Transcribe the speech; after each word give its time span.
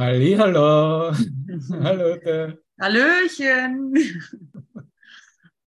Hallo, 0.00 1.12
hallo 1.84 2.16
der. 2.16 2.56
Hallöchen. 2.80 3.94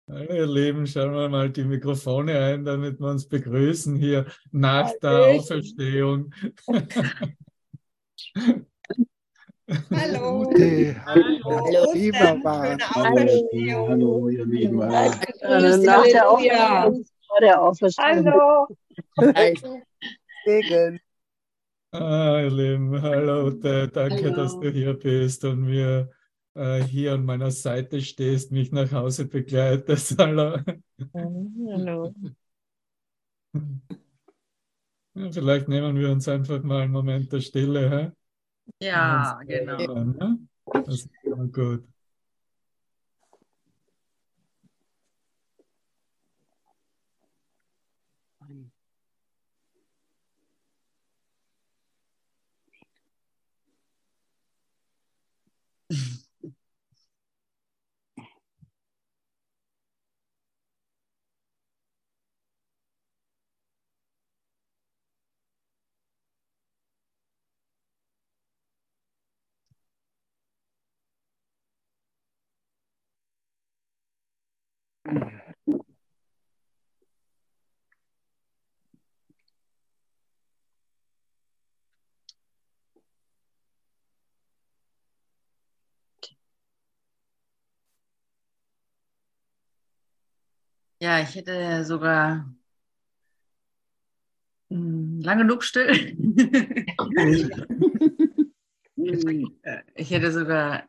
Hallo 0.06 0.34
ihr 0.34 0.46
Lieben, 0.46 0.86
schauen 0.86 1.14
wir 1.14 1.30
mal 1.30 1.48
die 1.48 1.64
Mikrofone 1.64 2.38
ein, 2.38 2.62
damit 2.62 3.00
wir 3.00 3.06
uns 3.06 3.26
begrüßen 3.26 3.96
hier 3.96 4.26
nach 4.52 4.92
der 5.02 5.28
Auferstehung. 5.28 6.30
Hallo. 9.90 10.44
Gute, 10.44 11.06
Hallo. 11.06 11.92
Lieber 11.94 12.38
war. 12.44 12.78
Schöne 12.78 12.84
Auferstehung. 12.84 13.88
Hallo, 13.88 14.28
ihr 14.28 14.44
Lieben. 14.44 14.78
Grüß 14.78 15.78
nach 15.84 16.04
der. 16.04 16.30
Auferstehung, 16.30 17.06
vor 17.26 17.40
der 17.40 17.62
Auferstehung. 17.62 18.26
Hallo. 18.26 18.68
Segen. 20.44 21.00
Ah, 21.90 22.40
ihr 22.42 22.50
Lieben, 22.50 23.00
hallo 23.00 23.46
Ute, 23.46 23.88
danke, 23.88 24.24
Hallo. 24.24 24.36
dass 24.36 24.60
du 24.60 24.70
hier 24.70 24.92
bist 24.92 25.42
und 25.46 25.62
mir 25.62 26.10
äh, 26.52 26.82
hier 26.82 27.14
an 27.14 27.24
meiner 27.24 27.50
Seite 27.50 28.02
stehst, 28.02 28.52
mich 28.52 28.72
nach 28.72 28.92
Hause 28.92 29.26
begleitest. 29.26 30.18
Hallo. 30.18 30.58
Hallo. 31.14 32.14
Ja, 35.14 35.32
vielleicht 35.32 35.68
nehmen 35.68 35.96
wir 35.96 36.10
uns 36.10 36.28
einfach 36.28 36.62
mal 36.62 36.82
einen 36.82 36.92
Moment 36.92 37.32
der 37.32 37.40
Stille. 37.40 37.90
Hä? 37.90 38.86
Ja, 38.86 39.40
genau. 39.46 39.78
äh, 39.78 40.04
ne? 40.04 40.38
Das 40.66 40.88
ist 40.88 41.10
immer 41.22 41.46
gut. 41.46 41.84
Ja, 91.00 91.20
ich 91.20 91.34
hätte 91.36 91.84
sogar 91.84 92.52
hm, 94.70 95.20
lang 95.20 95.38
genug 95.38 95.62
still. 95.64 96.16
Ich 99.94 100.10
hätte 100.10 100.32
sogar 100.32 100.82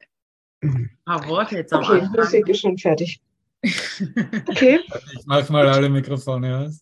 ein 0.61 0.99
paar 1.05 1.27
Worte 1.27 1.55
jetzt 1.57 1.71
am 1.71 1.83
Okay, 1.83 2.01
Anfang. 2.01 2.15
Musik 2.17 2.49
ist 2.49 2.59
schon 2.59 2.77
fertig. 2.77 3.21
Okay. 3.61 4.79
Ich 5.13 5.25
mache 5.25 5.51
mal 5.51 5.67
alle 5.67 5.89
Mikrofone 5.89 6.57
aus. 6.57 6.81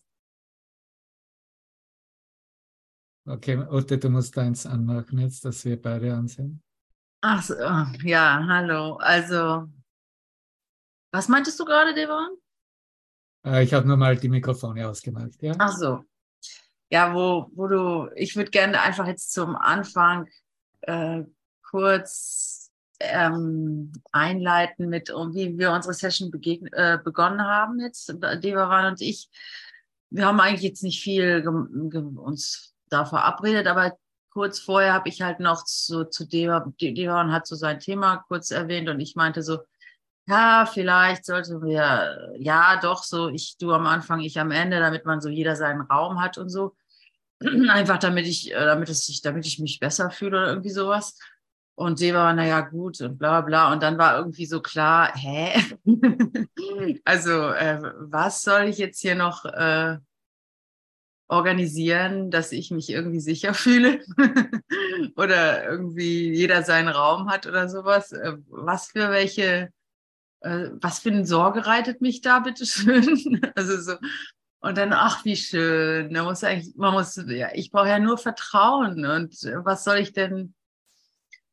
Okay, 3.26 3.58
Ute, 3.70 3.98
du 3.98 4.08
musst 4.08 4.36
deins 4.36 4.64
anmachen 4.64 5.18
jetzt, 5.18 5.44
dass 5.44 5.64
wir 5.64 5.80
beide 5.80 6.14
an 6.14 6.28
sind. 6.28 6.62
Ach 7.20 7.42
so, 7.42 7.54
ja, 8.02 8.42
hallo. 8.48 8.96
Also, 8.96 9.68
was 11.12 11.28
meintest 11.28 11.58
du 11.60 11.64
gerade, 11.64 11.92
Devon? 11.92 12.38
Äh, 13.44 13.64
ich 13.64 13.74
habe 13.74 13.86
nur 13.86 13.96
mal 13.96 14.16
die 14.16 14.28
Mikrofone 14.28 14.88
ausgemacht, 14.88 15.42
ja? 15.42 15.54
Ach 15.58 15.76
so. 15.76 16.04
Ja, 16.90 17.12
wo, 17.12 17.50
wo 17.54 17.66
du, 17.66 18.10
ich 18.14 18.34
würde 18.34 18.50
gerne 18.50 18.80
einfach 18.80 19.06
jetzt 19.06 19.32
zum 19.32 19.56
Anfang 19.56 20.26
äh, 20.82 21.22
kurz 21.62 22.57
ähm, 23.00 23.92
einleiten 24.12 24.88
mit, 24.88 25.08
wie 25.08 25.58
wir 25.58 25.72
unsere 25.72 25.94
Session 25.94 26.30
äh, 26.72 26.98
begonnen 26.98 27.42
haben 27.42 27.80
jetzt, 27.80 28.08
Devavan 28.42 28.86
und 28.92 29.00
ich. 29.00 29.28
Wir 30.10 30.26
haben 30.26 30.40
eigentlich 30.40 30.62
jetzt 30.62 30.82
nicht 30.82 31.02
viel 31.02 31.46
uns 31.46 32.74
da 32.88 33.04
verabredet, 33.04 33.66
aber 33.66 33.98
kurz 34.30 34.58
vorher 34.60 34.92
habe 34.94 35.08
ich 35.08 35.20
halt 35.22 35.40
noch 35.40 35.66
so 35.66 36.04
zu 36.04 36.26
Deva, 36.26 36.72
De- 36.80 36.94
Devan 36.94 37.32
hat 37.32 37.46
so 37.46 37.56
sein 37.56 37.80
Thema 37.80 38.24
kurz 38.28 38.50
erwähnt 38.50 38.88
und 38.88 39.00
ich 39.00 39.16
meinte 39.16 39.42
so, 39.42 39.58
ja, 40.26 40.66
vielleicht 40.66 41.24
sollten 41.24 41.62
wir, 41.64 42.34
ja, 42.38 42.78
doch, 42.80 43.02
so, 43.02 43.28
ich, 43.28 43.56
du 43.58 43.72
am 43.72 43.86
Anfang, 43.86 44.20
ich 44.20 44.38
am 44.38 44.50
Ende, 44.50 44.78
damit 44.78 45.06
man 45.06 45.20
so 45.20 45.28
jeder 45.30 45.56
seinen 45.56 45.80
Raum 45.82 46.20
hat 46.20 46.36
und 46.38 46.50
so. 46.50 46.76
Einfach 47.68 47.98
damit 47.98 48.26
ich, 48.26 48.52
äh, 48.52 48.64
damit 48.64 48.88
es 48.90 49.06
sich, 49.06 49.22
damit 49.22 49.46
ich 49.46 49.58
mich 49.58 49.80
besser 49.80 50.10
fühle 50.10 50.38
oder 50.38 50.48
irgendwie 50.48 50.70
sowas. 50.70 51.18
Und 51.78 51.96
sie 51.96 52.12
war, 52.12 52.34
naja, 52.34 52.62
gut 52.62 53.00
und 53.02 53.18
bla 53.18 53.40
bla. 53.40 53.72
Und 53.72 53.84
dann 53.84 53.98
war 53.98 54.18
irgendwie 54.18 54.46
so 54.46 54.60
klar, 54.60 55.12
hä? 55.14 55.62
also, 57.04 57.50
äh, 57.50 57.80
was 58.00 58.42
soll 58.42 58.64
ich 58.64 58.78
jetzt 58.78 59.00
hier 59.00 59.14
noch 59.14 59.44
äh, 59.44 59.98
organisieren, 61.28 62.32
dass 62.32 62.50
ich 62.50 62.72
mich 62.72 62.90
irgendwie 62.90 63.20
sicher 63.20 63.54
fühle? 63.64 64.00
oder 65.14 65.70
irgendwie 65.70 66.34
jeder 66.34 66.64
seinen 66.64 66.88
Raum 66.88 67.30
hat 67.30 67.46
oder 67.46 67.68
sowas? 67.68 68.10
Äh, 68.10 68.38
was 68.48 68.88
für 68.88 69.10
welche 69.10 69.72
äh, 70.40 70.70
was 70.80 70.98
für 70.98 71.10
eine 71.10 71.26
Sorge 71.26 71.64
reitet 71.64 72.00
mich 72.00 72.22
da, 72.22 72.40
bitteschön? 72.40 73.40
Also 73.54 73.80
so. 73.80 73.94
Und 74.60 74.76
dann, 74.76 74.92
ach, 74.92 75.24
wie 75.24 75.36
schön. 75.36 76.12
Da 76.12 76.24
muss 76.24 76.42
eigentlich, 76.42 76.74
man 76.74 76.92
muss, 76.92 77.14
ja, 77.28 77.50
ich 77.54 77.70
brauche 77.70 77.88
ja 77.88 78.00
nur 78.00 78.18
Vertrauen. 78.18 79.06
Und 79.06 79.44
äh, 79.44 79.64
was 79.64 79.84
soll 79.84 79.98
ich 79.98 80.12
denn, 80.12 80.54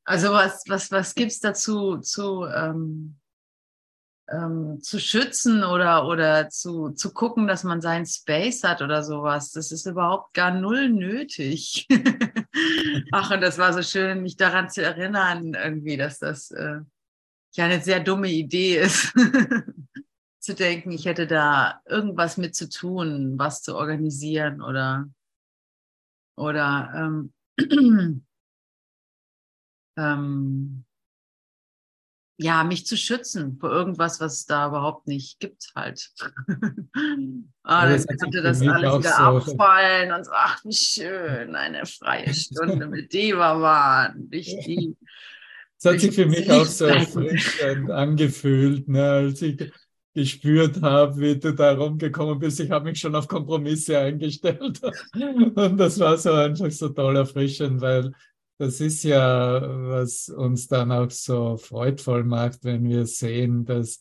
also 0.05 0.31
was, 0.31 0.63
was, 0.67 0.91
was 0.91 1.16
gibt's 1.16 1.39
dazu 1.39 1.97
zu, 1.97 2.45
ähm, 2.45 3.17
ähm, 4.29 4.79
zu 4.81 4.99
schützen 4.99 5.63
oder, 5.63 6.07
oder 6.07 6.49
zu, 6.49 6.91
zu 6.91 7.13
gucken, 7.13 7.47
dass 7.47 7.63
man 7.63 7.81
seinen 7.81 8.05
Space 8.05 8.63
hat 8.63 8.81
oder 8.81 9.03
sowas? 9.03 9.51
Das 9.51 9.71
ist 9.71 9.85
überhaupt 9.85 10.33
gar 10.33 10.51
null 10.51 10.89
nötig. 10.89 11.88
ach, 13.11 13.31
und 13.31 13.41
das 13.41 13.57
war 13.57 13.73
so 13.73 13.81
schön, 13.81 14.21
mich 14.21 14.38
daran 14.38 14.69
zu 14.69 14.83
erinnern, 14.83 15.53
irgendwie, 15.53 15.97
dass 15.97 16.19
das, 16.19 16.51
äh, 16.51 16.79
ja 17.55 17.65
eine 17.65 17.81
sehr 17.81 17.99
dumme 17.99 18.29
Idee 18.29 18.77
ist, 18.79 19.13
zu 20.39 20.53
denken, 20.53 20.91
ich 20.91 21.05
hätte 21.05 21.25
da 21.25 21.81
irgendwas 21.85 22.38
mit 22.38 22.55
zu 22.55 22.69
tun, 22.69 23.38
was 23.38 23.63
zu 23.63 23.75
organisieren 23.75 24.61
oder, 24.61 25.09
oder 26.35 26.91
ähm, 26.95 27.33
ähm, 29.97 30.85
ja, 32.38 32.63
mich 32.66 32.85
zu 32.85 32.97
schützen 32.97 33.57
vor 33.59 33.72
irgendwas, 33.72 34.19
was 34.19 34.33
es 34.33 34.45
da 34.45 34.67
überhaupt 34.67 35.07
nicht 35.07 35.39
gibt 35.39 35.72
halt. 35.75 36.11
ah, 37.63 37.83
Ja, 37.85 37.89
dann 37.89 37.91
das 37.91 38.07
könnte 38.07 38.41
das 38.41 38.61
alles 38.61 39.00
wieder 39.00 39.11
so- 39.13 39.51
abfallen 39.53 40.11
und 40.11 40.25
so, 40.25 40.31
ach, 40.33 40.59
wie 40.66 40.73
schön, 40.73 41.56
eine 41.56 41.85
freie 41.85 42.33
Stunde 42.33 42.88
mit 42.89 43.13
Deva 43.13 43.61
waren. 43.61 44.28
Ich 44.31 44.47
die 44.66 44.97
Es 45.78 45.85
hat 45.85 46.00
sich 46.01 46.13
für 46.13 46.25
mich 46.25 46.51
auch 46.51 46.66
so 46.66 46.85
erfrischend 46.85 47.89
angefühlt, 47.89 48.88
ne, 48.89 49.03
als 49.09 49.41
ich 49.41 49.72
gespürt 50.13 50.81
habe, 50.81 51.17
wie 51.17 51.38
du 51.38 51.53
da 51.53 51.73
rumgekommen 51.73 52.39
bist. 52.39 52.59
Ich 52.59 52.72
habe 52.72 52.85
mich 52.89 53.00
schon 53.00 53.16
auf 53.16 53.27
Kompromisse 53.27 53.97
eingestellt. 54.00 54.81
Und 55.56 55.77
das 55.77 56.00
war 56.00 56.17
so 56.17 56.31
einfach 56.33 56.72
so 56.72 56.89
toll 56.89 57.15
erfrischend, 57.18 57.80
weil 57.81 58.13
das 58.57 58.80
ist 58.80 59.04
ja, 59.04 59.62
was 59.90 60.30
uns 60.30 60.68
dann 60.68 60.92
auch 60.92 61.12
so 61.12 61.57
freudvoll 61.57 62.24
macht, 62.24 62.63
wenn 62.63 62.86
wir 62.86 63.06
sehen, 63.06 63.66
dass 63.66 64.00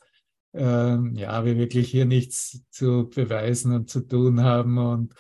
ähm, 0.53 1.17
ja, 1.17 1.45
wir 1.45 1.57
wirklich 1.57 1.91
hier 1.91 2.05
nichts 2.05 2.63
zu 2.71 3.11
beweisen 3.11 3.73
und 3.73 3.91
zu 3.91 4.01
tun 4.01 4.43
haben 4.43 4.79
und 4.79 5.15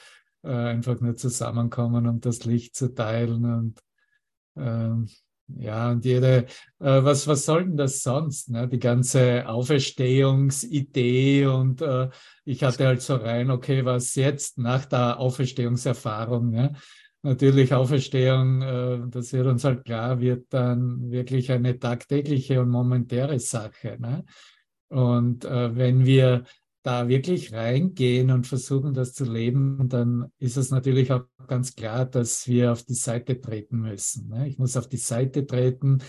äh, 0.45 0.49
einfach 0.49 1.01
nur 1.01 1.17
zusammenkommen, 1.17 2.07
um 2.07 2.21
das 2.21 2.45
Licht 2.45 2.77
zu 2.77 2.95
teilen 2.95 3.45
und 3.45 3.81
ähm, 4.57 5.09
ja, 5.49 5.91
und 5.91 6.05
jede, 6.07 6.47
äh, 6.79 7.05
was, 7.05 7.27
was 7.27 7.45
soll 7.45 7.65
denn 7.65 7.77
das 7.77 8.03
sonst? 8.03 8.49
Ne? 8.49 8.67
Die 8.67 8.79
ganze 8.79 9.47
Auferstehungsidee 9.47 11.47
und 11.47 11.83
äh, 11.83 12.09
ich 12.47 12.65
hatte 12.65 12.87
halt 12.87 13.03
so 13.03 13.17
rein, 13.17 13.51
okay, 13.51 13.85
was 13.85 14.15
jetzt 14.15 14.57
nach 14.57 14.87
der 14.87 15.19
Auferstehungserfahrung? 15.19 16.51
Ne? 16.51 16.73
Natürlich 17.25 17.73
Auferstehung, 17.73 18.61
äh, 18.61 18.99
das 19.09 19.33
wird 19.33 19.47
uns 19.47 19.65
halt 19.65 19.87
klar, 19.87 20.21
wird 20.21 20.53
dann 20.53 21.11
wirklich 21.11 21.51
eine 21.51 21.79
tagtägliche 21.79 22.61
und 22.61 22.69
momentäre 22.69 23.41
Sache. 23.41 23.97
Ne? 23.99 24.27
Und 24.89 25.47
äh, 25.47 25.75
wenn 25.75 26.05
wir 26.05 26.45
da 26.83 27.09
wirklich 27.09 27.55
reingehen 27.55 28.31
und 28.31 28.47
versuchen, 28.47 28.93
das 28.93 29.15
zu 29.15 29.25
leben, 29.25 29.89
dann 29.89 30.31
ist 30.39 30.59
es 30.59 30.71
natürlich 30.71 31.11
auch 31.13 31.23
ganz 31.47 31.75
klar, 31.75 32.05
dass 32.05 32.47
wir 32.47 32.73
auf 32.73 32.83
die 32.83 32.93
Seite 32.93 33.41
treten 33.41 33.81
müssen. 33.81 34.29
Ne? 34.29 34.47
Ich 34.47 34.59
muss 34.59 34.77
auf 34.77 34.87
die 34.87 34.99
Seite 34.99 35.47
treten 35.47 36.03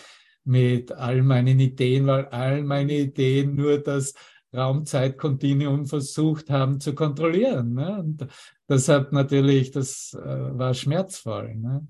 mit 0.44 0.92
all 0.92 1.24
meinen 1.24 1.62
Ideen, 1.62 2.08
weil 2.08 2.26
all 2.26 2.62
meine 2.62 2.94
Ideen 2.94 3.56
nur 3.56 3.78
das 3.78 4.16
Raumzeitkontinuum 4.56 5.86
versucht 5.86 6.50
haben 6.50 6.80
zu 6.80 6.96
kontrollieren. 6.96 7.74
Ne? 7.74 8.00
Und 8.00 8.28
das 8.68 8.88
hat 8.88 9.12
natürlich, 9.12 9.72
das 9.72 10.18
äh, 10.20 10.58
war 10.58 10.74
schmerzvoll. 10.74 11.56
Ne? 11.56 11.88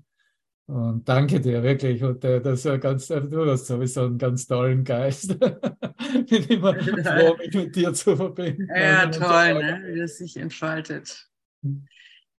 Und 0.66 1.08
danke 1.08 1.40
dir 1.40 1.62
wirklich. 1.62 2.02
Und 2.02 2.24
äh, 2.24 2.40
das 2.40 2.64
war 2.64 2.78
ganz, 2.78 3.08
äh, 3.10 3.20
du 3.20 3.48
hast 3.50 3.66
sowieso 3.66 4.06
einen 4.06 4.18
ganz 4.18 4.46
tollen 4.46 4.82
Geist. 4.82 5.38
Bin 6.28 6.44
immer 6.48 6.74
froh, 6.74 7.36
mich 7.36 7.54
mit 7.54 7.76
dir 7.76 7.94
zu 7.94 8.16
verbinden. 8.16 8.68
Ja, 8.74 9.06
toll, 9.06 9.62
ne? 9.62 9.82
wie 9.86 10.00
das 10.00 10.18
sich 10.18 10.36
entfaltet. 10.36 11.28
Hm. 11.62 11.86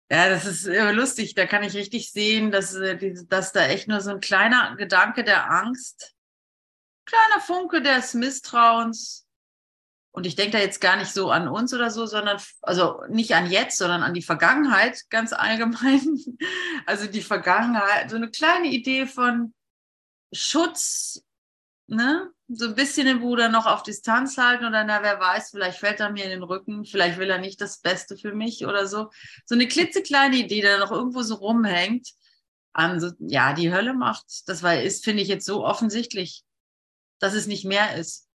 Ja, 0.09 0.29
das 0.29 0.45
ist 0.45 0.69
lustig. 0.93 1.35
Da 1.35 1.45
kann 1.45 1.63
ich 1.63 1.73
richtig 1.73 2.11
sehen, 2.11 2.51
dass, 2.51 2.75
äh, 2.75 3.13
dass 3.27 3.53
da 3.53 3.67
echt 3.67 3.87
nur 3.87 4.01
so 4.01 4.11
ein 4.11 4.19
kleiner 4.19 4.75
Gedanke 4.77 5.23
der 5.23 5.51
Angst, 5.51 6.15
kleiner 7.05 7.41
Funke 7.41 7.81
des 7.81 8.13
Misstrauens, 8.13 9.26
und 10.17 10.25
ich 10.25 10.35
denke 10.35 10.53
da 10.53 10.57
jetzt 10.57 10.81
gar 10.81 10.95
nicht 10.95 11.11
so 11.11 11.29
an 11.29 11.47
uns 11.47 11.75
oder 11.75 11.91
so, 11.91 12.07
sondern 12.07 12.41
also 12.63 13.03
nicht 13.07 13.35
an 13.35 13.51
jetzt, 13.51 13.77
sondern 13.77 14.01
an 14.01 14.15
die 14.15 14.23
Vergangenheit 14.23 15.03
ganz 15.11 15.31
allgemein. 15.31 16.17
Also 16.87 17.05
die 17.05 17.21
Vergangenheit, 17.21 18.09
so 18.09 18.15
eine 18.15 18.31
kleine 18.31 18.69
Idee 18.69 19.05
von 19.05 19.53
Schutz, 20.33 21.21
ne? 21.85 22.31
So 22.47 22.65
ein 22.65 22.73
bisschen 22.73 23.05
den 23.05 23.19
Bruder 23.19 23.49
noch 23.49 23.67
auf 23.67 23.83
Distanz 23.83 24.39
halten 24.39 24.65
oder 24.65 24.83
na, 24.85 25.03
wer 25.03 25.19
weiß, 25.19 25.51
vielleicht 25.51 25.77
fällt 25.77 25.99
er 25.99 26.09
mir 26.09 26.23
in 26.23 26.31
den 26.31 26.43
Rücken, 26.43 26.85
vielleicht 26.85 27.19
will 27.19 27.29
er 27.29 27.37
nicht 27.37 27.61
das 27.61 27.81
Beste 27.81 28.17
für 28.17 28.33
mich 28.33 28.65
oder 28.65 28.87
so. 28.87 29.11
So 29.45 29.53
eine 29.53 29.67
klitzekleine 29.67 30.37
Idee, 30.37 30.55
die 30.55 30.61
da 30.61 30.79
noch 30.79 30.91
irgendwo 30.91 31.21
so 31.21 31.35
rumhängt. 31.35 32.09
An 32.73 32.99
so, 32.99 33.11
ja, 33.19 33.53
die 33.53 33.71
Hölle 33.71 33.93
macht. 33.93 34.25
Das 34.47 34.63
war, 34.63 34.81
ist, 34.81 35.03
finde 35.03 35.21
ich 35.21 35.27
jetzt 35.29 35.45
so 35.45 35.63
offensichtlich, 35.63 36.43
dass 37.19 37.35
es 37.35 37.45
nicht 37.45 37.65
mehr 37.65 37.95
ist. 37.97 38.26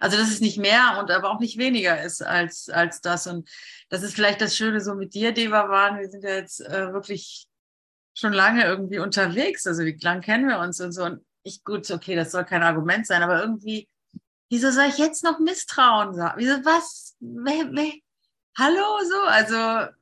Also 0.00 0.16
dass 0.16 0.30
es 0.30 0.40
nicht 0.40 0.58
mehr 0.58 0.96
und 0.98 1.10
aber 1.10 1.30
auch 1.30 1.38
nicht 1.38 1.58
weniger 1.58 2.02
ist 2.02 2.22
als, 2.22 2.70
als 2.70 3.02
das. 3.02 3.26
Und 3.26 3.48
das 3.90 4.02
ist 4.02 4.14
vielleicht 4.14 4.40
das 4.40 4.56
Schöne 4.56 4.80
so 4.80 4.94
mit 4.94 5.14
dir, 5.14 5.32
Deva, 5.32 5.68
waren. 5.68 5.98
Wir 6.00 6.08
sind 6.08 6.24
ja 6.24 6.30
jetzt 6.30 6.60
äh, 6.60 6.92
wirklich 6.92 7.46
schon 8.14 8.32
lange 8.32 8.64
irgendwie 8.64 8.98
unterwegs. 8.98 9.66
Also 9.66 9.84
wie 9.84 9.96
lang 10.00 10.22
kennen 10.22 10.48
wir 10.48 10.58
uns 10.58 10.80
und 10.80 10.92
so. 10.92 11.04
Und 11.04 11.24
ich, 11.42 11.62
gut, 11.64 11.90
okay, 11.90 12.16
das 12.16 12.32
soll 12.32 12.44
kein 12.44 12.62
Argument 12.62 13.06
sein, 13.06 13.22
aber 13.22 13.40
irgendwie, 13.40 13.88
wieso 14.48 14.70
soll 14.70 14.86
ich 14.88 14.98
jetzt 14.98 15.22
noch 15.22 15.38
misstrauen? 15.38 16.16
Wieso, 16.36 16.64
was? 16.64 17.14
Wer, 17.20 17.70
wer? 17.72 17.92
Hallo, 18.58 18.98
so? 19.08 19.20
Also, 19.22 19.92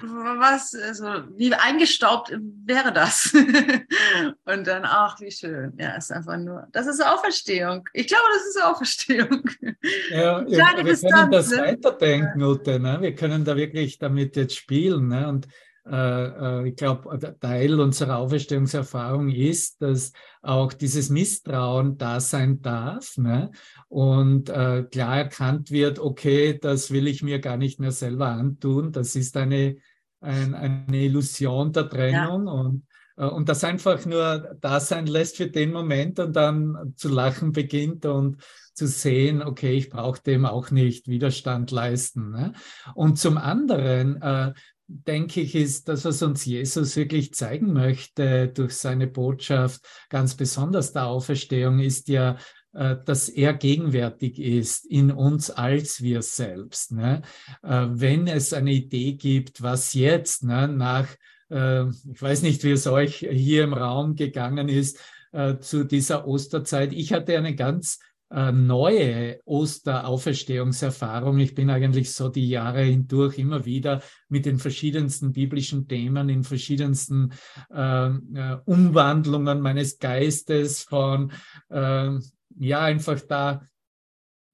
was, 0.00 0.74
also, 0.74 1.04
wie 1.36 1.54
eingestaubt 1.54 2.32
wäre 2.64 2.92
das? 2.92 3.32
und 4.44 4.66
dann, 4.66 4.82
ach, 4.84 5.20
wie 5.20 5.30
schön. 5.30 5.72
Ja, 5.78 5.96
ist 5.96 6.12
einfach 6.12 6.36
nur, 6.38 6.66
das 6.72 6.86
ist 6.86 7.04
Auferstehung. 7.04 7.88
Ich 7.92 8.08
glaube, 8.08 8.24
das 8.34 8.46
ist 8.46 8.62
Auferstehung. 8.62 9.42
Ja, 10.10 10.46
wir 10.46 10.84
Distanz, 10.84 11.14
können 11.14 11.30
das 11.30 11.50
ne? 11.50 11.58
weiterdenken, 11.58 12.42
Ute. 12.42 12.80
Ne? 12.80 12.98
Wir 13.00 13.14
können 13.14 13.44
da 13.44 13.56
wirklich 13.56 13.98
damit 13.98 14.36
jetzt 14.36 14.56
spielen. 14.56 15.08
Ne? 15.08 15.28
Und 15.28 15.46
ich 15.84 16.76
glaube, 16.76 17.36
Teil 17.40 17.80
unserer 17.80 18.18
Auferstehungserfahrung 18.18 19.30
ist, 19.30 19.82
dass 19.82 20.12
auch 20.40 20.72
dieses 20.72 21.08
Misstrauen 21.08 21.98
da 21.98 22.20
sein 22.20 22.62
darf 22.62 23.16
ne? 23.16 23.50
und 23.88 24.48
äh, 24.48 24.84
klar 24.84 25.18
erkannt 25.18 25.70
wird, 25.70 25.98
okay, 25.98 26.58
das 26.58 26.90
will 26.90 27.06
ich 27.08 27.22
mir 27.22 27.40
gar 27.40 27.56
nicht 27.56 27.80
mehr 27.80 27.92
selber 27.92 28.28
antun, 28.28 28.92
das 28.92 29.16
ist 29.16 29.36
eine, 29.36 29.76
ein, 30.20 30.54
eine 30.54 30.98
Illusion 30.98 31.72
der 31.72 31.88
Trennung 31.88 32.46
ja. 32.46 32.52
und, 32.52 32.86
äh, 33.16 33.24
und 33.24 33.48
das 33.48 33.64
einfach 33.64 34.04
nur 34.06 34.56
da 34.60 34.78
sein 34.78 35.06
lässt 35.06 35.36
für 35.36 35.48
den 35.48 35.72
Moment 35.72 36.20
und 36.20 36.34
dann 36.34 36.92
zu 36.96 37.08
lachen 37.08 37.52
beginnt 37.52 38.06
und 38.06 38.42
zu 38.74 38.86
sehen, 38.86 39.42
okay, 39.42 39.74
ich 39.74 39.90
brauche 39.90 40.22
dem 40.22 40.46
auch 40.46 40.70
nicht 40.70 41.06
Widerstand 41.06 41.70
leisten. 41.70 42.30
Ne? 42.30 42.52
Und 42.94 43.18
zum 43.18 43.36
anderen 43.36 44.20
äh, 44.22 44.54
denke 45.06 45.40
ich, 45.40 45.54
ist 45.54 45.88
das, 45.88 46.04
was 46.04 46.22
uns 46.22 46.44
Jesus 46.44 46.96
wirklich 46.96 47.34
zeigen 47.34 47.72
möchte 47.72 48.48
durch 48.48 48.74
seine 48.74 49.06
Botschaft, 49.06 49.80
ganz 50.08 50.34
besonders 50.34 50.92
der 50.92 51.06
Auferstehung, 51.06 51.78
ist 51.78 52.08
ja, 52.08 52.36
äh, 52.74 52.96
dass 53.04 53.28
er 53.28 53.54
gegenwärtig 53.54 54.38
ist 54.38 54.86
in 54.86 55.10
uns 55.10 55.50
als 55.50 56.02
wir 56.02 56.22
selbst. 56.22 56.92
Ne? 56.92 57.22
Äh, 57.62 57.86
wenn 57.90 58.26
es 58.26 58.52
eine 58.52 58.72
Idee 58.72 59.12
gibt, 59.12 59.62
was 59.62 59.92
jetzt 59.94 60.44
ne, 60.44 60.68
nach, 60.68 61.08
äh, 61.50 61.88
ich 61.88 62.22
weiß 62.22 62.42
nicht, 62.42 62.64
wie 62.64 62.72
es 62.72 62.86
euch 62.86 63.26
hier 63.30 63.64
im 63.64 63.74
Raum 63.74 64.14
gegangen 64.14 64.68
ist, 64.68 64.98
zu 65.60 65.84
dieser 65.84 66.28
Osterzeit. 66.28 66.92
Ich 66.92 67.14
hatte 67.14 67.38
eine 67.38 67.54
ganz 67.54 68.00
neue 68.34 69.40
Osterauferstehungserfahrung. 69.44 71.38
Ich 71.38 71.54
bin 71.54 71.68
eigentlich 71.70 72.12
so 72.12 72.28
die 72.28 72.48
Jahre 72.48 72.82
hindurch 72.82 73.38
immer 73.38 73.64
wieder 73.64 74.00
mit 74.28 74.46
den 74.46 74.58
verschiedensten 74.58 75.32
biblischen 75.32 75.86
Themen, 75.86 76.28
in 76.28 76.42
verschiedensten 76.42 77.32
äh, 77.70 78.06
äh, 78.06 78.58
Umwandlungen 78.64 79.60
meines 79.60 79.98
Geistes 79.98 80.82
von, 80.82 81.32
äh, 81.68 82.10
ja, 82.58 82.80
einfach 82.80 83.20
da 83.20 83.66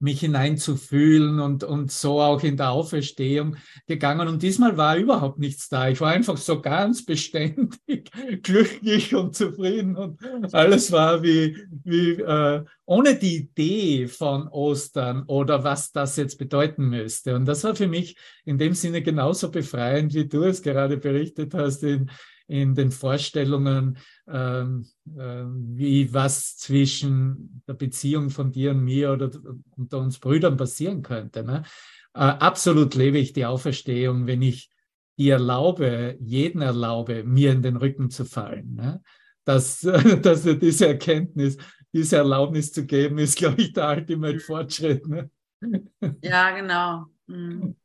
mich 0.01 0.21
hineinzufühlen 0.21 1.39
und, 1.39 1.63
und 1.63 1.91
so 1.91 2.21
auch 2.21 2.41
in 2.43 2.57
der 2.57 2.71
Auferstehung 2.71 3.57
gegangen. 3.87 4.27
Und 4.27 4.41
diesmal 4.41 4.77
war 4.77 4.95
überhaupt 4.95 5.39
nichts 5.39 5.67
da. 5.67 5.89
Ich 5.89 5.99
war 5.99 6.11
einfach 6.11 6.37
so 6.37 6.61
ganz 6.61 7.05
beständig, 7.05 8.09
glücklich 8.43 9.13
und 9.13 9.35
zufrieden 9.35 9.97
und 9.97 10.19
alles 10.53 10.91
war 10.91 11.21
wie, 11.21 11.57
wie 11.83 12.11
äh, 12.11 12.63
ohne 12.85 13.15
die 13.15 13.37
Idee 13.37 14.07
von 14.07 14.47
Ostern 14.47 15.23
oder 15.27 15.63
was 15.63 15.91
das 15.91 16.15
jetzt 16.15 16.37
bedeuten 16.37 16.85
müsste. 16.89 17.35
Und 17.35 17.45
das 17.45 17.63
war 17.63 17.75
für 17.75 17.87
mich 17.87 18.15
in 18.45 18.57
dem 18.57 18.73
Sinne 18.73 19.01
genauso 19.01 19.51
befreiend, 19.51 20.13
wie 20.13 20.27
du 20.27 20.43
es 20.43 20.61
gerade 20.61 20.97
berichtet 20.97 21.53
hast 21.53 21.83
in, 21.83 22.09
in 22.49 22.73
den 22.73 22.91
Vorstellungen, 22.91 23.97
ähm, 24.27 24.85
äh, 25.05 25.43
wie 25.77 26.11
was 26.13 26.57
zwischen 26.57 27.61
der 27.67 27.75
Beziehung 27.75 28.31
von 28.31 28.51
dir 28.51 28.71
und 28.71 28.83
mir 28.83 29.11
oder 29.11 29.29
unter 29.77 29.99
uns 29.99 30.17
Brüdern 30.17 30.57
passieren 30.57 31.03
könnte. 31.03 31.43
Ne? 31.43 31.61
Äh, 32.15 32.21
absolut 32.21 32.95
lebe 32.95 33.19
ich 33.19 33.33
die 33.33 33.45
Auferstehung, 33.45 34.25
wenn 34.25 34.41
ich 34.41 34.71
dir 35.19 35.33
erlaube, 35.33 36.17
jeden 36.19 36.61
erlaube, 36.63 37.23
mir 37.23 37.51
in 37.51 37.61
den 37.61 37.75
Rücken 37.75 38.09
zu 38.09 38.25
fallen. 38.25 38.73
Ne? 38.73 39.03
Dass, 39.45 39.81
dass 40.21 40.43
diese 40.43 40.87
Erkenntnis, 40.87 41.55
diese 41.93 42.17
Erlaubnis 42.17 42.73
zu 42.73 42.83
geben, 42.85 43.19
ist, 43.19 43.37
glaube 43.37 43.61
ich, 43.61 43.73
der 43.73 43.89
ultimate 43.89 44.39
Fortschritt. 44.39 45.07
Ne? 45.07 45.29
Ja, 46.23 46.49
genau. 46.51 47.05
Mhm. 47.27 47.75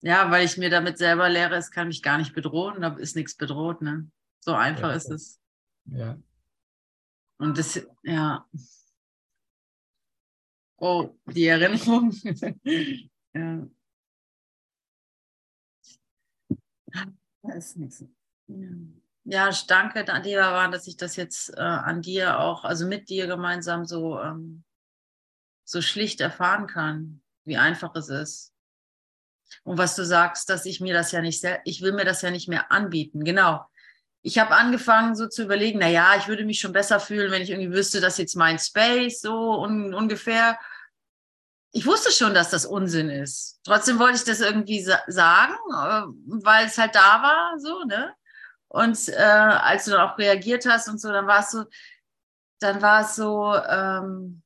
Ja, 0.00 0.30
weil 0.30 0.44
ich 0.44 0.56
mir 0.56 0.70
damit 0.70 0.98
selber 0.98 1.28
lehre, 1.28 1.56
es 1.56 1.70
kann 1.70 1.88
mich 1.88 2.02
gar 2.02 2.18
nicht 2.18 2.34
bedrohen, 2.34 2.82
da 2.82 2.94
ist 2.96 3.16
nichts 3.16 3.36
bedroht. 3.36 3.82
Ne? 3.82 4.10
So 4.40 4.54
einfach 4.54 4.90
ja. 4.90 4.94
ist 4.94 5.10
es. 5.10 5.40
Ja. 5.86 6.18
Und 7.38 7.58
das, 7.58 7.86
ja. 8.02 8.46
Oh, 10.78 11.16
die 11.26 11.46
Erinnerung. 11.46 12.12
ja. 13.34 13.68
Da 17.42 17.52
ist 17.54 17.76
nichts. 17.76 18.04
Ja, 19.24 19.48
ich 19.48 19.66
danke, 19.66 20.04
Deva, 20.04 20.68
dass 20.68 20.86
ich 20.86 20.96
das 20.96 21.16
jetzt 21.16 21.50
äh, 21.56 21.60
an 21.60 22.02
dir 22.02 22.38
auch, 22.38 22.64
also 22.64 22.86
mit 22.86 23.08
dir 23.08 23.26
gemeinsam 23.26 23.84
so, 23.84 24.20
ähm, 24.20 24.64
so 25.64 25.82
schlicht 25.82 26.20
erfahren 26.20 26.66
kann, 26.66 27.22
wie 27.44 27.56
einfach 27.56 27.94
es 27.96 28.08
ist. 28.08 28.55
Und 29.64 29.78
was 29.78 29.96
du 29.96 30.04
sagst, 30.04 30.48
dass 30.48 30.66
ich 30.66 30.80
mir 30.80 30.94
das 30.94 31.12
ja 31.12 31.20
nicht, 31.20 31.44
ich 31.64 31.82
will 31.82 31.92
mir 31.92 32.04
das 32.04 32.22
ja 32.22 32.30
nicht 32.30 32.48
mehr 32.48 32.70
anbieten. 32.70 33.24
Genau. 33.24 33.64
Ich 34.22 34.38
habe 34.38 34.56
angefangen 34.56 35.14
so 35.14 35.28
zu 35.28 35.44
überlegen, 35.44 35.78
na 35.78 35.88
ja, 35.88 36.16
ich 36.16 36.26
würde 36.28 36.44
mich 36.44 36.58
schon 36.60 36.72
besser 36.72 36.98
fühlen, 36.98 37.30
wenn 37.30 37.42
ich 37.42 37.50
irgendwie 37.50 37.72
wüsste, 37.72 38.00
dass 38.00 38.18
jetzt 38.18 38.34
mein 38.34 38.58
Space 38.58 39.20
so 39.20 39.60
un 39.62 39.94
ungefähr. 39.94 40.58
Ich 41.72 41.86
wusste 41.86 42.10
schon, 42.10 42.34
dass 42.34 42.50
das 42.50 42.66
Unsinn 42.66 43.10
ist. 43.10 43.60
Trotzdem 43.64 43.98
wollte 43.98 44.16
ich 44.16 44.24
das 44.24 44.40
irgendwie 44.40 44.82
sa 44.82 45.00
sagen, 45.06 45.54
äh, 45.70 46.42
weil 46.42 46.66
es 46.66 46.78
halt 46.78 46.94
da 46.94 47.22
war, 47.22 47.58
so, 47.58 47.84
ne? 47.84 48.14
Und 48.68 49.08
äh, 49.08 49.14
als 49.14 49.84
du 49.84 49.92
dann 49.92 50.00
auch 50.00 50.18
reagiert 50.18 50.66
hast 50.66 50.88
und 50.88 51.00
so, 51.00 51.12
dann 51.12 51.26
war 51.26 51.40
es 51.40 51.50
so, 51.50 51.64
dann 52.60 52.82
war 52.82 53.02
es 53.02 53.16
so, 53.16 53.54
ähm, 53.54 54.42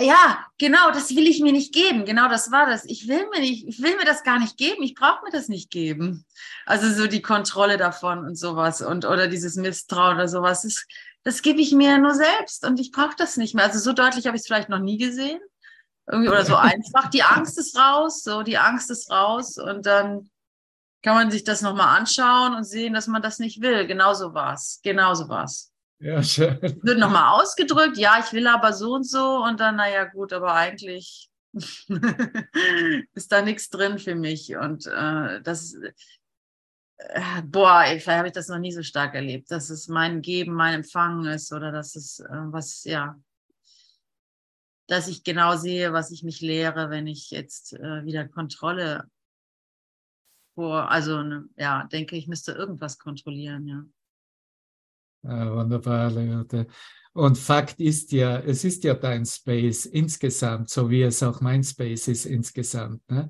Ja, 0.00 0.46
genau, 0.58 0.90
das 0.90 1.14
will 1.14 1.26
ich 1.26 1.40
mir 1.40 1.52
nicht 1.52 1.74
geben. 1.74 2.04
Genau 2.04 2.28
das 2.28 2.50
war 2.50 2.66
das. 2.66 2.84
Ich 2.86 3.08
will 3.08 3.28
mir 3.28 3.40
nicht, 3.40 3.68
ich 3.68 3.82
will 3.82 3.96
mir 3.96 4.06
das 4.06 4.24
gar 4.24 4.38
nicht 4.38 4.56
geben. 4.56 4.82
Ich 4.82 4.94
brauche 4.94 5.22
mir 5.22 5.30
das 5.30 5.48
nicht 5.48 5.70
geben. 5.70 6.24
Also 6.64 6.90
so 6.90 7.06
die 7.06 7.20
Kontrolle 7.20 7.76
davon 7.76 8.24
und 8.24 8.36
sowas 8.36 8.80
und 8.80 9.04
oder 9.04 9.28
dieses 9.28 9.56
Misstrauen 9.56 10.16
oder 10.16 10.28
sowas. 10.28 10.62
Das, 10.62 10.86
das 11.24 11.42
gebe 11.42 11.60
ich 11.60 11.72
mir 11.72 11.98
nur 11.98 12.14
selbst 12.14 12.64
und 12.64 12.80
ich 12.80 12.90
brauche 12.90 13.16
das 13.18 13.36
nicht 13.36 13.54
mehr. 13.54 13.64
Also 13.64 13.78
so 13.78 13.92
deutlich 13.92 14.26
habe 14.26 14.36
ich 14.36 14.40
es 14.40 14.46
vielleicht 14.46 14.70
noch 14.70 14.78
nie 14.78 14.96
gesehen. 14.96 15.40
Irgendwie, 16.10 16.30
oder 16.30 16.44
so 16.44 16.56
einfach. 16.56 17.10
Die 17.10 17.22
Angst 17.22 17.58
ist 17.58 17.76
raus, 17.78 18.22
so 18.22 18.42
die 18.42 18.58
Angst 18.58 18.90
ist 18.90 19.10
raus 19.10 19.58
und 19.58 19.84
dann 19.84 20.30
kann 21.02 21.16
man 21.16 21.30
sich 21.30 21.44
das 21.44 21.62
nochmal 21.62 21.98
anschauen 21.98 22.54
und 22.54 22.64
sehen, 22.64 22.94
dass 22.94 23.08
man 23.08 23.22
das 23.22 23.38
nicht 23.38 23.60
will. 23.60 23.86
Genauso 23.86 24.34
war 24.34 24.54
es. 24.54 24.80
Genauso 24.82 25.28
war 25.28 25.44
es. 25.44 25.71
Ja, 26.02 26.20
schön. 26.20 26.60
Wird 26.60 26.98
nochmal 26.98 27.40
ausgedrückt, 27.40 27.96
ja, 27.96 28.18
ich 28.18 28.32
will 28.32 28.48
aber 28.48 28.72
so 28.72 28.94
und 28.94 29.08
so 29.08 29.44
und 29.44 29.60
dann, 29.60 29.76
naja, 29.76 30.02
gut, 30.04 30.32
aber 30.32 30.52
eigentlich 30.52 31.30
ist 33.14 33.30
da 33.30 33.40
nichts 33.40 33.70
drin 33.70 34.00
für 34.00 34.16
mich. 34.16 34.56
Und 34.56 34.86
äh, 34.86 35.40
das, 35.42 35.74
äh, 36.96 37.42
boah, 37.44 37.84
vielleicht 37.86 38.08
habe 38.08 38.26
ich 38.26 38.34
das 38.34 38.48
noch 38.48 38.58
nie 38.58 38.72
so 38.72 38.82
stark 38.82 39.14
erlebt, 39.14 39.52
dass 39.52 39.70
es 39.70 39.86
mein 39.86 40.22
Geben, 40.22 40.54
mein 40.54 40.74
Empfangen 40.74 41.26
ist 41.26 41.52
oder 41.52 41.70
dass 41.70 41.94
es 41.94 42.18
äh, 42.18 42.26
was, 42.28 42.82
ja, 42.82 43.16
dass 44.88 45.06
ich 45.06 45.22
genau 45.22 45.56
sehe, 45.56 45.92
was 45.92 46.10
ich 46.10 46.24
mich 46.24 46.40
lehre, 46.40 46.90
wenn 46.90 47.06
ich 47.06 47.30
jetzt 47.30 47.74
äh, 47.74 48.04
wieder 48.04 48.26
Kontrolle 48.26 49.08
vor, 50.56 50.90
also 50.90 51.22
ne, 51.22 51.48
ja, 51.56 51.84
denke 51.84 52.16
ich 52.16 52.26
müsste 52.26 52.50
irgendwas 52.50 52.98
kontrollieren, 52.98 53.68
ja. 53.68 53.84
Ja, 55.22 55.54
wunderbar, 55.54 56.10
Leute. 56.10 56.66
Und 57.12 57.36
Fakt 57.36 57.78
ist 57.78 58.10
ja, 58.12 58.38
es 58.38 58.64
ist 58.64 58.84
ja 58.84 58.94
dein 58.94 59.24
Space 59.26 59.86
insgesamt, 59.86 60.70
so 60.70 60.88
wie 60.90 61.02
es 61.02 61.22
auch 61.22 61.40
mein 61.40 61.62
Space 61.62 62.08
ist 62.08 62.24
insgesamt. 62.24 63.08
Ne? 63.10 63.28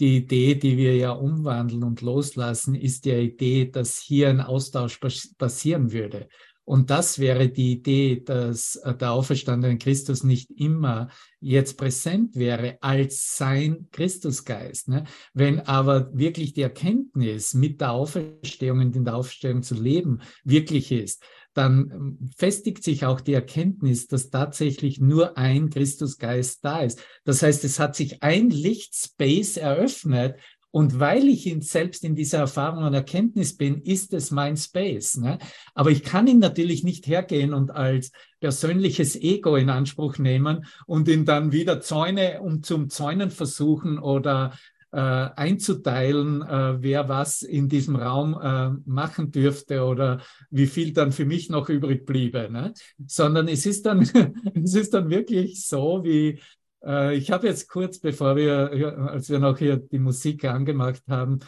Die 0.00 0.18
Idee, 0.18 0.54
die 0.54 0.76
wir 0.76 0.96
ja 0.96 1.10
umwandeln 1.10 1.84
und 1.84 2.00
loslassen, 2.00 2.74
ist 2.74 3.04
die 3.04 3.12
Idee, 3.12 3.70
dass 3.70 3.98
hier 3.98 4.30
ein 4.30 4.40
Austausch 4.40 4.98
passieren 5.36 5.92
würde. 5.92 6.28
Und 6.68 6.90
das 6.90 7.18
wäre 7.18 7.48
die 7.48 7.72
Idee, 7.72 8.20
dass 8.22 8.76
äh, 8.76 8.94
der 8.94 9.12
auferstandene 9.12 9.78
Christus 9.78 10.22
nicht 10.22 10.50
immer 10.50 11.08
jetzt 11.40 11.78
präsent 11.78 12.36
wäre 12.36 12.76
als 12.82 13.38
sein 13.38 13.88
Christusgeist. 13.90 14.88
Ne? 14.88 15.04
Wenn 15.32 15.60
aber 15.60 16.10
wirklich 16.12 16.52
die 16.52 16.60
Erkenntnis 16.60 17.54
mit 17.54 17.80
der 17.80 17.92
Auferstehung 17.92 18.80
und 18.80 18.96
in 18.96 19.06
der 19.06 19.16
Auferstehung 19.16 19.62
zu 19.62 19.76
leben 19.76 20.20
wirklich 20.44 20.92
ist, 20.92 21.24
dann 21.54 21.90
ähm, 21.90 22.30
festigt 22.36 22.84
sich 22.84 23.06
auch 23.06 23.22
die 23.22 23.32
Erkenntnis, 23.32 24.06
dass 24.06 24.28
tatsächlich 24.28 25.00
nur 25.00 25.38
ein 25.38 25.70
Christusgeist 25.70 26.62
da 26.66 26.80
ist. 26.80 27.02
Das 27.24 27.42
heißt, 27.42 27.64
es 27.64 27.78
hat 27.78 27.96
sich 27.96 28.22
ein 28.22 28.50
Lichtspace 28.50 29.56
eröffnet, 29.56 30.36
und 30.70 31.00
weil 31.00 31.28
ich 31.28 31.46
ihn 31.46 31.62
selbst 31.62 32.04
in 32.04 32.14
dieser 32.14 32.38
Erfahrung 32.38 32.84
und 32.84 32.94
Erkenntnis 32.94 33.56
bin, 33.56 33.80
ist 33.80 34.12
es 34.12 34.30
mein 34.30 34.56
Space. 34.56 35.16
Ne? 35.16 35.38
Aber 35.74 35.90
ich 35.90 36.02
kann 36.02 36.26
ihn 36.26 36.38
natürlich 36.38 36.84
nicht 36.84 37.06
hergehen 37.06 37.54
und 37.54 37.70
als 37.70 38.12
persönliches 38.40 39.16
Ego 39.16 39.56
in 39.56 39.70
Anspruch 39.70 40.18
nehmen 40.18 40.66
und 40.86 41.08
ihn 41.08 41.24
dann 41.24 41.52
wieder 41.52 41.80
Zäune 41.80 42.40
um 42.42 42.62
zum 42.62 42.90
Zäunen 42.90 43.30
versuchen 43.30 43.98
oder 43.98 44.52
äh, 44.90 44.98
einzuteilen, 44.98 46.42
äh, 46.42 46.82
wer 46.82 47.08
was 47.08 47.42
in 47.42 47.68
diesem 47.68 47.96
Raum 47.96 48.38
äh, 48.40 48.70
machen 48.88 49.30
dürfte 49.30 49.84
oder 49.84 50.20
wie 50.50 50.66
viel 50.66 50.92
dann 50.92 51.12
für 51.12 51.26
mich 51.26 51.50
noch 51.50 51.68
übrig 51.68 52.06
bliebe. 52.06 52.48
Ne? 52.50 52.72
Sondern 53.06 53.48
es 53.48 53.66
ist 53.66 53.84
dann, 53.84 54.00
es 54.54 54.74
ist 54.74 54.94
dann 54.94 55.10
wirklich 55.10 55.66
so, 55.66 56.04
wie 56.04 56.40
ich 56.80 57.30
habe 57.30 57.48
jetzt 57.48 57.68
kurz, 57.68 57.98
bevor 57.98 58.36
wir, 58.36 59.08
als 59.10 59.28
wir 59.28 59.38
noch 59.40 59.58
hier 59.58 59.76
die 59.76 59.98
Musik 59.98 60.44
angemacht 60.44 61.02
haben, 61.08 61.40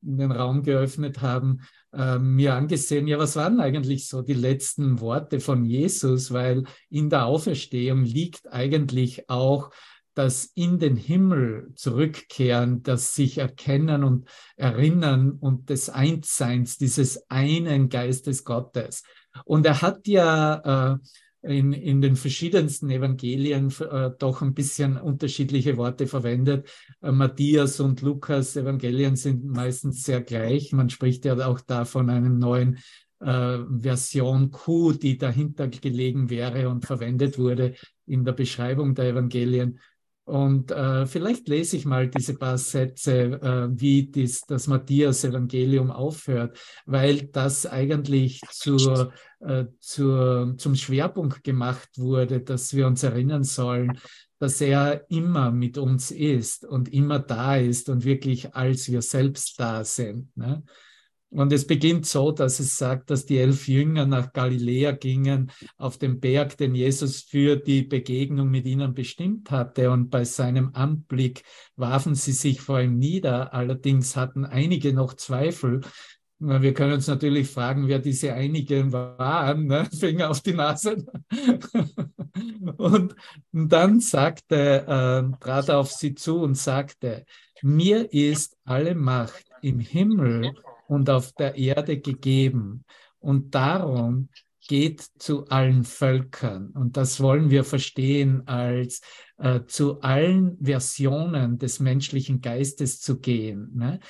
den 0.00 0.32
Raum 0.32 0.62
geöffnet 0.62 1.20
haben, 1.20 1.60
äh, 1.92 2.18
mir 2.18 2.54
angesehen, 2.54 3.06
ja, 3.06 3.18
was 3.18 3.36
waren 3.36 3.60
eigentlich 3.60 4.08
so 4.08 4.22
die 4.22 4.34
letzten 4.34 5.00
Worte 5.00 5.40
von 5.40 5.64
Jesus, 5.64 6.32
weil 6.32 6.64
in 6.90 7.10
der 7.10 7.26
Auferstehung 7.26 8.04
liegt 8.04 8.52
eigentlich 8.52 9.28
auch 9.28 9.70
das 10.14 10.46
in 10.54 10.78
den 10.78 10.96
Himmel 10.96 11.72
zurückkehren, 11.76 12.82
das 12.82 13.14
sich 13.14 13.38
erkennen 13.38 14.02
und 14.02 14.28
erinnern 14.56 15.30
und 15.30 15.70
des 15.70 15.90
Einsseins, 15.90 16.76
dieses 16.76 17.30
einen 17.30 17.88
Geistes 17.88 18.44
Gottes. 18.44 19.04
Und 19.44 19.64
er 19.64 19.80
hat 19.80 20.08
ja 20.08 20.94
äh, 20.94 20.98
in, 21.42 21.72
in 21.72 22.00
den 22.00 22.16
verschiedensten 22.16 22.90
Evangelien 22.90 23.72
äh, 23.80 24.10
doch 24.18 24.42
ein 24.42 24.54
bisschen 24.54 24.96
unterschiedliche 24.96 25.76
Worte 25.76 26.06
verwendet. 26.06 26.68
Äh, 27.00 27.12
Matthias 27.12 27.80
und 27.80 28.02
Lukas 28.02 28.56
Evangelien 28.56 29.16
sind 29.16 29.44
meistens 29.44 30.04
sehr 30.04 30.20
gleich. 30.20 30.72
Man 30.72 30.90
spricht 30.90 31.24
ja 31.24 31.34
auch 31.46 31.60
da 31.60 31.84
von 31.84 32.10
einem 32.10 32.38
neuen 32.38 32.78
äh, 33.20 33.58
Version 33.80 34.50
Q, 34.50 34.92
die 34.92 35.16
dahinter 35.16 35.68
gelegen 35.68 36.30
wäre 36.30 36.68
und 36.68 36.84
verwendet 36.84 37.38
wurde 37.38 37.74
in 38.06 38.24
der 38.24 38.32
Beschreibung 38.32 38.94
der 38.94 39.10
Evangelien. 39.10 39.78
Und 40.28 40.72
äh, 40.72 41.06
vielleicht 41.06 41.48
lese 41.48 41.78
ich 41.78 41.86
mal 41.86 42.06
diese 42.06 42.34
paar 42.34 42.58
Sätze, 42.58 43.40
äh, 43.40 43.68
wie 43.70 44.02
dies, 44.02 44.42
das 44.42 44.66
Matthias-Evangelium 44.66 45.90
aufhört, 45.90 46.58
weil 46.84 47.28
das 47.28 47.64
eigentlich 47.64 48.42
zur, 48.50 49.14
äh, 49.40 49.64
zur, 49.80 50.54
zum 50.58 50.74
Schwerpunkt 50.74 51.42
gemacht 51.44 51.88
wurde, 51.96 52.42
dass 52.42 52.74
wir 52.74 52.86
uns 52.86 53.02
erinnern 53.04 53.42
sollen, 53.42 53.98
dass 54.38 54.60
er 54.60 55.10
immer 55.10 55.50
mit 55.50 55.78
uns 55.78 56.10
ist 56.10 56.66
und 56.66 56.92
immer 56.92 57.20
da 57.20 57.56
ist 57.56 57.88
und 57.88 58.04
wirklich 58.04 58.54
als 58.54 58.90
wir 58.90 59.00
selbst 59.00 59.58
da 59.58 59.82
sind. 59.82 60.36
Ne? 60.36 60.62
Und 61.30 61.52
es 61.52 61.66
beginnt 61.66 62.06
so, 62.06 62.32
dass 62.32 62.58
es 62.58 62.78
sagt, 62.78 63.10
dass 63.10 63.26
die 63.26 63.36
elf 63.36 63.68
Jünger 63.68 64.06
nach 64.06 64.32
Galiläa 64.32 64.92
gingen, 64.92 65.52
auf 65.76 65.98
den 65.98 66.20
Berg, 66.20 66.56
den 66.56 66.74
Jesus 66.74 67.20
für 67.20 67.56
die 67.56 67.82
Begegnung 67.82 68.48
mit 68.50 68.66
ihnen 68.66 68.94
bestimmt 68.94 69.50
hatte. 69.50 69.90
Und 69.90 70.08
bei 70.08 70.24
seinem 70.24 70.70
Anblick 70.74 71.42
warfen 71.76 72.14
sie 72.14 72.32
sich 72.32 72.62
vor 72.62 72.80
ihm 72.80 72.98
nieder. 72.98 73.52
Allerdings 73.52 74.16
hatten 74.16 74.46
einige 74.46 74.94
noch 74.94 75.14
Zweifel. 75.14 75.82
Wir 76.38 76.72
können 76.72 76.94
uns 76.94 77.08
natürlich 77.08 77.48
fragen, 77.50 77.88
wer 77.88 77.98
diese 77.98 78.32
einigen 78.32 78.92
waren. 78.92 79.66
Ne? 79.66 79.84
Finger 79.98 80.30
auf 80.30 80.40
die 80.40 80.54
Nase. 80.54 81.04
und 82.78 83.14
dann 83.52 84.00
sagte, 84.00 84.86
äh, 84.86 85.38
trat 85.40 85.68
er 85.68 85.78
auf 85.78 85.90
sie 85.90 86.14
zu 86.14 86.40
und 86.40 86.56
sagte, 86.56 87.26
mir 87.60 88.10
ist 88.14 88.56
alle 88.64 88.94
Macht 88.94 89.44
im 89.60 89.80
Himmel 89.80 90.54
und 90.88 91.08
auf 91.10 91.32
der 91.32 91.56
Erde 91.56 92.00
gegeben. 92.00 92.84
Und 93.20 93.54
darum 93.54 94.28
geht 94.66 95.00
zu 95.18 95.46
allen 95.48 95.84
Völkern. 95.84 96.70
Und 96.70 96.96
das 96.96 97.20
wollen 97.20 97.50
wir 97.50 97.64
verstehen 97.64 98.46
als 98.46 99.00
äh, 99.38 99.60
zu 99.66 100.00
allen 100.00 100.58
Versionen 100.60 101.58
des 101.58 101.80
menschlichen 101.80 102.40
Geistes 102.40 103.00
zu 103.00 103.18
gehen. 103.18 103.70
Ne? 103.74 104.00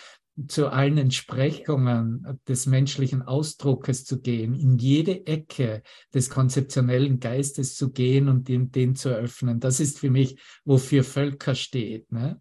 zu 0.46 0.68
allen 0.68 0.98
Entsprechungen 0.98 2.40
des 2.46 2.66
menschlichen 2.66 3.22
Ausdruckes 3.22 4.04
zu 4.04 4.20
gehen, 4.20 4.54
in 4.54 4.78
jede 4.78 5.26
Ecke 5.26 5.82
des 6.14 6.30
konzeptionellen 6.30 7.18
Geistes 7.18 7.74
zu 7.74 7.90
gehen 7.90 8.28
und 8.28 8.46
den, 8.46 8.70
den 8.70 8.94
zu 8.94 9.08
öffnen. 9.08 9.58
Das 9.58 9.80
ist 9.80 9.98
für 9.98 10.10
mich, 10.10 10.38
wofür 10.64 11.02
Völker 11.02 11.56
steht. 11.56 12.12
Ne? 12.12 12.38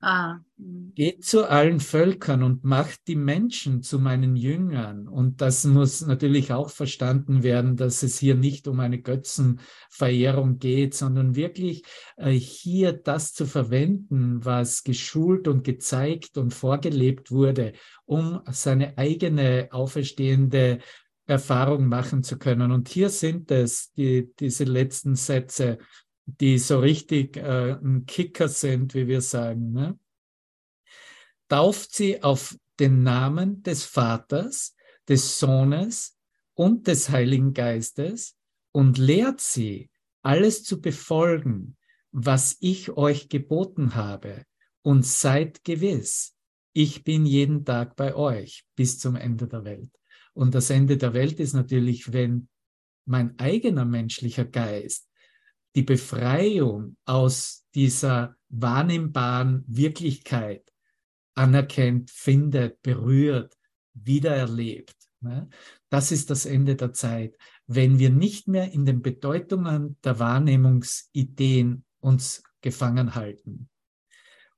Ah. 0.00 0.38
Mhm. 0.56 0.92
Geht 0.94 1.24
zu 1.24 1.48
allen 1.48 1.78
Völkern 1.78 2.42
und 2.42 2.64
macht 2.64 3.06
die 3.06 3.16
Menschen 3.16 3.82
zu 3.82 3.98
meinen 3.98 4.34
Jüngern. 4.34 5.06
Und 5.08 5.42
das 5.42 5.64
muss 5.64 6.00
natürlich 6.00 6.52
auch 6.52 6.70
verstanden 6.70 7.42
werden, 7.42 7.76
dass 7.76 8.02
es 8.02 8.18
hier 8.18 8.34
nicht 8.34 8.66
um 8.66 8.80
eine 8.80 9.00
Götzenverehrung 9.00 10.58
geht, 10.58 10.94
sondern 10.94 11.36
wirklich 11.36 11.82
äh, 12.16 12.30
hier 12.30 12.92
das 12.92 13.34
zu 13.34 13.44
verwenden, 13.44 14.42
was 14.44 14.84
geschult 14.84 15.48
und 15.48 15.64
gezeigt 15.64 16.38
und 16.38 16.54
vorgelebt 16.54 17.30
wurde, 17.30 17.74
um 18.06 18.40
seine 18.50 18.96
eigene 18.96 19.68
auferstehende 19.70 20.78
Erfahrung 21.26 21.86
machen 21.86 22.22
zu 22.22 22.38
können. 22.38 22.72
Und 22.72 22.88
hier 22.88 23.10
sind 23.10 23.50
es 23.50 23.92
die, 23.92 24.32
diese 24.40 24.64
letzten 24.64 25.14
Sätze 25.14 25.78
die 26.38 26.58
so 26.58 26.78
richtig 26.78 27.36
äh, 27.36 27.72
ein 27.72 28.04
Kicker 28.06 28.48
sind, 28.48 28.94
wie 28.94 29.06
wir 29.06 29.20
sagen. 29.20 29.72
Ne? 29.72 29.98
Tauft 31.48 31.94
sie 31.94 32.22
auf 32.22 32.56
den 32.78 33.02
Namen 33.02 33.62
des 33.62 33.84
Vaters, 33.84 34.74
des 35.08 35.38
Sohnes 35.38 36.16
und 36.54 36.86
des 36.86 37.10
Heiligen 37.10 37.52
Geistes 37.52 38.36
und 38.72 38.98
lehrt 38.98 39.40
sie, 39.40 39.90
alles 40.22 40.64
zu 40.64 40.80
befolgen, 40.80 41.76
was 42.12 42.56
ich 42.60 42.90
euch 42.90 43.28
geboten 43.28 43.94
habe. 43.94 44.44
Und 44.82 45.04
seid 45.04 45.62
gewiss, 45.64 46.34
ich 46.72 47.04
bin 47.04 47.26
jeden 47.26 47.64
Tag 47.64 47.96
bei 47.96 48.14
euch 48.14 48.64
bis 48.76 48.98
zum 48.98 49.16
Ende 49.16 49.46
der 49.46 49.64
Welt. 49.64 49.90
Und 50.32 50.54
das 50.54 50.70
Ende 50.70 50.96
der 50.96 51.12
Welt 51.12 51.38
ist 51.40 51.52
natürlich, 51.52 52.12
wenn 52.12 52.48
mein 53.04 53.38
eigener 53.38 53.84
menschlicher 53.84 54.44
Geist 54.44 55.09
die 55.74 55.82
Befreiung 55.82 56.96
aus 57.04 57.66
dieser 57.74 58.36
wahrnehmbaren 58.48 59.64
Wirklichkeit 59.66 60.70
anerkennt, 61.34 62.10
findet, 62.10 62.82
berührt, 62.82 63.56
wiedererlebt. 63.94 64.96
Ne? 65.20 65.48
Das 65.88 66.12
ist 66.12 66.30
das 66.30 66.46
Ende 66.46 66.76
der 66.76 66.92
Zeit, 66.92 67.36
wenn 67.66 67.98
wir 67.98 68.10
nicht 68.10 68.48
mehr 68.48 68.72
in 68.72 68.84
den 68.84 69.02
Bedeutungen 69.02 69.96
der 70.02 70.18
Wahrnehmungsideen 70.18 71.84
uns 72.00 72.42
gefangen 72.60 73.14
halten. 73.14 73.68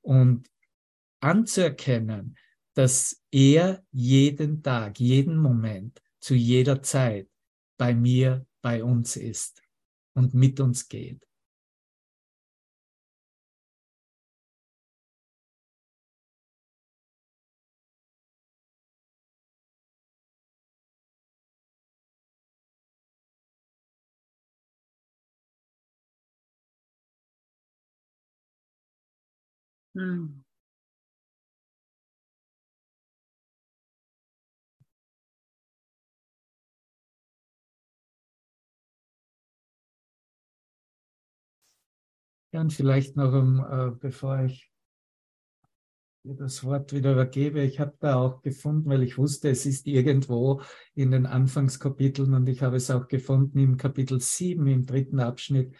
Und 0.01 0.49
anzuerkennen, 1.19 2.35
dass 2.73 3.21
er 3.31 3.83
jeden 3.91 4.63
Tag, 4.63 4.99
jeden 4.99 5.37
Moment, 5.37 6.01
zu 6.19 6.33
jeder 6.33 6.81
Zeit 6.81 7.29
bei 7.77 7.93
mir, 7.93 8.45
bei 8.61 8.83
uns 8.83 9.15
ist 9.15 9.62
und 10.15 10.33
mit 10.33 10.59
uns 10.59 10.89
geht. 10.89 11.25
Hm. 29.95 30.42
Ja, 42.53 42.61
und 42.61 42.71
vielleicht 42.71 43.17
noch, 43.17 43.33
um, 43.33 43.59
äh, 43.59 43.91
bevor 43.99 44.43
ich 44.43 44.71
dir 46.23 46.35
das 46.35 46.63
Wort 46.63 46.93
wieder 46.93 47.13
übergebe, 47.13 47.63
ich 47.63 47.79
habe 47.79 47.95
da 47.99 48.15
auch 48.15 48.43
gefunden, 48.43 48.87
weil 48.89 49.01
ich 49.01 49.17
wusste, 49.17 49.49
es 49.49 49.65
ist 49.65 49.87
irgendwo 49.87 50.61
in 50.93 51.09
den 51.09 51.25
Anfangskapiteln 51.25 52.31
und 52.35 52.47
ich 52.47 52.61
habe 52.61 52.75
es 52.75 52.91
auch 52.91 53.07
gefunden 53.07 53.57
im 53.57 53.77
Kapitel 53.77 54.21
7, 54.21 54.67
im 54.67 54.85
dritten 54.85 55.19
Abschnitt, 55.19 55.75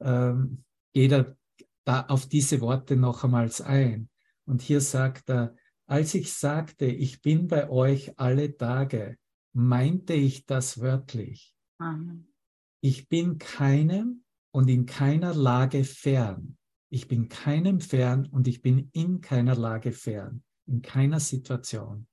ähm, 0.00 0.64
jeder 0.94 1.36
da 1.84 2.06
auf 2.06 2.26
diese 2.26 2.62
Worte 2.62 2.96
noch 2.96 3.22
einmal 3.22 3.50
ein. 3.64 4.08
Und 4.46 4.62
hier 4.62 4.80
sagt 4.80 5.28
er, 5.28 5.54
als 5.86 6.14
ich 6.14 6.32
sagte, 6.32 6.86
ich 6.86 7.20
bin 7.20 7.46
bei 7.46 7.68
euch 7.68 8.18
alle 8.18 8.56
Tage, 8.56 9.18
meinte 9.52 10.14
ich 10.14 10.46
das 10.46 10.80
wörtlich. 10.80 11.54
Amen. 11.78 12.32
Ich 12.80 13.08
bin 13.08 13.36
keinem 13.36 14.24
und 14.56 14.68
in 14.70 14.86
keiner 14.86 15.34
Lage 15.34 15.84
fern. 15.84 16.56
Ich 16.88 17.08
bin 17.08 17.28
keinem 17.28 17.78
fern 17.78 18.24
und 18.24 18.48
ich 18.48 18.62
bin 18.62 18.88
in 18.94 19.20
keiner 19.20 19.54
Lage 19.54 19.92
fern, 19.92 20.42
in 20.64 20.80
keiner 20.80 21.20
Situation. 21.20 22.08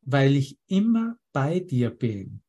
Weil 0.00 0.34
ich 0.34 0.58
immer 0.66 1.20
bei 1.32 1.60
dir 1.60 1.90
bin, 1.90 2.42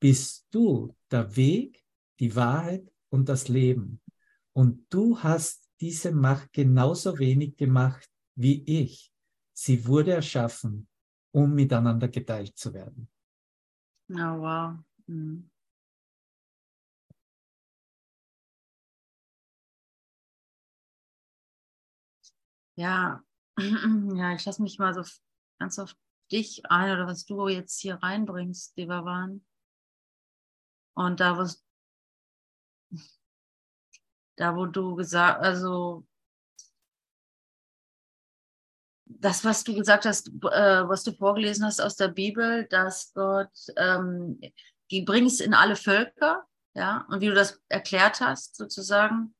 bist 0.00 0.46
du 0.52 0.96
der 1.10 1.36
Weg, 1.36 1.84
die 2.18 2.34
Wahrheit 2.34 2.90
und 3.10 3.28
das 3.28 3.48
Leben. 3.48 4.00
Und 4.54 4.86
du 4.88 5.18
hast 5.18 5.68
diese 5.82 6.10
Macht 6.10 6.54
genauso 6.54 7.18
wenig 7.18 7.58
gemacht 7.58 8.08
wie 8.36 8.62
ich. 8.64 9.12
Sie 9.52 9.86
wurde 9.86 10.12
erschaffen, 10.12 10.88
um 11.30 11.54
miteinander 11.54 12.08
geteilt 12.08 12.56
zu 12.56 12.72
werden. 12.72 13.10
Oh, 14.08 14.40
wow. 14.40 14.78
Hm. 15.06 15.51
Ja, 22.76 23.22
ja, 23.58 24.34
ich 24.34 24.44
lasse 24.44 24.62
mich 24.62 24.78
mal 24.78 24.94
so 24.94 25.02
ganz 25.58 25.78
auf 25.78 25.94
dich 26.30 26.62
ein 26.70 26.92
oder 26.92 27.06
was 27.06 27.26
du 27.26 27.48
jetzt 27.48 27.80
hier 27.80 27.96
reinbringst, 27.96 28.76
Devavan. 28.76 29.44
Und 30.94 31.20
da, 31.20 31.36
wo 31.38 31.46
da, 34.36 34.56
wo 34.56 34.66
du 34.66 34.94
gesagt, 34.96 35.42
also 35.42 36.06
das, 39.06 39.44
was 39.44 39.64
du 39.64 39.74
gesagt 39.74 40.04
hast, 40.04 40.28
äh, 40.28 40.88
was 40.88 41.04
du 41.04 41.12
vorgelesen 41.12 41.64
hast 41.64 41.80
aus 41.80 41.96
der 41.96 42.08
Bibel, 42.08 42.66
dass 42.66 43.12
Gott 43.14 43.50
ähm, 43.76 44.40
die 44.90 45.02
bringst 45.02 45.40
in 45.40 45.54
alle 45.54 45.76
Völker, 45.76 46.46
ja, 46.74 47.06
und 47.08 47.20
wie 47.20 47.26
du 47.26 47.34
das 47.34 47.60
erklärt 47.68 48.20
hast, 48.20 48.56
sozusagen, 48.56 49.34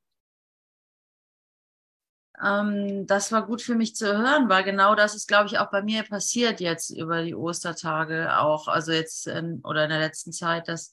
ähm, 2.43 3.07
das 3.07 3.31
war 3.31 3.47
gut 3.47 3.63
für 3.63 3.75
mich 3.75 3.95
zu 3.95 4.07
hören, 4.07 4.49
weil 4.49 4.65
genau 4.65 4.95
das 4.95 5.15
ist, 5.15 5.29
glaube 5.29 5.47
ich, 5.47 5.59
auch 5.59 5.71
bei 5.71 5.83
mir 5.83 6.03
passiert 6.03 6.61
jetzt 6.61 6.91
über 6.91 7.23
die 7.23 7.35
Ostertage 7.35 8.39
auch, 8.39 8.69
also 8.69 8.93
jetzt 8.93 9.27
in, 9.29 9.61
oder 9.61 9.85
in 9.85 9.91
der 9.91 10.01
letzten 10.01 10.33
Zeit, 10.33 10.67
dass, 10.69 10.93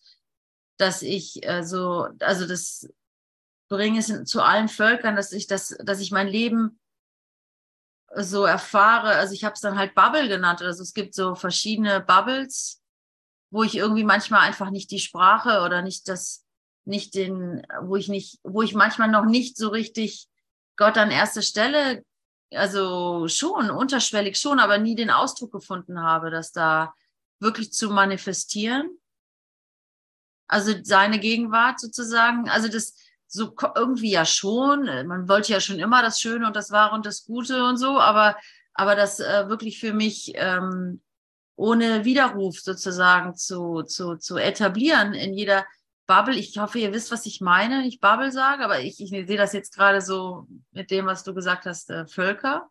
dass 0.78 1.02
ich 1.02 1.46
äh, 1.48 1.64
so, 1.64 2.08
also 2.20 2.48
das 2.48 2.88
bringe 3.68 4.00
es 4.00 4.24
zu 4.26 4.42
allen 4.42 4.68
Völkern, 4.68 5.16
dass 5.16 5.32
ich 5.32 5.48
das, 5.48 5.76
dass 5.84 6.00
ich 6.00 6.12
mein 6.12 6.28
Leben 6.28 6.80
so 8.16 8.46
erfahre. 8.46 9.10
Also 9.10 9.34
ich 9.34 9.44
habe 9.44 9.54
es 9.54 9.62
dann 9.62 9.78
halt 9.78 9.96
Bubble 9.96 10.28
genannt. 10.28 10.62
Also 10.62 10.82
es 10.82 10.94
gibt 10.94 11.14
so 11.14 11.36
verschiedene 11.36 12.02
Bubbles, 12.02 12.82
wo 13.52 13.64
ich 13.64 13.76
irgendwie 13.76 14.04
manchmal 14.04 14.42
einfach 14.42 14.72
nicht 14.72 14.92
die 14.92 15.00
Sprache 15.00 15.62
oder 15.64 15.82
nicht 15.82 16.08
das, 16.08 16.46
nicht 16.86 17.14
den, 17.14 17.66
wo 17.82 17.96
ich 17.96 18.08
nicht, 18.08 18.40
wo 18.44 18.62
ich 18.62 18.74
manchmal 18.74 19.10
noch 19.10 19.26
nicht 19.26 19.58
so 19.58 19.70
richtig 19.70 20.28
Gott 20.80 20.98
an 20.98 21.12
erster 21.12 21.42
Stelle, 21.42 22.06
also 22.54 23.28
schon, 23.28 23.70
unterschwellig 23.70 24.38
schon, 24.38 24.60
aber 24.60 24.78
nie 24.78 24.96
den 24.96 25.12
Ausdruck 25.12 25.52
gefunden 25.52 26.02
habe, 26.02 26.32
dass 26.32 26.54
da 26.54 26.94
wirklich 27.40 27.74
zu 27.74 27.90
manifestieren. 27.90 28.98
Also 30.48 30.74
seine 30.82 31.20
Gegenwart 31.20 31.82
sozusagen. 31.82 32.50
Also 32.50 32.70
das, 32.70 32.96
so 33.28 33.54
irgendwie 33.76 34.12
ja 34.12 34.26
schon. 34.26 34.86
Man 35.06 35.28
wollte 35.28 35.52
ja 35.52 35.60
schon 35.60 35.80
immer 35.80 36.02
das 36.02 36.22
Schöne 36.22 36.48
und 36.48 36.56
das 36.56 36.72
Wahre 36.72 36.96
und 36.96 37.06
das 37.06 37.26
Gute 37.26 37.66
und 37.66 37.78
so, 37.78 38.00
aber, 38.00 38.38
aber 38.74 38.96
das 38.96 39.20
äh, 39.20 39.50
wirklich 39.50 39.80
für 39.80 39.94
mich 39.94 40.32
ähm, 40.36 41.02
ohne 41.58 42.06
Widerruf 42.06 42.62
sozusagen 42.62 43.36
zu, 43.36 43.84
zu, 43.84 44.16
zu 44.16 44.38
etablieren 44.38 45.14
in 45.14 45.34
jeder 45.34 45.66
Bubble. 46.10 46.36
Ich 46.36 46.58
hoffe, 46.58 46.80
ihr 46.80 46.92
wisst, 46.92 47.12
was 47.12 47.28
ich 47.28 47.40
meine, 47.40 47.88
ich 47.88 48.00
Bubble 48.00 48.32
sage, 48.32 48.66
aber 48.66 48.82
ich, 48.82 49.00
ich 49.00 49.10
sehe 49.12 49.38
das 49.38 49.54
jetzt 49.54 49.76
gerade 49.76 50.02
so 50.02 50.48
mit 50.72 50.90
dem, 50.90 51.06
was 51.06 51.24
du 51.24 51.36
gesagt 51.36 51.68
hast, 51.68 51.92
äh, 51.92 52.08
Völker. 52.08 52.68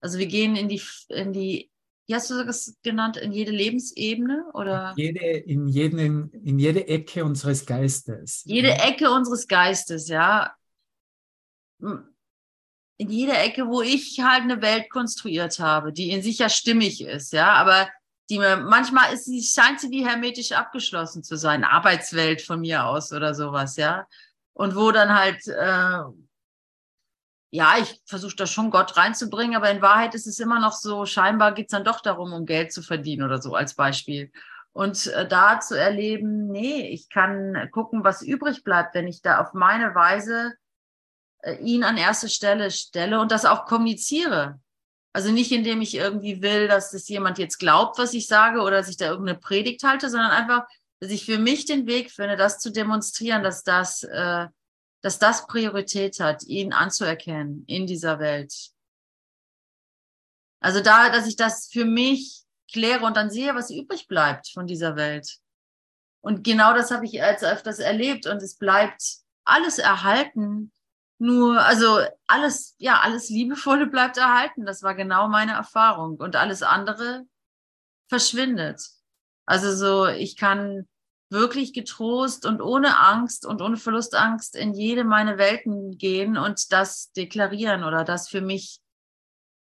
Also 0.00 0.18
wir 0.18 0.26
gehen 0.26 0.54
in 0.54 0.68
die, 0.68 0.80
in 1.08 1.32
die 1.32 1.70
wie 2.06 2.14
hast 2.14 2.30
du 2.30 2.44
das 2.44 2.76
genannt, 2.84 3.16
in 3.16 3.32
jede 3.32 3.50
Lebensebene 3.50 4.44
oder? 4.54 4.94
Jede, 4.96 5.26
in, 5.26 5.66
jeden, 5.66 6.30
in 6.30 6.58
jede 6.60 6.86
Ecke 6.86 7.24
unseres 7.24 7.66
Geistes. 7.66 8.44
Jede 8.44 8.70
Ecke 8.74 9.10
unseres 9.10 9.48
Geistes, 9.48 10.08
ja. 10.08 10.54
In 11.80 13.10
jeder 13.10 13.42
Ecke, 13.42 13.66
wo 13.66 13.82
ich 13.82 14.20
halt 14.20 14.42
eine 14.42 14.62
Welt 14.62 14.88
konstruiert 14.90 15.58
habe, 15.58 15.92
die 15.92 16.10
in 16.10 16.22
sich 16.22 16.38
ja 16.38 16.48
stimmig 16.48 17.02
ist, 17.02 17.32
ja, 17.32 17.54
aber 17.54 17.88
die 18.28 18.38
mir, 18.38 18.56
manchmal 18.56 19.12
ist 19.12 19.24
sie, 19.24 19.42
scheint 19.42 19.80
sie 19.80 19.90
wie 19.90 20.06
hermetisch 20.06 20.52
abgeschlossen 20.52 21.22
zu 21.22 21.36
sein, 21.36 21.64
Arbeitswelt 21.64 22.42
von 22.42 22.60
mir 22.60 22.84
aus 22.86 23.12
oder 23.12 23.34
sowas, 23.34 23.76
ja. 23.76 24.06
Und 24.52 24.74
wo 24.74 24.90
dann 24.90 25.14
halt, 25.14 25.46
äh, 25.46 26.00
ja, 27.50 27.74
ich 27.80 28.02
versuche 28.06 28.36
da 28.36 28.46
schon 28.46 28.70
Gott 28.70 28.96
reinzubringen, 28.96 29.56
aber 29.56 29.70
in 29.70 29.82
Wahrheit 29.82 30.14
ist 30.14 30.26
es 30.26 30.40
immer 30.40 30.60
noch 30.60 30.72
so, 30.72 31.06
scheinbar 31.06 31.52
geht 31.52 31.66
es 31.66 31.72
dann 31.72 31.84
doch 31.84 32.00
darum, 32.00 32.32
um 32.32 32.46
Geld 32.46 32.72
zu 32.72 32.82
verdienen 32.82 33.24
oder 33.24 33.40
so 33.40 33.54
als 33.54 33.74
Beispiel. 33.74 34.32
Und 34.72 35.06
äh, 35.06 35.26
da 35.26 35.60
zu 35.60 35.78
erleben, 35.78 36.48
nee, 36.48 36.88
ich 36.88 37.08
kann 37.08 37.70
gucken, 37.70 38.04
was 38.04 38.22
übrig 38.22 38.64
bleibt, 38.64 38.94
wenn 38.94 39.08
ich 39.08 39.22
da 39.22 39.40
auf 39.40 39.54
meine 39.54 39.94
Weise 39.94 40.54
äh, 41.40 41.56
ihn 41.56 41.84
an 41.84 41.96
erste 41.96 42.28
Stelle 42.28 42.70
stelle 42.70 43.20
und 43.20 43.30
das 43.30 43.44
auch 43.44 43.66
kommuniziere. 43.66 44.60
Also 45.16 45.32
nicht, 45.32 45.50
indem 45.50 45.80
ich 45.80 45.94
irgendwie 45.94 46.42
will, 46.42 46.68
dass 46.68 46.90
das 46.90 47.08
jemand 47.08 47.38
jetzt 47.38 47.56
glaubt, 47.56 47.96
was 47.96 48.12
ich 48.12 48.26
sage 48.26 48.60
oder 48.60 48.76
dass 48.76 48.88
ich 48.88 48.98
da 48.98 49.06
irgendeine 49.06 49.38
Predigt 49.38 49.82
halte, 49.82 50.10
sondern 50.10 50.30
einfach, 50.30 50.66
dass 51.00 51.10
ich 51.10 51.24
für 51.24 51.38
mich 51.38 51.64
den 51.64 51.86
Weg 51.86 52.10
finde, 52.10 52.36
das 52.36 52.58
zu 52.58 52.70
demonstrieren, 52.70 53.42
dass 53.42 53.62
das 53.62 54.02
äh, 54.02 54.46
dass 55.00 55.18
das 55.18 55.46
Priorität 55.46 56.20
hat, 56.20 56.42
ihn 56.44 56.74
anzuerkennen 56.74 57.64
in 57.66 57.86
dieser 57.86 58.18
Welt. 58.18 58.72
Also 60.60 60.80
da, 60.80 61.08
dass 61.08 61.26
ich 61.26 61.36
das 61.36 61.68
für 61.72 61.86
mich 61.86 62.42
kläre 62.70 63.06
und 63.06 63.16
dann 63.16 63.30
sehe, 63.30 63.54
was 63.54 63.70
übrig 63.70 64.08
bleibt 64.08 64.48
von 64.48 64.66
dieser 64.66 64.96
Welt. 64.96 65.38
Und 66.20 66.44
genau 66.44 66.74
das 66.74 66.90
habe 66.90 67.06
ich 67.06 67.22
als 67.22 67.42
öfters 67.42 67.78
erlebt 67.78 68.26
und 68.26 68.42
es 68.42 68.56
bleibt 68.56 69.18
alles 69.44 69.78
erhalten. 69.78 70.72
Nur, 71.18 71.64
also 71.64 72.00
alles, 72.26 72.74
ja, 72.78 73.00
alles 73.00 73.30
Liebevolle 73.30 73.86
bleibt 73.86 74.16
erhalten. 74.18 74.66
Das 74.66 74.82
war 74.82 74.94
genau 74.94 75.28
meine 75.28 75.52
Erfahrung. 75.52 76.16
Und 76.16 76.36
alles 76.36 76.62
andere 76.62 77.26
verschwindet. 78.08 78.82
Also 79.46 79.74
so, 79.74 80.06
ich 80.06 80.36
kann 80.36 80.86
wirklich 81.30 81.72
getrost 81.72 82.46
und 82.46 82.60
ohne 82.60 83.00
Angst 83.00 83.46
und 83.46 83.60
ohne 83.60 83.76
Verlustangst 83.76 84.54
in 84.54 84.74
jede 84.74 85.04
meine 85.04 85.38
Welten 85.38 85.98
gehen 85.98 86.36
und 86.36 86.72
das 86.72 87.12
deklarieren 87.12 87.82
oder 87.82 88.04
das 88.04 88.28
für 88.28 88.40
mich. 88.40 88.80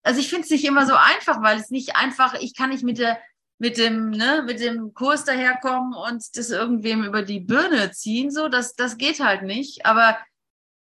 Also 0.03 0.21
ich 0.21 0.29
finde 0.29 0.45
es 0.45 0.51
nicht 0.51 0.65
immer 0.65 0.87
so 0.87 0.95
einfach, 0.95 1.43
weil 1.43 1.59
es 1.59 1.71
nicht 1.71 1.97
einfach, 1.97 2.35
ich 2.35 2.57
kann 2.57 2.71
nicht 2.71 2.83
mit 2.83 2.99
der, 2.99 3.19
mit 3.59 3.79
dem, 3.79 4.11
ne, 4.11 4.43
mit 4.45 4.61
dem 4.61 4.95
Kurs 4.95 5.25
daherkommen 5.25 5.95
und 5.95 6.37
das 6.37 6.51
irgendwem 6.51 7.05
über 7.05 7.23
die 7.23 7.41
Birne 7.41 7.93
ziehen, 7.93 8.31
so, 8.31 8.49
das, 8.49 8.75
das 8.75 8.99
geht 8.99 9.21
halt 9.21 9.43
nicht. 9.43 9.87
Aber 9.87 10.19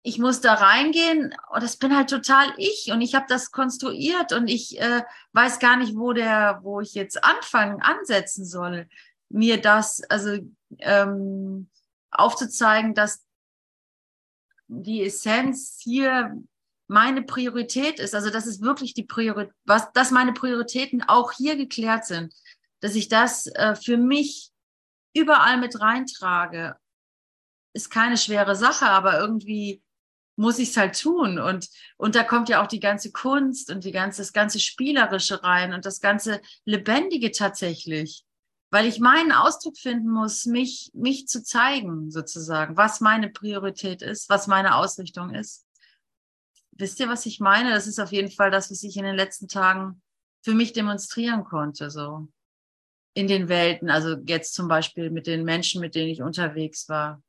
ich 0.03 0.19
muss 0.19 0.41
da 0.41 0.53
reingehen. 0.53 1.33
Und 1.49 1.63
das 1.63 1.77
bin 1.77 1.95
halt 1.95 2.09
total 2.09 2.53
ich 2.57 2.91
und 2.91 3.01
ich 3.01 3.15
habe 3.15 3.25
das 3.27 3.51
konstruiert 3.51 4.33
und 4.33 4.47
ich 4.49 4.79
äh, 4.79 5.01
weiß 5.31 5.59
gar 5.59 5.77
nicht, 5.77 5.95
wo 5.95 6.13
der, 6.13 6.59
wo 6.61 6.81
ich 6.81 6.93
jetzt 6.93 7.23
anfangen, 7.23 7.81
ansetzen 7.81 8.45
soll, 8.45 8.87
mir 9.29 9.59
das, 9.59 10.03
also 10.09 10.37
ähm, 10.79 11.69
aufzuzeigen, 12.11 12.93
dass 12.93 13.25
die 14.67 15.03
Essenz 15.03 15.79
hier 15.81 16.37
meine 16.87 17.23
Priorität 17.23 17.99
ist, 17.99 18.13
also 18.13 18.29
dass 18.29 18.45
es 18.45 18.61
wirklich 18.61 18.93
die 18.93 19.03
Priorität, 19.03 19.53
was, 19.63 19.91
dass 19.93 20.11
meine 20.11 20.33
Prioritäten 20.33 21.01
auch 21.01 21.31
hier 21.31 21.55
geklärt 21.55 22.05
sind, 22.05 22.33
dass 22.81 22.95
ich 22.95 23.07
das 23.07 23.47
äh, 23.47 23.75
für 23.75 23.97
mich 23.97 24.51
überall 25.15 25.57
mit 25.57 25.79
reintrage, 25.79 26.75
ist 27.73 27.89
keine 27.89 28.17
schwere 28.17 28.55
Sache, 28.55 28.85
aber 28.85 29.17
irgendwie 29.19 29.81
muss 30.35 30.59
ich 30.59 30.69
es 30.69 30.77
halt 30.77 30.99
tun. 30.99 31.39
Und, 31.39 31.69
und 31.97 32.15
da 32.15 32.23
kommt 32.23 32.49
ja 32.49 32.63
auch 32.63 32.67
die 32.67 32.79
ganze 32.79 33.11
Kunst 33.11 33.71
und 33.71 33.83
die 33.83 33.91
ganze, 33.91 34.21
das 34.21 34.33
ganze 34.33 34.59
Spielerische 34.59 35.43
rein 35.43 35.73
und 35.73 35.85
das 35.85 35.99
ganze 35.99 36.41
Lebendige 36.65 37.31
tatsächlich. 37.31 38.23
Weil 38.71 38.87
ich 38.87 38.99
meinen 38.99 39.31
Ausdruck 39.31 39.77
finden 39.77 40.09
muss, 40.09 40.45
mich, 40.45 40.89
mich 40.95 41.27
zu 41.27 41.43
zeigen, 41.43 42.09
sozusagen, 42.09 42.75
was 42.75 43.01
meine 43.01 43.29
Priorität 43.29 44.01
ist, 44.01 44.29
was 44.29 44.47
meine 44.47 44.75
Ausrichtung 44.75 45.33
ist. 45.35 45.67
Wisst 46.71 46.99
ihr, 46.99 47.07
was 47.07 47.27
ich 47.27 47.39
meine? 47.39 47.69
Das 47.69 47.85
ist 47.85 47.99
auf 47.99 48.11
jeden 48.11 48.31
Fall 48.31 48.49
das, 48.49 48.71
was 48.71 48.81
ich 48.81 48.97
in 48.97 49.03
den 49.03 49.15
letzten 49.15 49.47
Tagen 49.47 50.01
für 50.41 50.55
mich 50.55 50.73
demonstrieren 50.73 51.43
konnte, 51.43 51.91
so 51.91 52.27
in 53.13 53.27
den 53.27 53.47
Welten. 53.47 53.91
Also 53.91 54.17
jetzt 54.25 54.55
zum 54.55 54.67
Beispiel 54.67 55.11
mit 55.11 55.27
den 55.27 55.43
Menschen, 55.43 55.79
mit 55.79 55.93
denen 55.93 56.09
ich 56.09 56.23
unterwegs 56.23 56.89
war. 56.89 57.21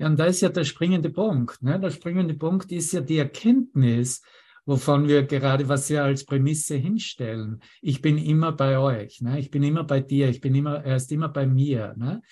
Ja, 0.00 0.06
und 0.06 0.18
da 0.18 0.24
ist 0.24 0.40
ja 0.40 0.48
der 0.48 0.64
springende 0.64 1.10
Punkt. 1.10 1.62
Ne? 1.62 1.78
Der 1.78 1.90
springende 1.90 2.32
Punkt 2.32 2.72
ist 2.72 2.90
ja 2.92 3.02
die 3.02 3.18
Erkenntnis, 3.18 4.22
wovon 4.64 5.06
wir 5.06 5.24
gerade, 5.24 5.68
was 5.68 5.90
wir 5.90 6.02
als 6.02 6.24
Prämisse 6.24 6.74
hinstellen. 6.76 7.60
Ich 7.82 8.00
bin 8.00 8.16
immer 8.16 8.52
bei 8.52 8.78
euch, 8.78 9.20
ne? 9.20 9.38
ich 9.38 9.50
bin 9.50 9.62
immer 9.62 9.84
bei 9.84 10.00
dir, 10.00 10.30
ich 10.30 10.40
bin 10.40 10.54
immer, 10.54 10.82
er 10.82 10.96
ist 10.96 11.12
immer 11.12 11.28
bei 11.28 11.46
mir. 11.46 11.92
Ne? 11.98 12.22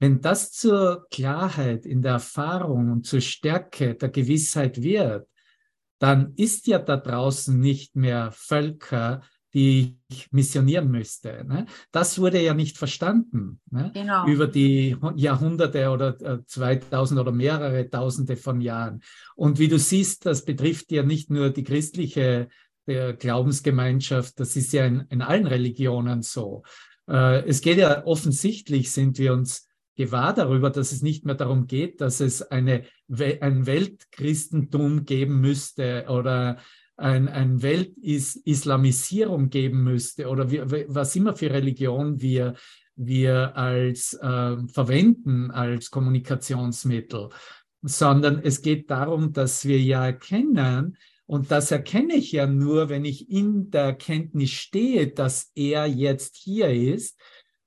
Wenn 0.00 0.20
das 0.20 0.50
zur 0.50 1.06
Klarheit 1.12 1.86
in 1.86 2.02
der 2.02 2.14
Erfahrung 2.14 2.90
und 2.90 3.06
zur 3.06 3.20
Stärke 3.20 3.94
der 3.94 4.08
Gewissheit 4.08 4.82
wird, 4.82 5.28
dann 6.00 6.32
ist 6.34 6.66
ja 6.66 6.80
da 6.80 6.96
draußen 6.96 7.56
nicht 7.56 7.94
mehr 7.94 8.32
Völker, 8.32 9.22
die 9.54 9.98
ich 10.08 10.32
missionieren 10.32 10.90
müsste. 10.90 11.44
Ne? 11.46 11.66
Das 11.90 12.18
wurde 12.18 12.40
ja 12.40 12.54
nicht 12.54 12.78
verstanden 12.78 13.60
ne? 13.70 13.90
genau. 13.92 14.26
über 14.26 14.46
die 14.46 14.96
Jahrhunderte 15.16 15.90
oder 15.90 16.44
2000 16.46 17.18
äh, 17.18 17.20
oder 17.20 17.32
mehrere 17.32 17.88
Tausende 17.90 18.36
von 18.36 18.60
Jahren. 18.60 19.02
Und 19.36 19.58
wie 19.58 19.68
du 19.68 19.78
siehst, 19.78 20.26
das 20.26 20.44
betrifft 20.44 20.90
ja 20.92 21.02
nicht 21.02 21.30
nur 21.30 21.50
die 21.50 21.64
christliche 21.64 22.48
der 22.86 23.12
Glaubensgemeinschaft, 23.12 24.40
das 24.40 24.56
ist 24.56 24.72
ja 24.72 24.86
in, 24.86 25.04
in 25.08 25.22
allen 25.22 25.46
Religionen 25.46 26.22
so. 26.22 26.64
Äh, 27.08 27.46
es 27.46 27.60
geht 27.60 27.78
ja 27.78 28.04
offensichtlich, 28.06 28.90
sind 28.90 29.18
wir 29.18 29.32
uns 29.32 29.68
gewahr 29.96 30.34
darüber, 30.34 30.70
dass 30.70 30.92
es 30.92 31.02
nicht 31.02 31.24
mehr 31.24 31.34
darum 31.34 31.66
geht, 31.66 32.00
dass 32.00 32.20
es 32.20 32.42
eine, 32.42 32.84
ein 33.08 33.66
Weltchristentum 33.66 35.04
geben 35.04 35.40
müsste 35.40 36.06
oder 36.08 36.58
ein, 36.96 37.28
ein 37.28 37.62
Weltislamisierung 37.62 39.50
geben 39.50 39.82
müsste 39.82 40.28
oder 40.28 40.50
wie, 40.50 40.60
was 40.88 41.16
immer 41.16 41.34
für 41.34 41.50
Religion 41.50 42.20
wir, 42.20 42.54
wir 42.96 43.56
als 43.56 44.14
äh, 44.14 44.56
verwenden 44.68 45.50
als 45.50 45.90
Kommunikationsmittel, 45.90 47.30
sondern 47.82 48.40
es 48.42 48.62
geht 48.62 48.90
darum, 48.90 49.32
dass 49.32 49.64
wir 49.64 49.80
ja 49.80 50.06
erkennen, 50.06 50.96
und 51.26 51.50
das 51.50 51.70
erkenne 51.70 52.14
ich 52.14 52.32
ja 52.32 52.46
nur, 52.46 52.88
wenn 52.88 53.04
ich 53.04 53.30
in 53.30 53.70
der 53.70 53.82
Erkenntnis 53.82 54.50
stehe, 54.50 55.08
dass 55.08 55.50
er 55.54 55.86
jetzt 55.86 56.36
hier 56.36 56.68
ist, 56.68 57.18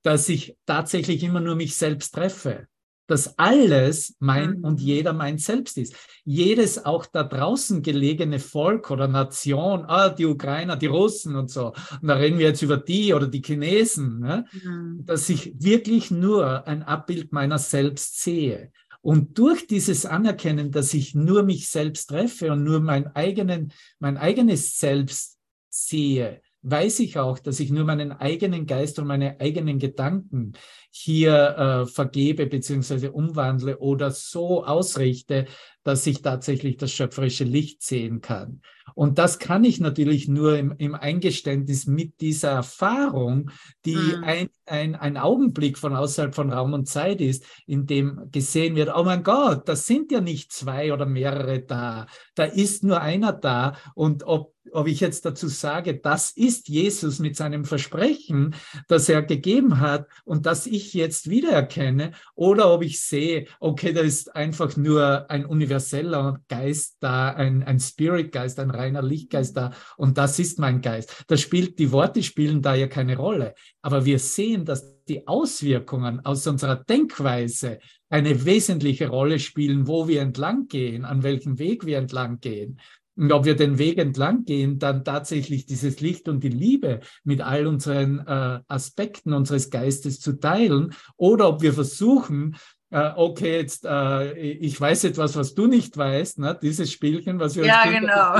dass 0.03 0.29
ich 0.29 0.55
tatsächlich 0.67 1.23
immer 1.23 1.39
nur 1.39 1.55
mich 1.55 1.75
selbst 1.75 2.13
treffe 2.13 2.67
dass 3.07 3.37
alles 3.37 4.15
mein 4.19 4.59
mhm. 4.59 4.63
und 4.63 4.81
jeder 4.81 5.13
mein 5.13 5.37
Selbst 5.37 5.77
ist. 5.77 5.95
Jedes 6.23 6.85
auch 6.85 7.05
da 7.05 7.23
draußen 7.23 7.81
gelegene 7.81 8.39
Volk 8.39 8.91
oder 8.91 9.07
Nation, 9.07 9.85
ah, 9.87 10.09
die 10.09 10.25
Ukrainer, 10.25 10.75
die 10.75 10.87
Russen 10.87 11.35
und 11.35 11.49
so, 11.49 11.73
und 12.01 12.07
da 12.07 12.15
reden 12.15 12.39
wir 12.39 12.47
jetzt 12.47 12.61
über 12.61 12.77
die 12.77 13.13
oder 13.13 13.27
die 13.27 13.41
Chinesen, 13.41 14.19
ne? 14.19 14.45
Mhm. 14.51 15.05
dass 15.05 15.29
ich 15.29 15.53
wirklich 15.59 16.11
nur 16.11 16.67
ein 16.67 16.83
Abbild 16.83 17.31
meiner 17.31 17.59
selbst 17.59 18.21
sehe. 18.21 18.71
Und 19.01 19.37
durch 19.37 19.67
dieses 19.67 20.07
Anerkennen, 20.07 20.71
dass 20.71 20.91
ich 20.95 21.13
nur 21.13 21.43
mich 21.43 21.67
selbst 21.69 22.07
treffe 22.07 22.51
und 22.51 22.63
nur 22.63 22.79
mein, 22.79 23.05
eigenen, 23.15 23.71
mein 23.99 24.17
eigenes 24.17 24.79
Selbst 24.79 25.37
sehe, 25.69 26.41
weiß 26.65 26.99
ich 27.01 27.19
auch, 27.19 27.37
dass 27.37 27.59
ich 27.59 27.69
nur 27.69 27.85
meinen 27.85 28.11
eigenen 28.11 28.65
Geist 28.65 28.97
und 28.97 29.05
meine 29.05 29.39
eigenen 29.39 29.77
Gedanken 29.77 30.53
hier 30.89 31.85
äh, 31.85 31.85
vergebe 31.85 32.47
beziehungsweise 32.47 33.11
umwandle 33.11 33.77
oder 33.77 34.09
so 34.11 34.65
ausrichte, 34.65 35.45
dass 35.85 36.05
ich 36.07 36.23
tatsächlich 36.23 36.77
das 36.77 36.91
schöpferische 36.91 37.43
Licht 37.43 37.83
sehen 37.83 38.19
kann. 38.19 38.61
Und 38.95 39.19
das 39.19 39.39
kann 39.39 39.63
ich 39.63 39.79
natürlich 39.79 40.27
nur 40.27 40.57
im, 40.57 40.73
im 40.77 40.95
Eingeständnis 40.95 41.85
mit 41.85 42.21
dieser 42.21 42.51
Erfahrung, 42.51 43.51
die 43.85 43.95
mhm. 43.95 44.23
ein, 44.23 44.49
ein, 44.65 44.95
ein 44.95 45.17
Augenblick 45.17 45.77
von 45.77 45.95
außerhalb 45.95 46.33
von 46.33 46.51
Raum 46.51 46.73
und 46.73 46.87
Zeit 46.87 47.21
ist, 47.21 47.45
in 47.67 47.85
dem 47.85 48.31
gesehen 48.31 48.75
wird, 48.75 48.91
oh 48.95 49.03
mein 49.03 49.23
Gott, 49.23 49.69
das 49.69 49.85
sind 49.85 50.11
ja 50.11 50.21
nicht 50.21 50.51
zwei 50.51 50.91
oder 50.91 51.05
mehrere 51.05 51.61
da, 51.61 52.07
da 52.33 52.45
ist 52.45 52.83
nur 52.83 53.01
einer 53.01 53.31
da. 53.31 53.75
Und 53.93 54.23
ob 54.23 54.55
ob 54.71 54.87
ich 54.87 54.99
jetzt 54.99 55.25
dazu 55.25 55.47
sage, 55.47 55.95
das 55.95 56.31
ist 56.31 56.67
Jesus 56.67 57.19
mit 57.19 57.35
seinem 57.35 57.65
Versprechen, 57.65 58.55
das 58.87 59.07
er 59.09 59.21
gegeben 59.21 59.79
hat 59.79 60.07
und 60.25 60.45
das 60.45 60.67
ich 60.67 60.93
jetzt 60.93 61.29
wiedererkenne, 61.29 62.11
oder 62.35 62.73
ob 62.73 62.83
ich 62.83 63.01
sehe, 63.01 63.45
okay, 63.59 63.93
da 63.93 64.01
ist 64.01 64.35
einfach 64.35 64.75
nur 64.75 65.29
ein 65.29 65.45
universeller 65.75 66.39
Geist 66.47 66.97
da, 67.01 67.29
ein, 67.29 67.63
ein 67.63 67.79
Spirit-Geist, 67.79 68.59
ein 68.59 68.71
reiner 68.71 69.01
Lichtgeist 69.01 69.57
da 69.57 69.71
und 69.97 70.17
das 70.17 70.39
ist 70.39 70.59
mein 70.59 70.81
Geist. 70.81 71.25
Das 71.27 71.41
spielt, 71.41 71.79
die 71.79 71.91
Worte 71.91 72.23
spielen 72.23 72.61
da 72.61 72.75
ja 72.75 72.87
keine 72.87 73.17
Rolle, 73.17 73.53
aber 73.81 74.05
wir 74.05 74.19
sehen, 74.19 74.65
dass 74.65 74.95
die 75.07 75.27
Auswirkungen 75.27 76.25
aus 76.25 76.47
unserer 76.47 76.77
Denkweise 76.77 77.79
eine 78.09 78.45
wesentliche 78.45 79.09
Rolle 79.09 79.39
spielen, 79.39 79.87
wo 79.87 80.07
wir 80.07 80.21
entlang 80.21 80.67
gehen, 80.67 81.05
an 81.05 81.23
welchem 81.23 81.59
Weg 81.59 81.85
wir 81.85 81.97
entlang 81.97 82.39
gehen. 82.39 82.79
Und 83.17 83.31
ob 83.31 83.45
wir 83.45 83.55
den 83.55 83.77
Weg 83.77 83.97
entlang 83.97 84.43
gehen, 84.43 84.77
dann 84.77 85.05
tatsächlich 85.05 85.65
dieses 85.65 86.01
Licht 86.01 86.27
und 86.27 86.43
die 86.43 86.49
Liebe 86.49 86.99
mit 87.23 87.39
all 87.39 87.65
unseren 87.65 88.19
äh, 88.19 88.59
Aspekten 88.67 89.31
unseres 89.31 89.69
Geistes 89.69 90.19
zu 90.19 90.37
teilen, 90.37 90.93
oder 91.15 91.47
ob 91.47 91.61
wir 91.61 91.73
versuchen, 91.73 92.57
okay, 92.91 93.57
jetzt 93.57 93.85
äh, 93.85 94.33
ich 94.33 94.79
weiß 94.79 95.05
etwas, 95.05 95.35
was 95.35 95.53
du 95.53 95.67
nicht 95.67 95.97
weißt, 95.97 96.39
ne? 96.39 96.57
dieses 96.61 96.91
Spielchen, 96.91 97.39
was 97.39 97.55
wir 97.55 97.65
ja 97.65 97.83
genau. 97.85 98.39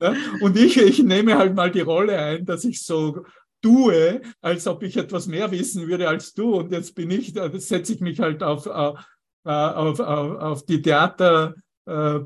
ne? 0.00 0.16
Und 0.40 0.56
ich, 0.56 0.76
ich 0.78 1.02
nehme 1.02 1.36
halt 1.36 1.54
mal 1.54 1.70
die 1.70 1.80
Rolle 1.80 2.18
ein, 2.18 2.44
dass 2.46 2.64
ich 2.64 2.82
so 2.82 3.24
tue, 3.62 4.20
als 4.40 4.66
ob 4.66 4.82
ich 4.82 4.96
etwas 4.96 5.26
mehr 5.26 5.50
wissen 5.50 5.86
würde 5.88 6.08
als 6.08 6.32
du. 6.34 6.54
Und 6.54 6.72
jetzt 6.72 6.94
bin 6.94 7.10
ich, 7.10 7.32
da 7.32 7.50
setze 7.58 7.94
ich 7.94 8.00
mich 8.00 8.20
halt 8.20 8.42
auf, 8.42 8.66
auf, 8.66 9.04
auf, 9.44 10.00
auf 10.00 10.64
die 10.64 10.80
Theater 10.80 11.54
äh, 11.56 11.60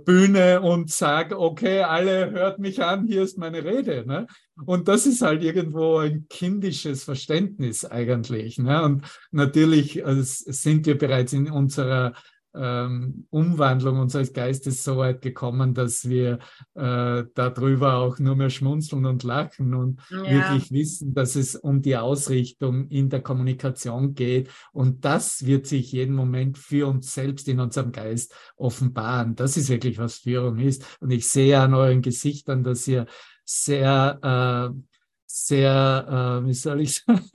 Bühne 0.05 0.61
und 0.61 0.90
sage, 0.90 1.38
okay, 1.38 1.83
alle 1.83 2.31
hört 2.33 2.59
mich 2.59 2.83
an, 2.83 3.07
hier 3.07 3.22
ist 3.22 3.38
meine 3.38 3.64
Rede. 3.64 4.05
Ne? 4.07 4.27
Und 4.64 4.88
das 4.88 5.07
ist 5.07 5.22
halt 5.22 5.42
irgendwo 5.42 5.98
ein 5.98 6.27
kindisches 6.29 7.05
Verständnis 7.05 7.85
eigentlich. 7.85 8.59
Ne? 8.59 8.83
Und 8.83 9.07
natürlich 9.31 10.05
äh, 10.05 10.22
sind 10.22 10.87
wir 10.87 10.98
bereits 10.98 11.33
in 11.33 11.51
unserer 11.51 12.12
ähm, 12.55 13.27
Umwandlung 13.31 13.99
unseres 13.99 14.33
Geistes 14.33 14.85
so 14.85 14.99
weit 14.99 15.23
gekommen, 15.23 15.75
dass 15.75 16.09
wir 16.09 16.38
äh, 16.75 17.25
darüber 17.35 17.95
auch 17.97 18.19
nur 18.19 18.37
mehr 18.37 18.51
schmunzeln 18.51 19.07
und 19.07 19.23
lachen 19.23 19.75
und 19.75 20.01
ja. 20.11 20.25
wirklich 20.25 20.71
wissen, 20.71 21.15
dass 21.15 21.37
es 21.37 21.57
um 21.57 21.83
die 21.83 21.97
Ausrichtung 21.97 22.88
in 22.88 23.09
der 23.09 23.23
Kommunikation 23.23 24.15
geht. 24.15 24.51
Und 24.73 25.05
das 25.05 25.47
wird 25.47 25.67
sich 25.67 25.93
jeden 25.93 26.15
Moment 26.15 26.59
für 26.59 26.88
uns 26.88 27.15
selbst 27.15 27.49
in 27.49 27.61
unserem 27.61 27.93
Geist 27.93 28.35
offenbaren. 28.57 29.35
Das 29.35 29.57
ist 29.57 29.69
wirklich, 29.69 29.99
was 29.99 30.19
Führung 30.19 30.59
ist. 30.59 30.85
Und 31.01 31.11
ich 31.11 31.29
sehe 31.29 31.59
an 31.59 31.75
euren 31.75 32.03
Gesichtern, 32.03 32.62
dass 32.65 32.87
ihr 32.88 33.07
sehr, 33.45 34.73
äh, 34.73 34.79
sehr, 35.27 36.43
äh, 36.43 36.47
wie 36.47 36.55
soll 36.55 36.81
ich 36.83 36.97
sagen, 36.97 37.31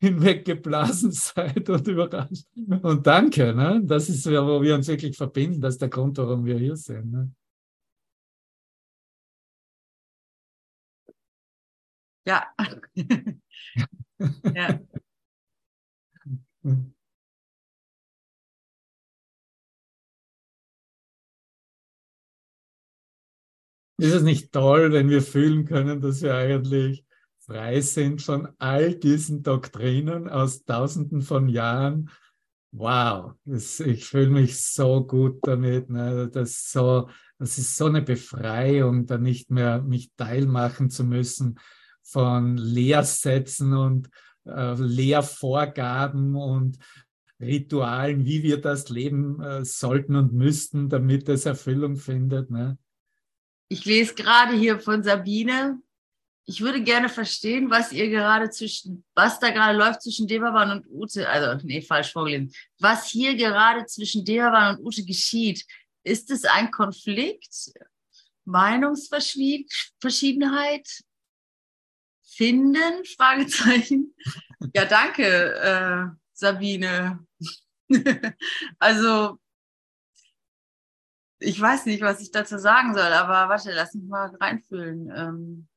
hinweggeblasen 0.00 1.12
seid 1.12 1.68
und 1.70 1.86
überrascht. 1.88 2.46
Und 2.82 3.06
danke, 3.06 3.54
ne? 3.54 3.80
das 3.84 4.08
ist 4.08 4.26
wo 4.26 4.62
wir 4.62 4.74
uns 4.74 4.88
wirklich 4.88 5.16
verbinden, 5.16 5.60
das 5.60 5.74
ist 5.74 5.82
der 5.82 5.88
Grund, 5.88 6.18
warum 6.18 6.44
wir 6.44 6.58
hier 6.58 6.76
sind. 6.76 7.10
Ne? 7.12 7.32
Ja. 12.26 12.46
ja. 14.54 14.80
Ist 24.00 24.12
es 24.14 24.22
nicht 24.22 24.52
toll, 24.52 24.92
wenn 24.92 25.10
wir 25.10 25.22
fühlen 25.22 25.64
können, 25.64 26.00
dass 26.00 26.22
wir 26.22 26.34
eigentlich 26.34 27.04
frei 27.48 27.80
sind 27.80 28.20
von 28.20 28.48
all 28.58 28.94
diesen 28.94 29.42
Doktrinen 29.42 30.28
aus 30.28 30.64
Tausenden 30.64 31.22
von 31.22 31.48
Jahren? 31.48 32.10
Wow, 32.72 33.32
das, 33.46 33.80
ich 33.80 34.04
fühle 34.04 34.28
mich 34.28 34.60
so 34.60 35.06
gut 35.06 35.38
damit. 35.42 35.88
Ne? 35.88 36.28
Das, 36.28 36.70
so, 36.70 37.08
das 37.38 37.56
ist 37.56 37.76
so 37.76 37.86
eine 37.86 38.02
Befreiung, 38.02 39.06
da 39.06 39.16
nicht 39.16 39.50
mehr 39.50 39.80
mich 39.80 40.12
teilmachen 40.16 40.90
zu 40.90 41.04
müssen 41.04 41.58
von 42.02 42.58
Lehrsätzen 42.58 43.72
und 43.72 44.10
äh, 44.44 44.74
Lehrvorgaben 44.74 46.36
und 46.36 46.78
Ritualen, 47.40 48.26
wie 48.26 48.42
wir 48.42 48.60
das 48.60 48.90
leben 48.90 49.40
äh, 49.40 49.64
sollten 49.64 50.16
und 50.16 50.34
müssten, 50.34 50.90
damit 50.90 51.28
es 51.30 51.46
Erfüllung 51.46 51.96
findet. 51.96 52.50
Ne? 52.50 52.76
Ich 53.68 53.86
lese 53.86 54.14
gerade 54.14 54.54
hier 54.54 54.78
von 54.78 55.02
Sabine. 55.02 55.80
Ich 56.50 56.62
würde 56.62 56.82
gerne 56.82 57.10
verstehen, 57.10 57.68
was 57.68 57.92
ihr 57.92 58.08
gerade 58.08 58.48
zwischen, 58.48 59.04
was 59.14 59.38
da 59.38 59.50
gerade 59.50 59.76
läuft 59.76 60.00
zwischen 60.00 60.26
Devavan 60.26 60.70
und 60.70 60.86
Ute. 60.88 61.28
Also, 61.28 61.62
nee, 61.66 61.82
falsch 61.82 62.10
vorgelesen. 62.10 62.50
Was 62.78 63.06
hier 63.06 63.36
gerade 63.36 63.84
zwischen 63.84 64.24
Devavan 64.24 64.78
und 64.78 64.86
Ute 64.86 65.04
geschieht. 65.04 65.66
Ist 66.04 66.30
es 66.30 66.46
ein 66.46 66.70
Konflikt? 66.70 67.74
Meinungsverschiedenheit? 68.46 71.04
Finden? 72.22 73.04
Fragezeichen. 73.18 74.14
Ja, 74.72 74.86
danke, 74.86 75.54
äh, 75.54 76.06
Sabine. 76.32 77.26
also, 78.78 79.38
ich 81.40 81.60
weiß 81.60 81.84
nicht, 81.84 82.00
was 82.00 82.22
ich 82.22 82.30
dazu 82.30 82.58
sagen 82.58 82.94
soll, 82.94 83.12
aber 83.12 83.50
warte, 83.50 83.70
lass 83.72 83.92
mich 83.92 84.08
mal 84.08 84.34
reinfühlen. 84.36 85.12
Ähm 85.14 85.68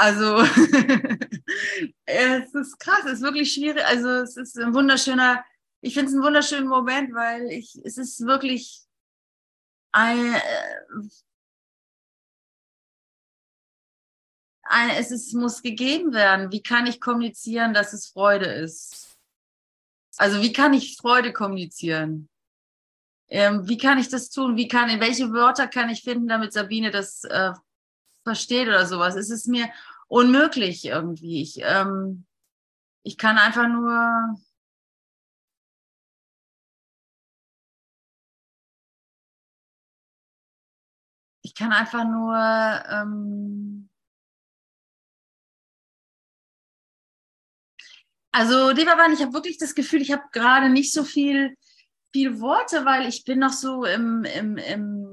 also, 0.00 0.38
es 2.06 2.54
ist 2.54 2.80
krass, 2.80 3.04
es 3.04 3.12
ist 3.18 3.22
wirklich 3.22 3.52
schwierig. 3.52 3.84
Also, 3.84 4.08
es 4.08 4.34
ist 4.38 4.58
ein 4.58 4.72
wunderschöner, 4.72 5.44
ich 5.82 5.92
finde 5.92 6.08
es 6.08 6.14
einen 6.14 6.24
wunderschönen 6.24 6.68
Moment, 6.68 7.14
weil 7.14 7.50
ich, 7.50 7.78
es 7.84 7.98
ist 7.98 8.24
wirklich 8.24 8.80
ein, 9.92 10.40
ein 14.62 14.90
es 14.96 15.10
ist, 15.10 15.34
muss 15.34 15.60
gegeben 15.60 16.14
werden. 16.14 16.50
Wie 16.50 16.62
kann 16.62 16.86
ich 16.86 16.98
kommunizieren, 16.98 17.74
dass 17.74 17.92
es 17.92 18.08
Freude 18.08 18.46
ist? 18.46 19.18
Also 20.16 20.40
wie 20.40 20.54
kann 20.54 20.72
ich 20.72 20.96
Freude 20.96 21.34
kommunizieren? 21.34 22.30
Ähm, 23.28 23.68
wie 23.68 23.76
kann 23.76 23.98
ich 23.98 24.08
das 24.08 24.30
tun? 24.30 24.56
Wie 24.56 24.66
kann, 24.66 24.98
welche 24.98 25.30
Wörter 25.30 25.68
kann 25.68 25.90
ich 25.90 26.02
finden, 26.02 26.26
damit 26.26 26.54
Sabine 26.54 26.90
das 26.90 27.24
äh, 27.24 27.52
versteht 28.24 28.68
oder 28.68 28.86
sowas? 28.86 29.16
Es 29.16 29.30
ist 29.30 29.46
mir 29.48 29.68
unmöglich 30.08 30.84
irgendwie. 30.84 31.42
Ich, 31.42 31.60
ähm, 31.62 32.26
ich 33.02 33.18
kann 33.18 33.38
einfach 33.38 33.68
nur 33.68 34.36
ich 41.42 41.54
kann 41.54 41.72
einfach 41.72 42.04
nur 42.04 42.36
ähm, 42.90 43.88
Also, 48.32 48.72
Devavan, 48.72 49.12
ich 49.12 49.20
habe 49.22 49.32
wirklich 49.32 49.58
das 49.58 49.74
Gefühl, 49.74 50.02
ich 50.02 50.12
habe 50.12 50.22
gerade 50.32 50.68
nicht 50.70 50.92
so 50.92 51.02
viel, 51.04 51.56
viel 52.12 52.40
Worte, 52.40 52.84
weil 52.84 53.08
ich 53.08 53.24
bin 53.24 53.40
noch 53.40 53.52
so 53.52 53.84
im, 53.84 54.24
im, 54.24 54.56
im, 54.56 55.09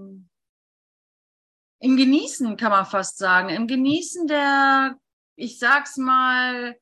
im 1.80 1.98
Genießen, 1.98 2.58
kann 2.58 2.72
man 2.72 2.86
fast 2.86 3.18
sagen. 3.18 3.50
Im 3.50 3.68
Genießen 3.68 4.28
der, 4.28 4.98
ich 5.36 5.60
sag's 5.60 5.98
mal, 5.98 6.78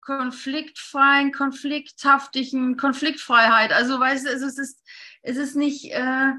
konfliktfreien, 0.00 1.32
konflikthaftigen 1.32 2.76
Konfliktfreiheit. 2.76 3.72
Also, 3.72 3.98
weißt 3.98 4.26
du, 4.26 4.30
es 4.30 4.42
ist, 4.58 4.82
es 5.22 5.36
ist 5.36 5.56
nicht, 5.56 5.92
äh, 5.92 6.32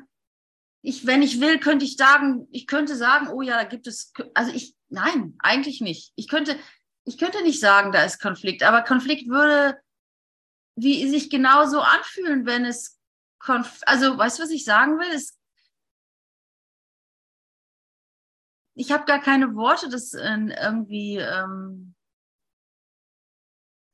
ich, 0.81 1.07
wenn 1.07 1.23
ich 1.23 1.41
will, 1.41 1.59
könnte 1.59 1.83
ich 1.83 1.95
sagen, 1.95 2.47
ich 2.51 2.67
könnte 2.67 2.95
sagen, 2.95 3.27
oh 3.29 3.41
ja, 3.41 3.57
da 3.57 3.63
gibt 3.63 3.87
es, 3.87 4.13
also 4.35 4.51
ich, 4.53 4.75
nein, 4.89 5.35
eigentlich 5.39 5.81
nicht. 5.81 6.13
Ich 6.15 6.27
könnte, 6.27 6.59
ich 7.05 7.17
könnte 7.17 7.41
nicht 7.41 7.59
sagen, 7.59 7.91
da 7.91 8.03
ist 8.03 8.21
Konflikt, 8.21 8.61
aber 8.61 8.83
Konflikt 8.83 9.27
würde 9.27 9.79
wie 10.75 11.09
sich 11.09 11.29
genauso 11.29 11.79
anfühlen, 11.81 12.45
wenn 12.45 12.65
es 12.65 12.99
Konf 13.39 13.81
also 13.85 14.17
weißt 14.17 14.39
du, 14.39 14.43
was 14.43 14.49
ich 14.49 14.65
sagen 14.65 14.99
will? 14.99 15.07
Es 15.13 15.37
ich 18.75 18.91
habe 18.91 19.05
gar 19.05 19.19
keine 19.19 19.55
Worte, 19.55 19.89
das 19.89 20.13
irgendwie 20.13 21.17
ähm 21.17 21.95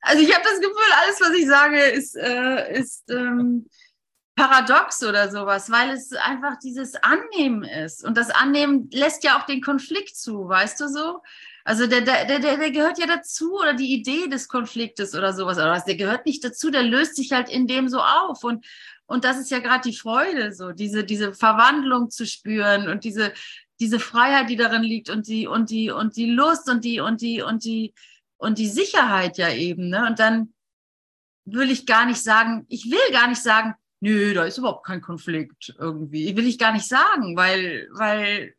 also 0.02 0.24
ich 0.24 0.34
habe 0.34 0.44
das 0.44 0.60
Gefühl, 0.60 0.92
alles, 1.04 1.22
was 1.22 1.38
ich 1.38 1.48
sage, 1.48 1.80
ist, 1.80 2.16
äh, 2.16 2.80
ist 2.80 3.10
ähm, 3.12 3.68
paradox 4.36 5.04
oder 5.04 5.30
sowas, 5.30 5.70
weil 5.70 5.92
es 5.92 6.12
einfach 6.14 6.58
dieses 6.58 6.96
Annehmen 6.96 7.64
ist. 7.64 8.04
Und 8.04 8.18
das 8.18 8.32
Annehmen 8.32 8.90
lässt 8.92 9.24
ja 9.24 9.40
auch 9.40 9.46
den 9.46 9.62
Konflikt 9.62 10.16
zu, 10.16 10.48
weißt 10.48 10.80
du 10.82 10.88
so? 10.88 11.22
Also 11.64 11.86
der, 11.86 12.02
der, 12.02 12.26
der, 12.26 12.40
der 12.40 12.72
gehört 12.72 12.98
ja 12.98 13.06
dazu 13.06 13.54
oder 13.60 13.76
die 13.76 13.94
Idee 13.94 14.28
des 14.28 14.48
Konfliktes 14.48 15.14
oder 15.14 15.34
sowas 15.34 15.58
oder 15.58 15.72
was, 15.72 15.86
der 15.86 15.96
gehört 15.96 16.26
nicht 16.26 16.44
dazu, 16.44 16.72
der 16.72 16.82
löst 16.82 17.16
sich 17.16 17.32
halt 17.32 17.50
in 17.50 17.68
dem 17.68 17.88
so 17.88 18.02
auf 18.02 18.44
und 18.44 18.66
und 19.06 19.26
das 19.26 19.38
ist 19.38 19.52
ja 19.52 19.60
gerade 19.60 19.88
die 19.88 19.96
Freude, 19.96 20.54
so 20.54 20.72
diese 20.72 21.04
diese 21.04 21.36
Verwandlung 21.36 22.10
zu 22.10 22.26
spüren 22.26 22.88
und 22.88 23.04
diese 23.04 23.34
diese 23.82 24.00
Freiheit, 24.00 24.50
die 24.50 24.56
darin 24.56 24.84
liegt 24.84 25.10
und 25.10 25.28
die 25.28 25.48
und 25.48 25.72
die 25.72 25.90
und 25.90 26.16
die 26.16 26.30
Lust 26.32 26.70
und 26.70 26.86
die 26.86 27.00
und 27.00 27.22
die 27.22 27.42
und 27.42 27.66
die 27.66 27.94
und 28.38 28.60
die 28.60 28.68
Sicherheit 28.68 29.38
ja 29.38 29.52
eben, 29.52 29.90
ne? 29.90 30.08
Und 30.08 30.20
dann 30.20 30.54
will 31.46 31.72
ich 31.72 31.86
gar 31.88 32.06
nicht 32.06 32.22
sagen, 32.22 32.66
ich 32.70 32.90
will 32.92 33.12
gar 33.12 33.28
nicht 33.28 33.42
sagen, 33.42 33.74
nö, 34.00 34.34
da 34.34 34.46
ist 34.46 34.60
überhaupt 34.60 34.86
kein 34.86 35.02
Konflikt 35.02 35.76
irgendwie. 35.80 36.36
Will 36.38 36.48
ich 36.48 36.60
gar 36.60 36.74
nicht 36.74 36.88
sagen, 36.88 37.36
weil 37.36 37.90
weil 37.94 38.54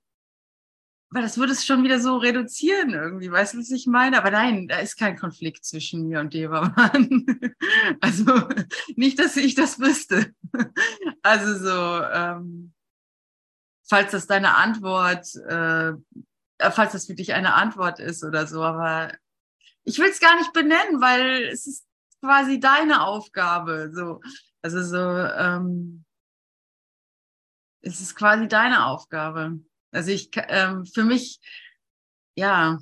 weil 1.10 1.22
das 1.22 1.36
würde 1.36 1.52
es 1.52 1.66
schon 1.66 1.84
wieder 1.84 2.00
so 2.00 2.16
reduzieren 2.16 2.90
irgendwie, 2.94 3.30
weißt 3.30 3.54
du, 3.54 3.58
was 3.58 3.70
ich 3.70 3.86
meine? 3.86 4.18
Aber 4.18 4.30
nein, 4.30 4.66
da 4.66 4.78
ist 4.78 4.96
kein 4.96 5.16
Konflikt 5.16 5.64
zwischen 5.64 6.08
mir 6.08 6.20
und 6.20 6.34
Devaman. 6.34 7.26
Also 8.00 8.48
nicht, 8.96 9.18
dass 9.18 9.36
ich 9.36 9.54
das 9.54 9.78
wüsste. 9.78 10.34
Also 11.22 11.58
so, 11.58 12.04
ähm, 12.12 12.72
falls 13.92 14.12
das 14.12 14.26
deine 14.26 14.56
Antwort, 14.56 15.34
äh, 15.34 15.90
äh, 15.90 16.70
falls 16.70 16.92
das 16.92 17.04
für 17.04 17.14
dich 17.14 17.34
eine 17.34 17.52
Antwort 17.52 17.98
ist 17.98 18.24
oder 18.24 18.46
so, 18.46 18.62
aber 18.62 19.12
ich 19.84 19.98
will 19.98 20.08
es 20.08 20.18
gar 20.18 20.34
nicht 20.36 20.54
benennen, 20.54 21.02
weil 21.02 21.42
es 21.48 21.66
ist 21.66 21.86
quasi 22.22 22.58
deine 22.58 23.04
Aufgabe. 23.04 23.90
So, 23.92 24.22
also 24.62 24.82
so, 24.82 24.96
ähm, 24.98 26.06
es 27.82 28.00
ist 28.00 28.14
quasi 28.14 28.48
deine 28.48 28.86
Aufgabe. 28.86 29.60
Also 29.90 30.10
ich, 30.10 30.30
ähm, 30.48 30.86
für 30.86 31.04
mich, 31.04 31.38
ja, 32.34 32.78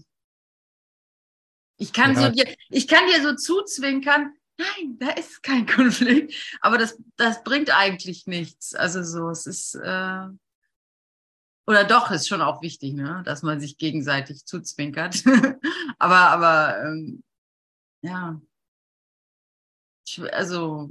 ich 1.77 1.93
kann 1.93 2.15
ja. 2.15 2.21
so 2.21 2.29
dir, 2.31 2.55
ich 2.69 2.87
kann 2.87 3.09
dir 3.09 3.21
so 3.21 3.35
zuzwinkern, 3.35 4.33
nein, 4.57 4.97
da 5.01 5.11
ist 5.11 5.43
kein 5.43 5.67
Konflikt, 5.77 6.57
aber 6.61 6.79
das, 6.79 6.97
das 7.17 7.43
bringt 7.43 7.77
eigentlich 7.77 8.29
nichts. 8.29 8.77
Also 8.77 9.03
so, 9.03 9.29
es 9.31 9.47
ist, 9.47 9.75
äh, 9.75 10.29
oder 11.71 11.85
doch, 11.85 12.11
ist 12.11 12.27
schon 12.27 12.43
auch 12.43 12.63
wichtig, 12.63 12.95
ne, 12.95 13.23
dass 13.25 13.43
man 13.43 13.61
sich 13.61 13.79
gegenseitig 13.79 14.45
zuzwinkert. 14.45 15.23
aber, 15.99 16.17
aber, 16.17 16.83
ähm, 16.83 17.23
ja, 18.03 18.41
ich, 20.05 20.21
also, 20.35 20.91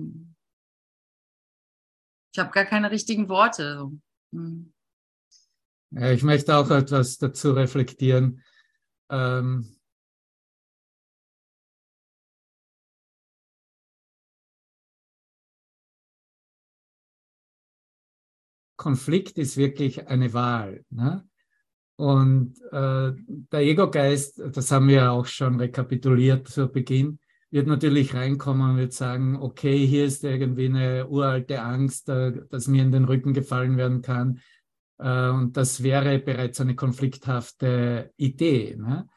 ich 2.31 2.39
habe 2.39 2.51
gar 2.51 2.63
keine 2.63 2.91
richtigen 2.91 3.27
Worte. 3.27 3.91
Hm. 4.31 4.71
Ich 5.91 6.23
möchte 6.23 6.55
auch 6.55 6.69
etwas 6.69 7.17
dazu 7.17 7.51
reflektieren. 7.51 8.41
Ähm, 9.09 9.78
Konflikt 18.79 19.37
ist 19.37 19.57
wirklich 19.57 20.07
eine 20.07 20.33
Wahl. 20.33 20.85
Ne? 20.89 21.27
Und 21.97 22.55
äh, 22.71 23.11
der 23.51 23.59
Ego-Geist, 23.59 24.41
das 24.53 24.71
haben 24.71 24.87
wir 24.87 25.11
auch 25.11 25.25
schon 25.25 25.59
rekapituliert 25.59 26.47
zu 26.47 26.69
Beginn, 26.69 27.19
wird 27.51 27.67
natürlich 27.67 28.13
reinkommen 28.13 28.71
und 28.71 28.77
wird 28.77 28.93
sagen, 28.93 29.35
okay, 29.35 29.85
hier 29.85 30.05
ist 30.05 30.23
irgendwie 30.23 30.67
eine 30.67 31.07
uralte 31.09 31.61
Angst, 31.61 32.07
äh, 32.07 32.31
dass 32.49 32.69
mir 32.69 32.83
in 32.83 32.93
den 32.93 33.03
Rücken 33.03 33.33
gefallen 33.33 33.75
werden 33.77 34.01
kann 34.01 34.39
Äh, 34.99 35.29
und 35.29 35.55
das 35.57 35.81
wäre 35.81 36.19
bereits 36.19 36.61
eine 36.61 36.75
konflikthafte 36.75 38.11
Idee. 38.17 38.75
Ne? 38.77 39.07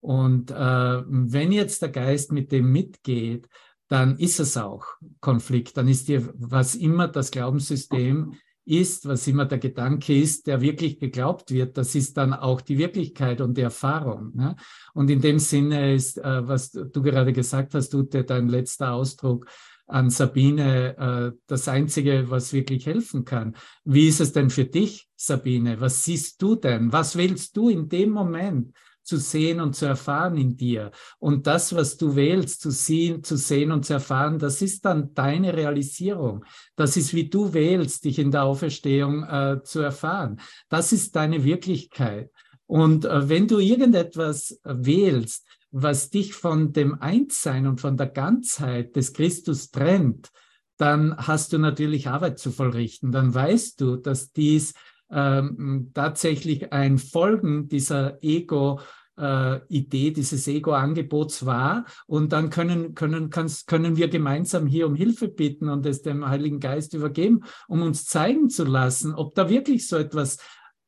Und 0.00 0.50
äh, 0.50 1.02
wenn 1.06 1.52
jetzt 1.52 1.82
der 1.82 1.90
Geist 1.90 2.32
mit 2.32 2.52
dem 2.52 2.72
mitgeht, 2.72 3.48
dann 3.88 4.18
ist 4.18 4.38
es 4.38 4.56
auch 4.56 4.84
Konflikt. 5.20 5.76
Dann 5.76 5.88
ist 5.88 6.08
dir, 6.08 6.32
was 6.36 6.74
immer 6.74 7.08
das 7.08 7.30
Glaubenssystem 7.30 8.34
ist, 8.70 9.06
was 9.06 9.26
immer 9.26 9.44
der 9.44 9.58
Gedanke 9.58 10.16
ist, 10.16 10.46
der 10.46 10.60
wirklich 10.60 10.98
geglaubt 10.98 11.50
wird, 11.50 11.76
das 11.76 11.94
ist 11.94 12.16
dann 12.16 12.32
auch 12.32 12.60
die 12.60 12.78
Wirklichkeit 12.78 13.40
und 13.40 13.56
die 13.56 13.62
Erfahrung. 13.62 14.30
Ne? 14.34 14.56
Und 14.94 15.10
in 15.10 15.20
dem 15.20 15.38
Sinne 15.38 15.94
ist, 15.94 16.18
äh, 16.18 16.46
was 16.46 16.70
du 16.70 17.02
gerade 17.02 17.32
gesagt 17.32 17.74
hast, 17.74 17.94
Ute, 17.94 18.24
dein 18.24 18.48
letzter 18.48 18.92
Ausdruck 18.92 19.46
an 19.86 20.08
Sabine, 20.08 20.96
äh, 20.96 21.38
das 21.48 21.66
Einzige, 21.66 22.30
was 22.30 22.52
wirklich 22.52 22.86
helfen 22.86 23.24
kann. 23.24 23.56
Wie 23.84 24.06
ist 24.06 24.20
es 24.20 24.32
denn 24.32 24.50
für 24.50 24.64
dich, 24.64 25.08
Sabine? 25.16 25.80
Was 25.80 26.04
siehst 26.04 26.40
du 26.40 26.54
denn? 26.54 26.92
Was 26.92 27.16
willst 27.16 27.56
du 27.56 27.68
in 27.68 27.88
dem 27.88 28.10
Moment? 28.10 28.72
Zu 29.02 29.16
sehen 29.16 29.60
und 29.60 29.74
zu 29.74 29.86
erfahren 29.86 30.36
in 30.36 30.56
dir. 30.56 30.90
Und 31.18 31.46
das, 31.46 31.74
was 31.74 31.96
du 31.96 32.16
wählst, 32.16 32.60
zu 32.60 32.70
sehen, 32.70 33.22
zu 33.24 33.36
sehen 33.36 33.72
und 33.72 33.84
zu 33.84 33.94
erfahren, 33.94 34.38
das 34.38 34.62
ist 34.62 34.84
dann 34.84 35.14
deine 35.14 35.56
Realisierung. 35.56 36.44
Das 36.76 36.96
ist, 36.96 37.14
wie 37.14 37.28
du 37.28 37.52
wählst, 37.52 38.04
dich 38.04 38.18
in 38.18 38.30
der 38.30 38.44
Auferstehung 38.44 39.24
äh, 39.24 39.62
zu 39.62 39.80
erfahren. 39.80 40.40
Das 40.68 40.92
ist 40.92 41.16
deine 41.16 41.44
Wirklichkeit. 41.44 42.30
Und 42.66 43.04
äh, 43.04 43.28
wenn 43.28 43.48
du 43.48 43.58
irgendetwas 43.58 44.60
wählst, 44.64 45.46
was 45.72 46.10
dich 46.10 46.34
von 46.34 46.72
dem 46.72 47.00
Einssein 47.00 47.66
und 47.66 47.80
von 47.80 47.96
der 47.96 48.08
Ganzheit 48.08 48.96
des 48.96 49.12
Christus 49.12 49.70
trennt, 49.70 50.30
dann 50.76 51.16
hast 51.16 51.52
du 51.52 51.58
natürlich 51.58 52.08
Arbeit 52.08 52.38
zu 52.38 52.50
vollrichten. 52.50 53.12
Dann 53.12 53.34
weißt 53.34 53.80
du, 53.80 53.96
dass 53.96 54.32
dies 54.32 54.72
ähm, 55.10 55.90
tatsächlich 55.94 56.72
ein 56.72 56.98
Folgen 56.98 57.68
dieser 57.68 58.22
Ego 58.22 58.80
äh, 59.20 59.60
Idee 59.68 60.10
dieses 60.10 60.48
Ego-Angebots 60.48 61.44
war. 61.44 61.84
Und 62.06 62.32
dann 62.32 62.50
können, 62.50 62.94
können, 62.94 63.30
kannst, 63.30 63.66
können 63.66 63.96
wir 63.96 64.08
gemeinsam 64.08 64.66
hier 64.66 64.86
um 64.86 64.94
Hilfe 64.94 65.28
bitten 65.28 65.68
und 65.68 65.84
es 65.86 66.02
dem 66.02 66.26
Heiligen 66.26 66.60
Geist 66.60 66.94
übergeben, 66.94 67.44
um 67.68 67.82
uns 67.82 68.06
zeigen 68.06 68.48
zu 68.48 68.64
lassen, 68.64 69.14
ob 69.14 69.34
da 69.34 69.48
wirklich 69.48 69.86
so 69.86 69.96
etwas 69.96 70.38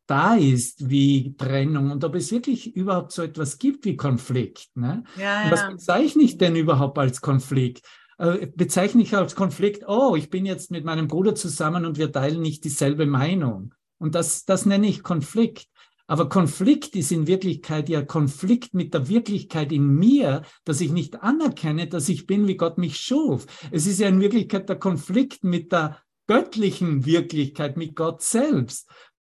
da 0.07 0.35
ist 0.35 0.91
wie 0.91 1.37
Trennung 1.37 1.91
und 1.91 2.05
ob 2.05 2.15
es 2.17 2.33
wirklich 2.33 2.75
überhaupt 2.75 3.13
so 3.13 3.23
etwas 3.23 3.59
gibt 3.59 3.85
wie 3.85 3.97
Konflikt. 3.97 4.69
Ne? 4.75 5.05
Ja, 5.17 5.45
ja. 5.45 5.51
Was 5.51 5.69
bezeichne 5.69 6.23
ich 6.25 6.39
denn 6.39 6.57
überhaupt 6.57 6.99
als 6.99 7.21
Konflikt? 7.21 7.87
Äh, 8.19 8.49
bezeichne 8.55 9.03
ich 9.03 9.17
als 9.17 9.35
Konflikt, 9.35 9.85
oh, 9.87 10.17
ich 10.17 10.29
bin 10.29 10.45
jetzt 10.45 10.71
mit 10.71 10.85
meinem 10.85 11.09
Bruder 11.09 11.35
zusammen 11.35 11.87
und 11.87 11.99
wir 11.99 12.11
teilen 12.11 12.41
nicht 12.41 12.65
dieselbe 12.65 13.07
Meinung. 13.07 13.75
Und 14.03 14.17
das, 14.17 14.45
das 14.45 14.67
nenne 14.67 14.89
ich 14.89 15.05
Konflikt. 15.05 15.69
Aber 16.09 16.29
Konflikt 16.29 16.97
ist 16.97 17.13
in 17.13 17.29
Wirklichkeit 17.29 17.89
ja 17.89 18.03
Konflikt 18.03 18.75
mit 18.75 18.93
der 18.95 19.09
Wirklichkeit 19.09 19.71
in 19.71 19.95
mir, 19.95 20.43
dass 20.65 20.81
ich 20.81 20.91
nicht 20.91 21.23
anerkenne, 21.23 21.87
dass 21.87 22.09
ich 22.09 22.27
bin, 22.27 22.49
wie 22.49 22.57
Gott 22.57 22.79
mich 22.79 22.99
schuf. 22.99 23.47
Es 23.71 23.87
ist 23.87 24.01
ja 24.01 24.09
in 24.09 24.21
Wirklichkeit 24.21 24.69
der 24.69 24.81
Konflikt 24.81 25.45
mit 25.45 25.71
der 25.71 26.03
göttlichen 26.27 27.07
Wirklichkeit, 27.07 27.77
mit 27.77 27.95
Gott 27.95 28.23
selbst. 28.23 28.91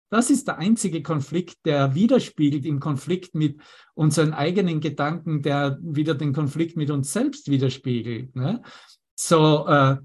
Das 0.10 0.30
ist 0.30 0.48
der 0.48 0.58
einzige 0.58 1.04
Konflikt, 1.04 1.66
der 1.66 1.94
widerspiegelt 1.94 2.66
im 2.66 2.80
Konflikt 2.80 3.36
mit 3.36 3.60
unseren 3.94 4.34
eigenen 4.34 4.80
Gedanken, 4.80 5.42
der 5.42 5.80
wieder 5.82 6.16
den 6.16 6.32
Konflikt 6.32 6.78
mit 6.78 6.92
uns 6.92 7.12
selbst 7.12 7.50
widerspiegelt. 7.50 8.38
Ne? 8.38 8.62
So, 9.16 9.68
äh, 9.68 9.98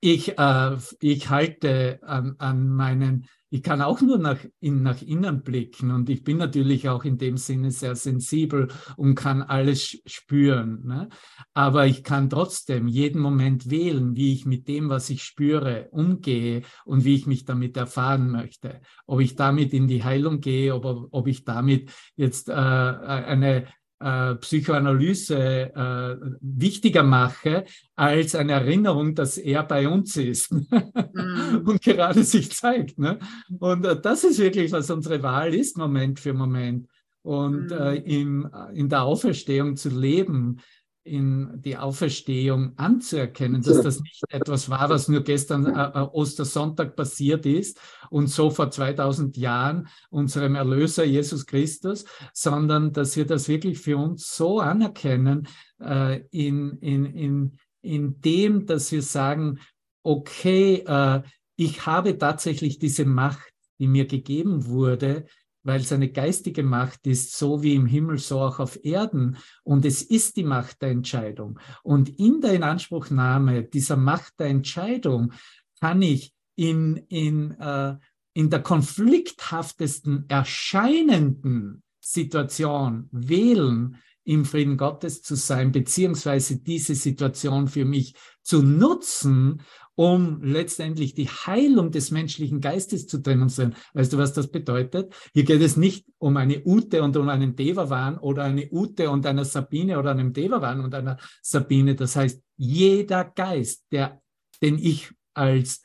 ich, 0.00 0.38
äh, 0.38 0.76
ich 1.00 1.28
halte 1.28 2.00
an, 2.02 2.36
an 2.38 2.70
meinen 2.70 3.28
ich 3.52 3.62
kann 3.62 3.82
auch 3.82 4.00
nur 4.00 4.16
nach, 4.16 4.38
in, 4.60 4.82
nach 4.82 5.02
innen 5.02 5.42
blicken 5.42 5.90
und 5.90 6.08
ich 6.08 6.24
bin 6.24 6.38
natürlich 6.38 6.88
auch 6.88 7.04
in 7.04 7.18
dem 7.18 7.36
Sinne 7.36 7.70
sehr 7.70 7.94
sensibel 7.96 8.68
und 8.96 9.14
kann 9.14 9.42
alles 9.42 10.00
spüren. 10.06 10.80
Ne? 10.86 11.10
Aber 11.52 11.86
ich 11.86 12.02
kann 12.02 12.30
trotzdem 12.30 12.88
jeden 12.88 13.20
Moment 13.20 13.70
wählen, 13.70 14.16
wie 14.16 14.32
ich 14.32 14.46
mit 14.46 14.68
dem, 14.68 14.88
was 14.88 15.10
ich 15.10 15.22
spüre, 15.22 15.88
umgehe 15.90 16.62
und 16.86 17.04
wie 17.04 17.14
ich 17.14 17.26
mich 17.26 17.44
damit 17.44 17.76
erfahren 17.76 18.30
möchte. 18.30 18.80
Ob 19.04 19.20
ich 19.20 19.36
damit 19.36 19.74
in 19.74 19.86
die 19.86 20.02
Heilung 20.02 20.40
gehe, 20.40 20.74
ob, 20.74 21.08
ob 21.10 21.28
ich 21.28 21.44
damit 21.44 21.92
jetzt 22.16 22.48
äh, 22.48 22.52
eine 22.54 23.66
äh, 24.02 24.34
Psychoanalyse 24.36 25.36
äh, 25.36 26.16
wichtiger 26.40 27.02
mache 27.02 27.64
als 27.94 28.34
eine 28.34 28.52
Erinnerung, 28.52 29.14
dass 29.14 29.38
er 29.38 29.62
bei 29.62 29.88
uns 29.88 30.16
ist 30.16 30.52
mhm. 30.52 31.62
und 31.64 31.82
gerade 31.82 32.24
sich 32.24 32.50
zeigt. 32.50 32.98
Ne? 32.98 33.18
Und 33.58 33.86
äh, 33.86 34.00
das 34.00 34.24
ist 34.24 34.38
wirklich, 34.38 34.72
was 34.72 34.90
unsere 34.90 35.22
Wahl 35.22 35.54
ist, 35.54 35.76
Moment 35.76 36.20
für 36.20 36.34
Moment. 36.34 36.88
Und 37.22 37.66
mhm. 37.66 37.72
äh, 37.72 37.94
im, 37.96 38.50
in 38.74 38.88
der 38.88 39.02
Auferstehung 39.02 39.76
zu 39.76 39.88
leben, 39.88 40.58
in 41.04 41.60
die 41.62 41.76
Auferstehung 41.76 42.72
anzuerkennen, 42.76 43.62
dass 43.62 43.82
das 43.82 44.00
nicht 44.00 44.22
etwas 44.28 44.70
war, 44.70 44.88
was 44.88 45.08
nur 45.08 45.22
gestern 45.22 45.66
äh, 45.66 45.70
äh, 45.70 45.98
Ostersonntag 46.12 46.94
passiert 46.94 47.44
ist 47.44 47.80
und 48.10 48.28
so 48.28 48.50
vor 48.50 48.70
2000 48.70 49.36
Jahren 49.36 49.88
unserem 50.10 50.54
Erlöser 50.54 51.04
Jesus 51.04 51.46
Christus, 51.46 52.04
sondern 52.32 52.92
dass 52.92 53.16
wir 53.16 53.26
das 53.26 53.48
wirklich 53.48 53.80
für 53.80 53.96
uns 53.96 54.36
so 54.36 54.60
anerkennen 54.60 55.48
äh, 55.80 56.20
in, 56.30 56.78
in, 56.78 57.06
in, 57.06 57.58
in 57.82 58.20
dem, 58.20 58.66
dass 58.66 58.92
wir 58.92 59.02
sagen, 59.02 59.58
okay, 60.04 60.84
äh, 60.86 61.22
ich 61.56 61.84
habe 61.84 62.16
tatsächlich 62.16 62.78
diese 62.78 63.04
Macht, 63.04 63.52
die 63.78 63.88
mir 63.88 64.06
gegeben 64.06 64.66
wurde, 64.66 65.26
weil 65.62 65.80
es 65.80 65.92
eine 65.92 66.10
geistige 66.10 66.62
Macht 66.62 67.06
ist, 67.06 67.36
so 67.36 67.62
wie 67.62 67.74
im 67.74 67.86
Himmel, 67.86 68.18
so 68.18 68.40
auch 68.40 68.58
auf 68.58 68.84
Erden. 68.84 69.36
Und 69.62 69.84
es 69.84 70.02
ist 70.02 70.36
die 70.36 70.44
Macht 70.44 70.82
der 70.82 70.90
Entscheidung. 70.90 71.58
Und 71.82 72.08
in 72.18 72.40
der 72.40 72.54
Inanspruchnahme 72.54 73.64
dieser 73.64 73.96
Macht 73.96 74.38
der 74.38 74.48
Entscheidung 74.48 75.32
kann 75.80 76.02
ich 76.02 76.32
in, 76.56 76.96
in, 77.08 77.52
äh, 77.52 77.96
in 78.34 78.50
der 78.50 78.62
konflikthaftesten 78.62 80.24
erscheinenden 80.28 81.82
Situation 82.00 83.08
wählen, 83.12 83.96
im 84.24 84.44
Frieden 84.44 84.76
Gottes 84.76 85.22
zu 85.22 85.34
sein, 85.34 85.72
beziehungsweise 85.72 86.58
diese 86.58 86.94
Situation 86.94 87.66
für 87.66 87.84
mich 87.84 88.14
zu 88.42 88.62
nutzen, 88.62 89.62
um 89.94 90.42
letztendlich 90.42 91.14
die 91.14 91.28
Heilung 91.28 91.90
des 91.90 92.10
menschlichen 92.10 92.60
Geistes 92.60 93.06
zu 93.06 93.18
demonstrieren. 93.18 93.74
Weißt 93.94 94.12
du, 94.12 94.18
was 94.18 94.32
das 94.32 94.48
bedeutet? 94.48 95.14
Hier 95.34 95.44
geht 95.44 95.60
es 95.60 95.76
nicht 95.76 96.06
um 96.18 96.36
eine 96.36 96.62
Ute 96.64 97.02
und 97.02 97.16
um 97.16 97.28
einen 97.28 97.56
Devavan 97.56 98.18
oder 98.18 98.44
eine 98.44 98.68
Ute 98.70 99.10
und 99.10 99.26
einer 99.26 99.44
Sabine 99.44 99.98
oder 99.98 100.12
einem 100.12 100.32
Devavan 100.32 100.80
und 100.80 100.94
einer 100.94 101.18
Sabine. 101.42 101.94
Das 101.94 102.16
heißt, 102.16 102.42
jeder 102.56 103.24
Geist, 103.24 103.84
der, 103.90 104.20
den 104.62 104.78
ich 104.78 105.10
als 105.34 105.82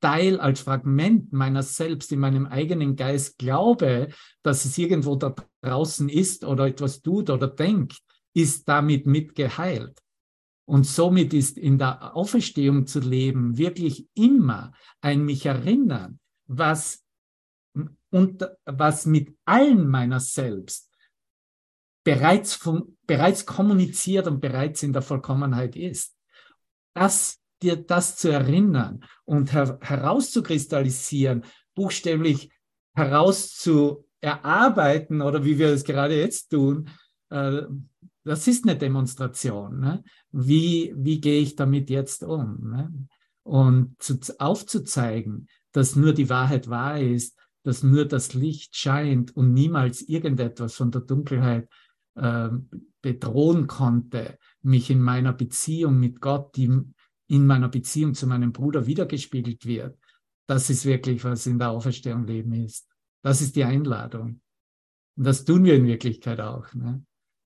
Teil, 0.00 0.40
als 0.40 0.60
Fragment 0.60 1.32
meiner 1.32 1.62
selbst 1.62 2.10
in 2.12 2.20
meinem 2.20 2.46
eigenen 2.46 2.96
Geist 2.96 3.38
glaube, 3.38 4.08
dass 4.42 4.64
es 4.64 4.78
irgendwo 4.78 5.16
da 5.16 5.34
draußen 5.60 6.08
ist 6.08 6.44
oder 6.44 6.66
etwas 6.66 7.02
tut 7.02 7.28
oder 7.28 7.48
denkt, 7.48 7.98
ist 8.32 8.66
damit 8.68 9.06
mitgeheilt. 9.06 10.00
Und 10.70 10.86
somit 10.86 11.34
ist 11.34 11.58
in 11.58 11.76
der 11.78 12.14
Auferstehung 12.14 12.86
zu 12.86 13.00
leben 13.00 13.58
wirklich 13.58 14.06
immer 14.14 14.72
ein 15.00 15.24
mich 15.24 15.44
erinnern, 15.44 16.20
was, 16.46 17.04
und, 18.10 18.48
was 18.66 19.04
mit 19.04 19.36
allen 19.44 19.88
meiner 19.88 20.20
selbst 20.20 20.88
bereits, 22.04 22.54
von, 22.54 22.96
bereits 23.04 23.46
kommuniziert 23.46 24.28
und 24.28 24.40
bereits 24.40 24.84
in 24.84 24.92
der 24.92 25.02
Vollkommenheit 25.02 25.74
ist. 25.74 26.16
Das, 26.94 27.40
dir 27.62 27.74
das 27.74 28.14
zu 28.14 28.28
erinnern 28.28 29.02
und 29.24 29.52
her, 29.52 29.76
herauszukristallisieren, 29.82 31.42
buchstäblich 31.74 32.52
herauszuerarbeiten 32.94 35.20
oder 35.20 35.44
wie 35.44 35.58
wir 35.58 35.70
es 35.70 35.82
gerade 35.82 36.16
jetzt 36.16 36.50
tun, 36.50 36.88
äh, 37.30 37.62
das 38.24 38.46
ist 38.46 38.66
eine 38.66 38.76
Demonstration. 38.76 39.80
Ne? 39.80 40.04
Wie, 40.30 40.92
wie 40.96 41.20
gehe 41.20 41.40
ich 41.40 41.56
damit 41.56 41.90
jetzt 41.90 42.22
um? 42.22 42.70
Ne? 42.70 43.08
Und 43.42 44.00
zu, 44.02 44.18
aufzuzeigen, 44.38 45.48
dass 45.72 45.96
nur 45.96 46.12
die 46.12 46.28
Wahrheit 46.28 46.68
wahr 46.68 47.00
ist, 47.00 47.38
dass 47.62 47.82
nur 47.82 48.04
das 48.06 48.34
Licht 48.34 48.76
scheint 48.76 49.36
und 49.36 49.52
niemals 49.52 50.02
irgendetwas 50.02 50.74
von 50.74 50.90
der 50.90 51.02
Dunkelheit 51.02 51.68
äh, 52.14 52.50
bedrohen 53.02 53.66
konnte, 53.66 54.38
mich 54.62 54.90
in 54.90 55.00
meiner 55.00 55.32
Beziehung 55.32 55.98
mit 55.98 56.20
Gott, 56.20 56.56
die 56.56 56.70
in 57.28 57.46
meiner 57.46 57.68
Beziehung 57.68 58.14
zu 58.14 58.26
meinem 58.26 58.52
Bruder 58.52 58.86
wiedergespiegelt 58.86 59.64
wird. 59.64 59.98
Das 60.46 60.68
ist 60.68 60.84
wirklich, 60.84 61.22
was 61.24 61.46
in 61.46 61.58
der 61.58 61.70
Auferstehung 61.70 62.26
Leben 62.26 62.52
ist. 62.52 62.88
Das 63.22 63.40
ist 63.40 63.56
die 63.56 63.64
Einladung. 63.64 64.40
Und 65.16 65.24
das 65.24 65.44
tun 65.44 65.64
wir 65.64 65.74
in 65.74 65.86
Wirklichkeit 65.86 66.40
auch. 66.40 66.72
Ne? 66.74 67.04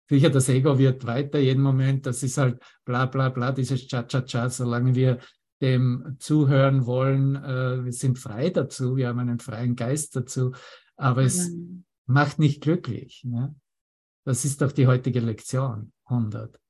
Sicher, 0.09 0.31
das 0.31 0.49
Ego 0.49 0.79
wird 0.79 1.07
weiter 1.07 1.39
jeden 1.39 1.63
Moment, 1.63 2.05
das 2.07 2.23
ist 2.23 2.37
halt 2.37 2.61
bla 2.85 3.07
bla 3.07 3.31
bla, 3.31 3.53
dieses 3.53 3.87
Cha-Cha-Cha, 3.87 4.51
solange 4.51 4.95
wir 4.95 5.19
dem 5.63 6.17
zuhören 6.19 6.85
wollen. 6.85 7.37
Äh, 7.37 7.85
wir 7.85 7.93
sind 7.93 8.19
frei 8.19 8.51
dazu, 8.51 8.97
wir 8.97 9.09
haben 9.09 9.21
einen 9.21 9.39
freien 9.39 9.77
Geist 9.77 10.15
dazu, 10.17 10.53
aber 10.97 11.23
es 11.23 11.49
Mhm. 11.51 11.85
macht 12.07 12.39
nicht 12.39 12.61
glücklich. 12.61 13.25
Ne? 13.25 13.55
Das 14.27 14.45
ist 14.45 14.61
doch 14.61 14.73
die 14.73 14.87
heutige 14.87 15.21
Lektion 15.21 15.93
100. 16.09 16.61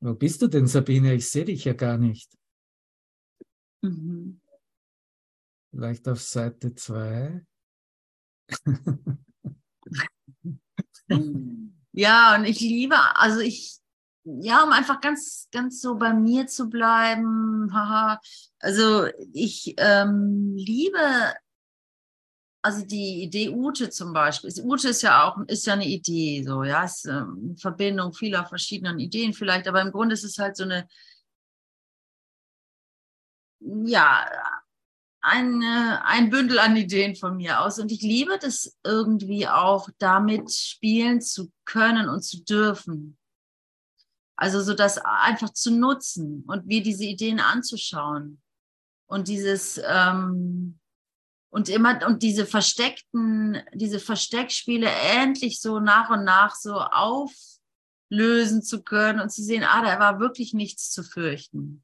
Wo 0.00 0.14
bist 0.14 0.42
du 0.42 0.46
denn, 0.46 0.68
Sabine? 0.68 1.14
Ich 1.14 1.28
sehe 1.28 1.44
dich 1.44 1.64
ja 1.64 1.72
gar 1.72 1.98
nicht. 1.98 2.32
Mhm. 3.82 4.40
Vielleicht 5.70 6.06
auf 6.08 6.20
Seite 6.20 6.74
2. 6.74 7.44
Ja, 11.92 12.36
und 12.36 12.44
ich 12.44 12.60
liebe, 12.60 12.96
also 13.16 13.40
ich, 13.40 13.78
ja, 14.24 14.62
um 14.62 14.70
einfach 14.70 15.00
ganz, 15.00 15.48
ganz 15.50 15.80
so 15.80 15.96
bei 15.96 16.12
mir 16.12 16.46
zu 16.46 16.68
bleiben, 16.68 17.70
haha. 17.72 18.20
Also 18.60 19.06
ich 19.32 19.74
ähm, 19.78 20.54
liebe, 20.54 21.34
also 22.62 22.84
die 22.84 23.22
Idee 23.22 23.48
Ute 23.50 23.90
zum 23.90 24.12
Beispiel. 24.12 24.52
Ute 24.62 24.90
ist 24.90 25.02
ja 25.02 25.24
auch, 25.24 25.38
ist 25.48 25.66
ja 25.66 25.72
eine 25.72 25.86
Idee, 25.86 26.44
so, 26.46 26.62
ja, 26.62 26.84
ist 26.84 27.06
ähm, 27.06 27.40
eine 27.48 27.56
Verbindung 27.56 28.12
vieler 28.12 28.46
verschiedenen 28.46 28.98
Ideen 29.00 29.32
vielleicht, 29.32 29.66
aber 29.66 29.80
im 29.82 29.90
Grunde 29.92 30.14
ist 30.14 30.24
es 30.24 30.38
halt 30.38 30.56
so 30.56 30.64
eine, 30.64 30.86
ja, 33.60 34.26
ein, 35.28 35.62
ein 35.62 36.30
Bündel 36.30 36.58
an 36.58 36.76
Ideen 36.76 37.16
von 37.16 37.36
mir 37.36 37.60
aus. 37.60 37.78
Und 37.78 37.92
ich 37.92 38.02
liebe 38.02 38.38
das 38.40 38.76
irgendwie 38.84 39.46
auch, 39.46 39.88
damit 39.98 40.52
spielen 40.52 41.20
zu 41.20 41.52
können 41.64 42.08
und 42.08 42.22
zu 42.22 42.42
dürfen. 42.44 43.18
Also 44.36 44.62
so 44.62 44.74
das 44.74 44.98
einfach 44.98 45.50
zu 45.50 45.70
nutzen 45.72 46.44
und 46.46 46.66
mir 46.66 46.82
diese 46.82 47.04
Ideen 47.04 47.40
anzuschauen. 47.40 48.40
Und 49.06 49.28
dieses 49.28 49.80
ähm, 49.84 50.78
und 51.50 51.68
immer 51.68 52.06
und 52.06 52.22
diese 52.22 52.46
versteckten, 52.46 53.62
diese 53.74 53.98
Versteckspiele 53.98 54.88
endlich 54.88 55.60
so 55.60 55.80
nach 55.80 56.10
und 56.10 56.24
nach 56.24 56.54
so 56.54 56.74
auflösen 56.74 58.62
zu 58.62 58.82
können 58.82 59.20
und 59.20 59.30
zu 59.30 59.42
sehen, 59.42 59.64
ah, 59.64 59.82
da 59.82 59.98
war 59.98 60.20
wirklich 60.20 60.52
nichts 60.52 60.90
zu 60.90 61.02
fürchten. 61.02 61.82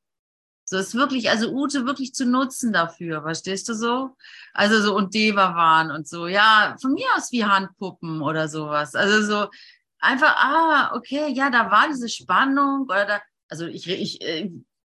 So 0.66 0.78
ist 0.78 0.94
wirklich, 0.94 1.30
also 1.30 1.52
Ute 1.52 1.86
wirklich 1.86 2.14
zu 2.14 2.24
nutzen 2.24 2.72
dafür, 2.72 3.22
verstehst 3.22 3.68
du 3.68 3.74
so? 3.74 4.16
Also 4.54 4.80
so 4.80 4.96
und 4.96 5.14
Deva 5.14 5.54
waren 5.54 5.90
und 5.90 6.08
so, 6.08 6.26
ja, 6.26 6.76
von 6.80 6.94
mir 6.94 7.06
aus 7.16 7.32
wie 7.32 7.44
Handpuppen 7.44 8.22
oder 8.22 8.48
sowas. 8.48 8.94
Also 8.94 9.22
so 9.22 9.50
einfach, 9.98 10.36
ah, 10.36 10.92
okay, 10.94 11.32
ja, 11.32 11.50
da 11.50 11.70
war 11.70 11.88
diese 11.88 12.08
Spannung 12.08 12.84
oder 12.84 13.06
da, 13.06 13.22
also 13.48 13.66
ich, 13.66 13.88
ich, 13.88 14.20
äh, 14.22 14.50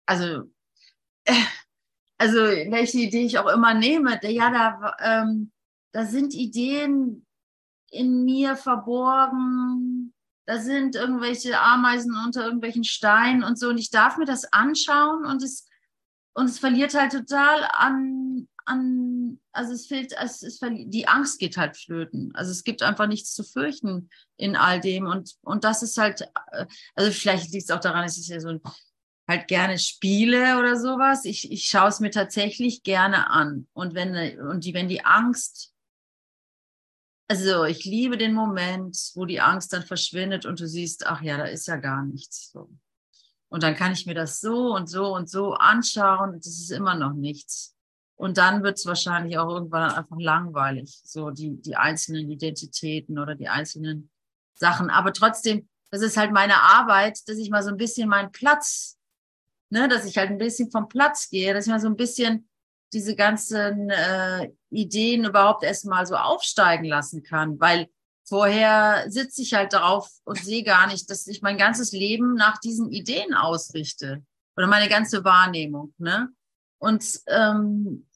also, 0.07 0.51
äh, 1.25 1.35
also 2.19 2.39
welche 2.39 2.99
Idee 2.99 3.25
ich 3.25 3.39
auch 3.39 3.49
immer 3.51 3.75
nehme, 3.75 4.21
ja, 4.23 4.51
da, 4.51 4.97
ähm, 5.01 5.51
da 5.93 6.07
sind 6.07 6.35
Ideen 6.35 7.27
in 7.91 8.25
mir 8.25 8.57
verborgen, 8.57 10.14
da 10.47 10.59
sind 10.59 10.95
irgendwelche 10.95 11.59
Ameisen 11.59 12.15
unter 12.25 12.45
irgendwelchen 12.45 12.85
Steinen 12.85 13.43
und 13.43 13.59
so. 13.59 13.69
Und 13.69 13.79
ich 13.79 13.91
darf 13.91 14.19
mir 14.19 14.27
das 14.27 14.53
anschauen 14.53 15.25
und 15.25 15.43
es, 15.43 15.67
und 16.35 16.47
es 16.47 16.59
verliert 16.59 16.95
halt 16.95 17.13
total 17.13 17.69
an, 17.73 18.49
an 18.67 19.41
also 19.53 19.73
es 19.73 19.87
fehlt, 19.87 20.13
es, 20.21 20.43
es 20.43 20.59
verliert, 20.59 20.93
die 20.93 21.09
Angst 21.09 21.39
geht 21.39 21.57
halt 21.57 21.77
flöten. 21.77 22.33
Also 22.35 22.51
es 22.51 22.65
gibt 22.65 22.83
einfach 22.83 23.07
nichts 23.07 23.33
zu 23.33 23.45
fürchten 23.45 24.11
in 24.37 24.57
all 24.57 24.81
dem. 24.81 25.07
Und, 25.07 25.35
und 25.43 25.65
das 25.65 25.83
ist 25.83 25.97
halt, 25.97 26.29
also 26.95 27.11
vielleicht 27.11 27.53
liegt 27.53 27.65
es 27.65 27.71
auch 27.71 27.81
daran, 27.81 28.05
es 28.05 28.19
ist 28.19 28.29
ja 28.29 28.41
so 28.41 28.49
ein, 28.49 28.61
halt 29.27 29.49
gerne 29.49 29.79
spiele 29.79 30.59
oder 30.59 30.79
sowas. 30.79 31.25
Ich, 31.25 31.51
ich 31.51 31.65
schaue 31.65 31.89
es 31.89 32.01
mir 32.01 32.11
tatsächlich 32.11 32.83
gerne 32.83 33.31
an. 33.31 33.67
Und 33.73 33.95
wenn, 33.95 34.41
und 34.41 34.65
die, 34.65 34.75
wenn 34.75 34.89
die 34.89 35.05
Angst 35.05 35.74
also 37.29 37.65
ich 37.65 37.85
liebe 37.85 38.19
den 38.19 38.35
Moment, 38.35 38.97
wo 39.15 39.25
die 39.25 39.41
Angst 39.41 39.73
dann 39.73 39.83
verschwindet 39.83 40.47
und 40.47 40.61
du 40.61 40.69
siehst, 40.69 41.07
ach 41.07 41.23
ja, 41.23 41.37
da 41.39 41.45
ist 41.45 41.67
ja 41.67 41.77
gar 41.77 42.05
nichts. 42.05 42.51
So. 42.53 42.71
Und 43.49 43.63
dann 43.63 43.77
kann 43.77 43.93
ich 43.93 44.07
mir 44.07 44.15
das 44.15 44.41
so 44.41 44.75
und 44.75 44.89
so 44.89 45.15
und 45.15 45.31
so 45.31 45.55
anschauen 45.55 46.35
und 46.35 46.47
es 46.47 46.61
ist 46.61 46.71
immer 46.71 46.95
noch 46.95 47.15
nichts. 47.15 47.75
Und 48.17 48.39
dann 48.39 48.63
wird 48.63 48.79
es 48.79 48.87
wahrscheinlich 48.87 49.39
auch 49.39 49.49
irgendwann 49.49 49.91
einfach 49.91 50.19
langweilig, 50.19 51.01
so 51.05 51.31
die, 51.31 51.61
die 51.61 51.77
einzelnen 51.77 52.31
Identitäten 52.31 53.19
oder 53.19 53.35
die 53.35 53.49
einzelnen 53.49 54.11
Sachen. 54.55 54.91
Aber 54.91 55.13
trotzdem, 55.13 55.69
das 55.91 56.01
ist 56.03 56.17
halt 56.17 56.33
meine 56.33 56.61
Arbeit, 56.61 57.29
dass 57.29 57.39
ich 57.39 57.51
mal 57.51 57.63
so 57.63 57.71
ein 57.71 57.77
bisschen 57.77 58.09
meinen 58.09 58.31
Platz, 58.31 58.99
ne, 59.71 59.89
dass 59.89 60.05
ich 60.05 60.17
halt 60.17 60.31
ein 60.31 60.39
bisschen 60.39 60.71
vom 60.71 60.89
Platz 60.89 61.29
gehe, 61.29 61.55
dass 61.55 61.67
ich 61.67 61.73
mal 61.73 61.81
so 61.81 61.89
ein 61.89 61.97
bisschen 61.97 62.49
diese 62.95 63.17
ganzen 63.17 63.91
äh, 63.91 64.51
Ideen 64.71 65.25
überhaupt 65.25 65.65
erstmal 65.65 66.07
so 66.07 66.17
aufsteigen 66.17 66.85
lassen 66.85 67.23
kann, 67.23 67.61
weil 67.61 67.89
vorher 68.27 69.05
sitze 69.11 69.43
ich 69.43 69.55
halt 69.55 69.73
darauf 69.73 70.09
und 70.25 70.39
sehe 70.39 70.63
gar 70.63 70.87
nicht, 70.87 71.11
dass 71.11 71.27
ich 71.27 71.43
mein 71.43 71.59
ganzes 71.59 71.93
Leben 71.93 72.35
nach 72.35 72.59
diesen 72.59 72.91
Ideen 72.91 73.35
ausrichte 73.35 74.25
oder 74.57 74.67
meine 74.67 74.89
ganze 74.89 75.25
Wahrnehmung. 75.25 75.93
Ne? 75.99 76.29
Und 76.79 77.21
ähm, 77.27 78.07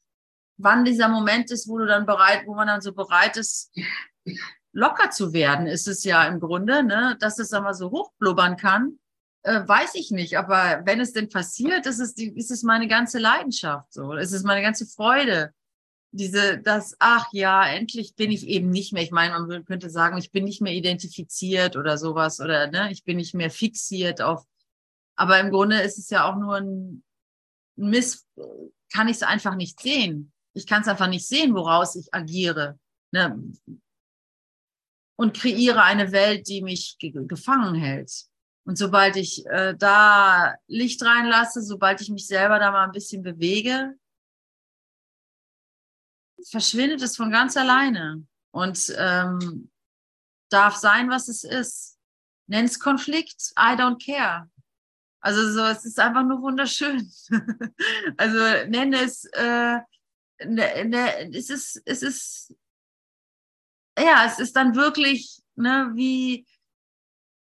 wann 0.57 0.85
dieser 0.85 1.09
Moment 1.09 1.51
ist, 1.51 1.67
wo 1.67 1.77
du 1.77 1.85
dann 1.85 2.05
bereit, 2.05 2.43
wo 2.47 2.55
man 2.55 2.67
dann 2.67 2.81
so 2.81 2.93
bereit 2.93 3.37
ist, 3.37 3.71
locker 4.71 5.09
zu 5.11 5.33
werden, 5.33 5.67
ist 5.67 5.87
es 5.87 6.03
ja 6.03 6.23
im 6.27 6.39
Grunde, 6.39 6.83
ne, 6.83 7.17
dass 7.19 7.39
es 7.39 7.49
dann 7.49 7.63
mal 7.63 7.73
so 7.73 7.91
hochblubbern 7.91 8.57
kann 8.57 8.99
äh, 9.43 9.67
weiß 9.67 9.95
ich 9.95 10.11
nicht, 10.11 10.37
aber 10.37 10.81
wenn 10.85 10.99
es 10.99 11.13
denn 11.13 11.29
passiert, 11.29 11.85
ist 11.85 11.99
es, 11.99 12.13
die, 12.13 12.29
ist 12.35 12.51
es 12.51 12.63
meine 12.63 12.87
ganze 12.87 13.19
Leidenschaft 13.19 13.93
so. 13.93 14.13
Es 14.13 14.31
ist 14.31 14.45
meine 14.45 14.61
ganze 14.61 14.85
Freude. 14.85 15.53
Diese, 16.11 16.57
das, 16.59 16.95
ach 16.99 17.27
ja, 17.31 17.65
endlich 17.67 18.15
bin 18.15 18.31
ich 18.31 18.47
eben 18.47 18.69
nicht 18.69 18.93
mehr. 18.93 19.03
Ich 19.03 19.11
meine, 19.11 19.39
man 19.39 19.65
könnte 19.65 19.89
sagen, 19.89 20.17
ich 20.17 20.31
bin 20.31 20.43
nicht 20.43 20.61
mehr 20.61 20.73
identifiziert 20.73 21.75
oder 21.77 21.97
sowas 21.97 22.39
oder 22.39 22.67
ne, 22.67 22.91
ich 22.91 23.03
bin 23.03 23.17
nicht 23.17 23.35
mehr 23.35 23.51
fixiert 23.51 24.21
auf. 24.21 24.45
Aber 25.15 25.39
im 25.39 25.51
Grunde 25.51 25.81
ist 25.81 25.99
es 25.99 26.09
ja 26.09 26.29
auch 26.29 26.37
nur 26.37 26.55
ein 26.55 27.03
Miss, 27.75 28.25
kann 28.91 29.07
ich 29.07 29.17
es 29.17 29.23
einfach 29.23 29.55
nicht 29.55 29.79
sehen. 29.79 30.33
Ich 30.53 30.65
kann 30.65 30.81
es 30.81 30.87
einfach 30.87 31.07
nicht 31.07 31.27
sehen, 31.27 31.53
woraus 31.53 31.95
ich 31.95 32.13
agiere. 32.13 32.79
Ne? 33.11 33.41
Und 35.15 35.37
kreiere 35.37 35.83
eine 35.83 36.11
Welt, 36.11 36.47
die 36.47 36.61
mich 36.61 36.97
gefangen 36.99 37.75
hält. 37.75 38.28
Und 38.69 38.75
sobald 38.75 39.15
ich 39.15 39.47
äh, 39.47 39.73
da 39.75 40.53
Licht 40.67 41.01
reinlasse, 41.01 41.63
sobald 41.63 42.01
ich 42.01 42.09
mich 42.11 42.27
selber 42.27 42.59
da 42.59 42.69
mal 42.69 42.83
ein 42.83 42.91
bisschen 42.91 43.23
bewege, 43.23 43.97
verschwindet 46.47 47.01
es 47.01 47.17
von 47.17 47.31
ganz 47.31 47.57
alleine 47.57 48.27
und 48.51 48.93
ähm, 48.95 49.71
darf 50.49 50.75
sein, 50.75 51.09
was 51.09 51.29
es 51.29 51.43
ist. 51.43 51.97
Nenn 52.45 52.65
es 52.65 52.79
Konflikt, 52.79 53.53
I 53.57 53.73
don't 53.73 53.97
care. 54.05 54.51
Also 55.19 55.51
so, 55.51 55.65
es 55.65 55.83
ist 55.85 55.99
einfach 55.99 56.23
nur 56.23 56.39
wunderschön. 56.43 57.11
also 58.17 58.67
nenne 58.67 59.01
es, 59.01 59.25
äh, 59.33 59.79
ne, 60.45 60.85
ne, 60.85 61.35
es 61.35 61.49
ist, 61.49 61.81
es 61.85 62.03
ist, 62.03 62.53
ja, 63.97 64.27
es 64.27 64.37
ist 64.37 64.55
dann 64.55 64.75
wirklich, 64.75 65.41
ne, 65.55 65.89
wie, 65.95 66.45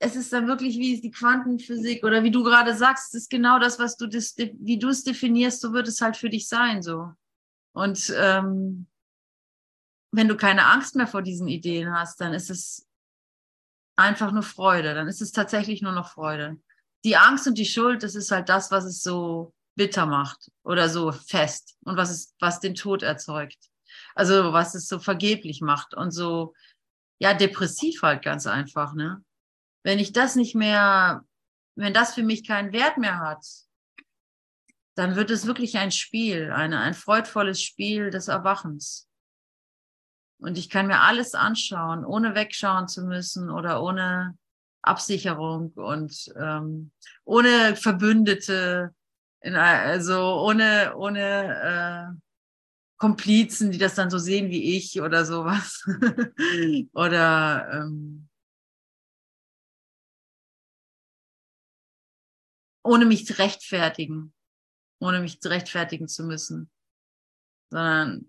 es 0.04 0.16
ist 0.16 0.34
dann 0.34 0.48
wirklich 0.48 0.78
wie 0.80 1.00
die 1.00 1.12
Quantenphysik 1.12 2.04
oder 2.04 2.24
wie 2.24 2.32
du 2.32 2.44
gerade 2.44 2.76
sagst, 2.76 3.14
es 3.14 3.24
ist 3.24 3.30
genau 3.30 3.60
das, 3.60 3.78
was 3.78 3.98
du 3.98 4.08
das, 4.08 4.36
wie 4.36 4.80
du 4.80 4.90
es 4.90 5.04
definierst, 5.04 5.62
so 5.62 5.74
wird 5.74 5.88
es 5.88 6.02
halt 6.02 6.18
für 6.18 6.30
dich 6.30 6.48
sein, 6.48 6.82
so. 6.82 7.12
Und 7.74 8.12
ähm, 8.18 8.88
wenn 10.12 10.28
du 10.28 10.36
keine 10.36 10.66
Angst 10.66 10.96
mehr 10.96 11.06
vor 11.06 11.22
diesen 11.22 11.48
Ideen 11.48 11.94
hast, 11.94 12.20
dann 12.20 12.34
ist 12.34 12.50
es 12.50 12.88
einfach 13.96 14.32
nur 14.32 14.42
Freude. 14.42 14.96
Dann 14.96 15.08
ist 15.08 15.22
es 15.22 15.32
tatsächlich 15.32 15.84
nur 15.84 15.94
noch 15.94 16.10
Freude. 16.10 16.60
Die 17.04 17.16
Angst 17.16 17.48
und 17.48 17.60
die 17.60 17.66
Schuld, 17.66 18.02
das 18.02 18.16
ist 18.16 18.32
halt 18.32 18.50
das, 18.50 18.72
was 18.72 18.86
es 18.86 19.04
so 19.04 19.54
bitter 19.76 20.08
macht 20.08 20.52
oder 20.64 20.90
so 20.90 21.12
fest 21.12 21.78
und 21.86 21.96
was 21.96 22.10
es, 22.10 22.36
was 22.40 22.60
den 22.60 22.74
Tod 22.74 23.04
erzeugt. 23.04 23.70
Also 24.16 24.52
was 24.52 24.74
es 24.74 24.88
so 24.88 24.98
vergeblich 24.98 25.62
macht 25.62 25.94
und 25.94 26.10
so, 26.10 26.56
ja, 27.20 27.36
depressiv 27.36 28.02
halt 28.02 28.24
ganz 28.24 28.48
einfach, 28.48 28.96
ne? 28.96 29.24
Wenn 29.84 30.00
ich 30.00 30.14
das 30.14 30.36
nicht 30.36 30.56
mehr, 30.56 31.26
wenn 31.76 31.94
das 31.94 32.14
für 32.14 32.24
mich 32.24 32.48
keinen 32.48 32.74
Wert 32.74 32.98
mehr 32.98 33.20
hat, 33.20 33.46
dann 34.96 35.16
wird 35.16 35.32
es 35.32 35.46
wirklich 35.46 35.78
ein 35.78 35.92
Spiel, 35.92 36.52
eine, 36.52 36.80
ein 36.80 36.94
freudvolles 36.94 37.62
Spiel 37.62 38.10
des 38.10 38.28
Erwachens. 38.28 39.08
Und 40.40 40.58
ich 40.58 40.70
kann 40.70 40.88
mir 40.88 41.02
alles 41.02 41.34
anschauen, 41.34 42.04
ohne 42.04 42.36
wegschauen 42.36 42.88
zu 42.88 43.04
müssen 43.04 43.50
oder 43.50 43.82
ohne 43.82 44.38
Absicherung 44.82 45.72
und 45.74 46.34
ähm, 46.36 46.92
ohne 47.24 47.76
Verbündete, 47.76 48.94
in, 49.42 49.56
also 49.56 50.42
ohne, 50.42 50.96
ohne 50.96 52.12
äh, 52.12 52.22
Komplizen, 52.98 53.72
die 53.72 53.78
das 53.78 53.96
dann 53.96 54.10
so 54.10 54.18
sehen 54.18 54.50
wie 54.50 54.76
ich 54.76 55.02
oder 55.02 55.26
sowas. 55.26 55.88
oder 56.94 57.70
ähm, 57.74 58.28
ohne 62.84 63.06
mich 63.06 63.26
zu 63.26 63.38
rechtfertigen, 63.38 64.34
ohne 65.00 65.20
mich 65.20 65.40
zu 65.42 65.50
rechtfertigen 65.50 66.08
zu 66.08 66.24
müssen, 66.24 66.70
sondern 67.70 68.26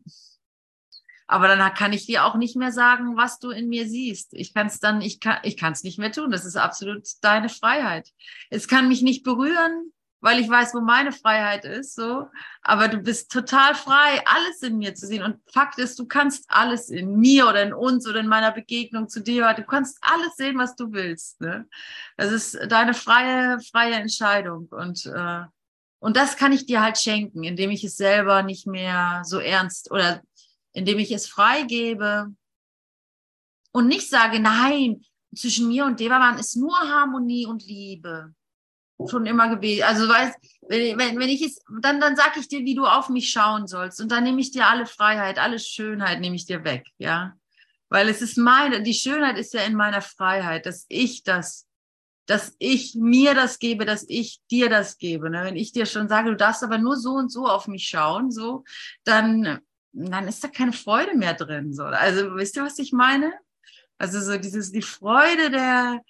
aber 1.32 1.48
dann 1.48 1.72
kann 1.72 1.94
ich 1.94 2.04
dir 2.04 2.26
auch 2.26 2.34
nicht 2.34 2.56
mehr 2.56 2.72
sagen, 2.72 3.16
was 3.16 3.38
du 3.38 3.48
in 3.48 3.70
mir 3.70 3.88
siehst. 3.88 4.34
Ich 4.34 4.52
kann 4.52 4.66
es 4.66 4.80
dann, 4.80 5.00
ich 5.00 5.18
kann, 5.18 5.38
ich 5.44 5.56
kann 5.56 5.72
es 5.72 5.82
nicht 5.82 5.98
mehr 5.98 6.12
tun. 6.12 6.30
Das 6.30 6.44
ist 6.44 6.56
absolut 6.56 7.08
deine 7.22 7.48
Freiheit. 7.48 8.10
Es 8.50 8.68
kann 8.68 8.86
mich 8.86 9.00
nicht 9.00 9.24
berühren, 9.24 9.94
weil 10.22 10.38
ich 10.38 10.48
weiß, 10.48 10.72
wo 10.72 10.80
meine 10.80 11.10
Freiheit 11.10 11.64
ist, 11.64 11.96
so. 11.96 12.28
Aber 12.62 12.86
du 12.86 12.98
bist 12.98 13.30
total 13.32 13.74
frei, 13.74 14.22
alles 14.24 14.62
in 14.62 14.78
mir 14.78 14.94
zu 14.94 15.08
sehen. 15.08 15.24
Und 15.24 15.40
Fakt 15.52 15.78
ist, 15.80 15.98
du 15.98 16.06
kannst 16.06 16.44
alles 16.48 16.90
in 16.90 17.16
mir 17.18 17.48
oder 17.48 17.64
in 17.64 17.74
uns 17.74 18.06
oder 18.06 18.20
in 18.20 18.28
meiner 18.28 18.52
Begegnung 18.52 19.08
zu 19.08 19.20
dir, 19.20 19.52
du 19.54 19.64
kannst 19.64 19.98
alles 20.00 20.36
sehen, 20.36 20.56
was 20.58 20.76
du 20.76 20.92
willst. 20.92 21.40
Ne? 21.40 21.68
Das 22.16 22.30
ist 22.30 22.56
deine 22.68 22.94
freie, 22.94 23.58
freie 23.60 23.94
Entscheidung. 23.94 24.68
Und, 24.70 25.06
äh, 25.06 25.42
und 25.98 26.16
das 26.16 26.36
kann 26.36 26.52
ich 26.52 26.66
dir 26.66 26.82
halt 26.82 26.98
schenken, 26.98 27.42
indem 27.42 27.70
ich 27.70 27.82
es 27.82 27.96
selber 27.96 28.44
nicht 28.44 28.68
mehr 28.68 29.22
so 29.24 29.40
ernst 29.40 29.90
oder 29.90 30.22
indem 30.72 31.00
ich 31.00 31.10
es 31.10 31.26
freigebe 31.26 32.32
und 33.72 33.88
nicht 33.88 34.08
sage, 34.08 34.38
nein, 34.38 35.04
zwischen 35.34 35.66
mir 35.66 35.84
und 35.84 35.98
Devaman 35.98 36.38
ist 36.38 36.54
nur 36.54 36.78
Harmonie 36.78 37.46
und 37.46 37.66
Liebe 37.66 38.34
schon 39.08 39.26
immer 39.26 39.48
gewesen. 39.48 39.84
Also 39.84 40.08
weißt, 40.08 40.36
wenn, 40.68 40.98
wenn, 40.98 41.18
wenn 41.18 41.28
ich 41.28 41.42
es, 41.42 41.60
dann, 41.80 42.00
dann 42.00 42.16
sag 42.16 42.36
ich 42.36 42.48
dir, 42.48 42.60
wie 42.60 42.74
du 42.74 42.86
auf 42.86 43.08
mich 43.08 43.30
schauen 43.30 43.66
sollst. 43.66 44.00
Und 44.00 44.12
dann 44.12 44.24
nehme 44.24 44.40
ich 44.40 44.52
dir 44.52 44.66
alle 44.66 44.86
Freiheit, 44.86 45.38
alle 45.38 45.58
Schönheit 45.58 46.20
nehme 46.20 46.36
ich 46.36 46.46
dir 46.46 46.64
weg, 46.64 46.86
ja. 46.98 47.34
Weil 47.88 48.08
es 48.08 48.22
ist 48.22 48.38
meine, 48.38 48.82
die 48.82 48.94
Schönheit 48.94 49.36
ist 49.36 49.52
ja 49.52 49.62
in 49.62 49.74
meiner 49.74 50.00
Freiheit, 50.00 50.64
dass 50.64 50.86
ich 50.88 51.24
das, 51.24 51.66
dass 52.26 52.54
ich 52.58 52.94
mir 52.94 53.34
das 53.34 53.58
gebe, 53.58 53.84
dass 53.84 54.06
ich 54.08 54.40
dir 54.50 54.70
das 54.70 54.96
gebe. 54.96 55.28
Ne? 55.28 55.44
Wenn 55.44 55.56
ich 55.56 55.72
dir 55.72 55.84
schon 55.84 56.08
sage, 56.08 56.30
du 56.30 56.36
darfst 56.36 56.62
aber 56.62 56.78
nur 56.78 56.96
so 56.96 57.12
und 57.12 57.30
so 57.30 57.46
auf 57.46 57.68
mich 57.68 57.86
schauen, 57.86 58.30
so, 58.30 58.64
dann, 59.04 59.60
dann 59.92 60.26
ist 60.26 60.42
da 60.42 60.48
keine 60.48 60.72
Freude 60.72 61.14
mehr 61.14 61.34
drin. 61.34 61.74
So. 61.74 61.84
Also, 61.84 62.34
wisst 62.36 62.56
ihr, 62.56 62.64
was 62.64 62.78
ich 62.78 62.92
meine? 62.92 63.34
Also 63.98 64.20
so 64.20 64.36
dieses, 64.36 64.72
die 64.72 64.82
Freude 64.82 65.50
der, 65.50 66.00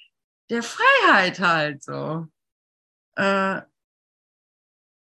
der 0.49 0.62
Freiheit 0.62 1.41
halt 1.41 1.83
so. 1.83 2.26
Äh, 3.16 3.62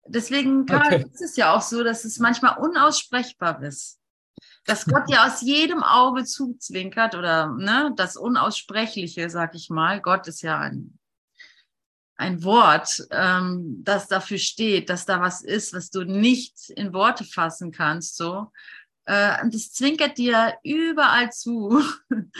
deswegen 0.06 0.66
Karl, 0.66 0.94
okay. 0.94 1.10
ist 1.12 1.22
es 1.22 1.36
ja 1.36 1.54
auch 1.54 1.62
so, 1.62 1.82
dass 1.82 2.04
es 2.04 2.18
manchmal 2.18 2.58
unaussprechbar 2.58 3.62
ist. 3.62 4.00
Dass 4.66 4.86
Gott 4.86 5.08
ja 5.08 5.26
aus 5.26 5.42
jedem 5.42 5.82
Auge 5.82 6.24
zuzwinkert 6.24 7.14
oder 7.14 7.48
ne, 7.48 7.92
das 7.96 8.16
Unaussprechliche, 8.16 9.28
sag 9.28 9.54
ich 9.54 9.68
mal. 9.68 10.00
Gott 10.00 10.26
ist 10.26 10.42
ja 10.42 10.58
ein, 10.58 10.98
ein 12.16 12.42
Wort, 12.42 13.06
ähm, 13.10 13.82
das 13.84 14.08
dafür 14.08 14.38
steht, 14.38 14.88
dass 14.88 15.04
da 15.04 15.20
was 15.20 15.42
ist, 15.42 15.74
was 15.74 15.90
du 15.90 16.04
nicht 16.04 16.70
in 16.70 16.94
Worte 16.94 17.24
fassen 17.24 17.72
kannst. 17.72 18.16
So. 18.16 18.50
Äh, 19.04 19.42
und 19.42 19.54
das 19.54 19.72
zwinkert 19.72 20.16
dir 20.16 20.54
überall 20.62 21.30
zu. 21.30 21.82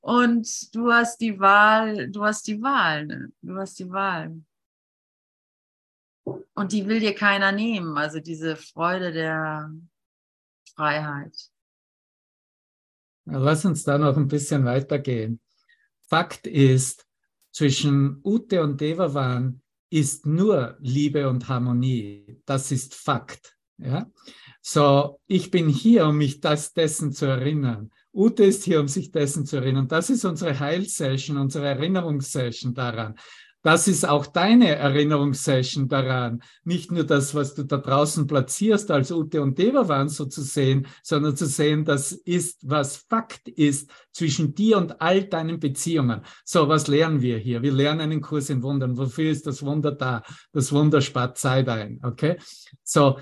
Und 0.00 0.74
du 0.74 0.90
hast 0.90 1.20
die 1.20 1.38
Wahl, 1.38 2.08
du 2.08 2.24
hast 2.24 2.46
die 2.46 2.62
Wahl, 2.62 3.04
ne? 3.04 3.32
du 3.42 3.58
hast 3.58 3.78
die 3.78 3.90
Wahl. 3.90 4.40
Und 6.54 6.72
die 6.72 6.86
will 6.86 7.00
dir 7.00 7.14
keiner 7.14 7.52
nehmen, 7.52 7.96
also 7.96 8.20
diese 8.20 8.56
Freude 8.56 9.12
der 9.12 9.72
Freiheit. 10.74 11.36
Lass 13.24 13.64
uns 13.64 13.84
da 13.84 13.98
noch 13.98 14.16
ein 14.16 14.28
bisschen 14.28 14.64
weitergehen. 14.64 15.40
Fakt 16.08 16.46
ist, 16.46 17.06
zwischen 17.52 18.20
Ute 18.24 18.62
und 18.62 18.80
Devavan 18.80 19.60
ist 19.90 20.26
nur 20.26 20.76
Liebe 20.80 21.28
und 21.28 21.48
Harmonie. 21.48 22.40
Das 22.44 22.70
ist 22.70 22.94
Fakt. 22.94 23.56
Ja? 23.78 24.10
So, 24.60 25.20
ich 25.26 25.50
bin 25.50 25.68
hier, 25.68 26.06
um 26.06 26.18
mich 26.18 26.40
das, 26.40 26.72
dessen 26.72 27.12
zu 27.12 27.26
erinnern. 27.26 27.90
Ute 28.12 28.44
ist 28.44 28.64
hier, 28.64 28.80
um 28.80 28.88
sich 28.88 29.10
dessen 29.10 29.46
zu 29.46 29.56
erinnern. 29.56 29.88
Das 29.88 30.10
ist 30.10 30.24
unsere 30.24 30.58
Heilsession, 30.58 31.36
unsere 31.36 31.66
Erinnerungssession 31.68 32.74
daran. 32.74 33.16
Das 33.68 33.86
ist 33.86 34.08
auch 34.08 34.24
deine 34.24 34.76
Erinnerungssession 34.76 35.88
daran. 35.88 36.42
Nicht 36.64 36.90
nur 36.90 37.04
das, 37.04 37.34
was 37.34 37.54
du 37.54 37.64
da 37.64 37.76
draußen 37.76 38.26
platzierst 38.26 38.90
als 38.90 39.12
Ute 39.12 39.42
und 39.42 39.58
Deva 39.58 39.88
waren, 39.88 40.08
so 40.08 40.24
zu 40.24 40.40
sehen, 40.40 40.86
sondern 41.02 41.36
zu 41.36 41.44
sehen, 41.44 41.84
das 41.84 42.12
ist, 42.12 42.66
was 42.66 42.96
Fakt 42.96 43.46
ist 43.46 43.90
zwischen 44.10 44.54
dir 44.54 44.78
und 44.78 45.02
all 45.02 45.24
deinen 45.24 45.60
Beziehungen. 45.60 46.22
So, 46.46 46.66
was 46.66 46.88
lernen 46.88 47.20
wir 47.20 47.36
hier? 47.36 47.60
Wir 47.60 47.72
lernen 47.72 48.00
einen 48.00 48.22
Kurs 48.22 48.48
in 48.48 48.62
Wundern. 48.62 48.96
Wofür 48.96 49.30
ist 49.30 49.46
das 49.46 49.62
Wunder 49.62 49.92
da? 49.92 50.22
Das 50.50 50.72
Wunder 50.72 51.02
spart 51.02 51.36
Zeit 51.36 51.68
ein. 51.68 52.00
Okay? 52.02 52.38
So, 52.82 53.18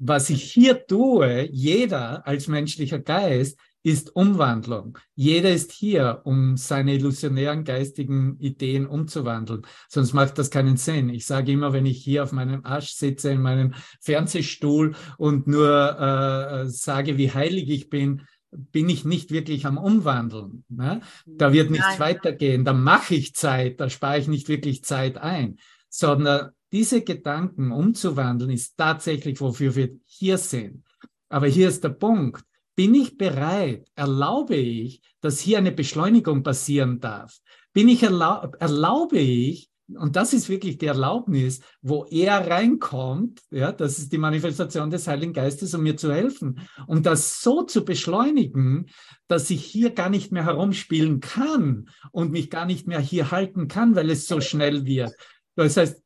was 0.00 0.30
ich 0.30 0.42
hier 0.42 0.84
tue, 0.88 1.48
jeder 1.52 2.26
als 2.26 2.48
menschlicher 2.48 2.98
Geist, 2.98 3.60
ist 3.82 4.14
Umwandlung. 4.14 4.98
Jeder 5.14 5.50
ist 5.50 5.72
hier, 5.72 6.20
um 6.24 6.56
seine 6.56 6.94
illusionären 6.94 7.64
geistigen 7.64 8.38
Ideen 8.38 8.86
umzuwandeln. 8.86 9.62
Sonst 9.88 10.12
macht 10.12 10.38
das 10.38 10.50
keinen 10.50 10.76
Sinn. 10.76 11.08
Ich 11.08 11.26
sage 11.26 11.52
immer, 11.52 11.72
wenn 11.72 11.86
ich 11.86 12.02
hier 12.02 12.22
auf 12.22 12.32
meinem 12.32 12.64
Arsch 12.64 12.92
sitze, 12.92 13.30
in 13.30 13.40
meinem 13.40 13.74
Fernsehstuhl 14.00 14.94
und 15.16 15.46
nur 15.46 15.98
äh, 15.98 16.68
sage, 16.68 17.16
wie 17.16 17.32
heilig 17.32 17.70
ich 17.70 17.88
bin, 17.88 18.22
bin 18.50 18.88
ich 18.88 19.04
nicht 19.04 19.30
wirklich 19.30 19.64
am 19.64 19.78
Umwandeln. 19.78 20.64
Ne? 20.68 21.00
Da 21.24 21.52
wird 21.52 21.70
nichts 21.70 21.86
Nein. 21.90 22.00
weitergehen. 22.00 22.64
Da 22.64 22.72
mache 22.72 23.14
ich 23.14 23.34
Zeit, 23.34 23.80
da 23.80 23.88
spare 23.88 24.18
ich 24.18 24.28
nicht 24.28 24.48
wirklich 24.48 24.84
Zeit 24.84 25.18
ein, 25.18 25.58
sondern 25.88 26.50
diese 26.72 27.02
Gedanken 27.02 27.72
umzuwandeln 27.72 28.50
ist 28.50 28.76
tatsächlich, 28.76 29.40
wofür 29.40 29.74
wir 29.74 29.90
hier 30.04 30.38
sind. 30.38 30.84
Aber 31.28 31.46
hier 31.46 31.68
ist 31.68 31.84
der 31.84 31.90
Punkt 31.90 32.44
bin 32.80 32.94
ich 32.94 33.18
bereit, 33.18 33.86
erlaube 33.94 34.56
ich, 34.56 35.02
dass 35.20 35.38
hier 35.38 35.58
eine 35.58 35.70
Beschleunigung 35.70 36.42
passieren 36.42 36.98
darf? 36.98 37.36
Bin 37.74 37.90
ich 37.90 38.02
erlaub, 38.02 38.56
erlaube 38.58 39.18
ich, 39.18 39.68
und 39.98 40.16
das 40.16 40.32
ist 40.32 40.48
wirklich 40.48 40.78
die 40.78 40.86
Erlaubnis, 40.86 41.60
wo 41.82 42.06
er 42.06 42.48
reinkommt, 42.48 43.42
ja, 43.50 43.70
das 43.70 43.98
ist 43.98 44.14
die 44.14 44.16
Manifestation 44.16 44.88
des 44.88 45.06
Heiligen 45.06 45.34
Geistes, 45.34 45.74
um 45.74 45.82
mir 45.82 45.98
zu 45.98 46.10
helfen, 46.10 46.66
um 46.86 47.02
das 47.02 47.42
so 47.42 47.64
zu 47.64 47.84
beschleunigen, 47.84 48.86
dass 49.28 49.50
ich 49.50 49.62
hier 49.62 49.90
gar 49.90 50.08
nicht 50.08 50.32
mehr 50.32 50.46
herumspielen 50.46 51.20
kann 51.20 51.90
und 52.12 52.32
mich 52.32 52.48
gar 52.48 52.64
nicht 52.64 52.86
mehr 52.86 53.00
hier 53.00 53.30
halten 53.30 53.68
kann, 53.68 53.94
weil 53.94 54.08
es 54.08 54.26
so 54.26 54.40
schnell 54.40 54.86
wird. 54.86 55.12
Das 55.54 55.76
heißt, 55.76 56.02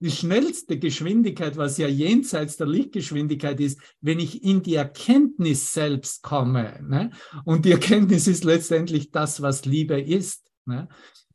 die 0.00 0.10
schnellste 0.10 0.78
Geschwindigkeit, 0.78 1.56
was 1.56 1.78
ja 1.78 1.88
jenseits 1.88 2.56
der 2.56 2.66
Lichtgeschwindigkeit 2.66 3.60
ist, 3.60 3.80
wenn 4.00 4.20
ich 4.20 4.44
in 4.44 4.62
die 4.62 4.74
Erkenntnis 4.74 5.72
selbst 5.72 6.22
komme. 6.22 6.80
Ne? 6.86 7.10
Und 7.44 7.64
die 7.64 7.72
Erkenntnis 7.72 8.26
ist 8.26 8.44
letztendlich 8.44 9.10
das, 9.10 9.40
was 9.40 9.64
Liebe 9.64 10.00
ist. 10.00 10.50
Ne? 10.66 10.88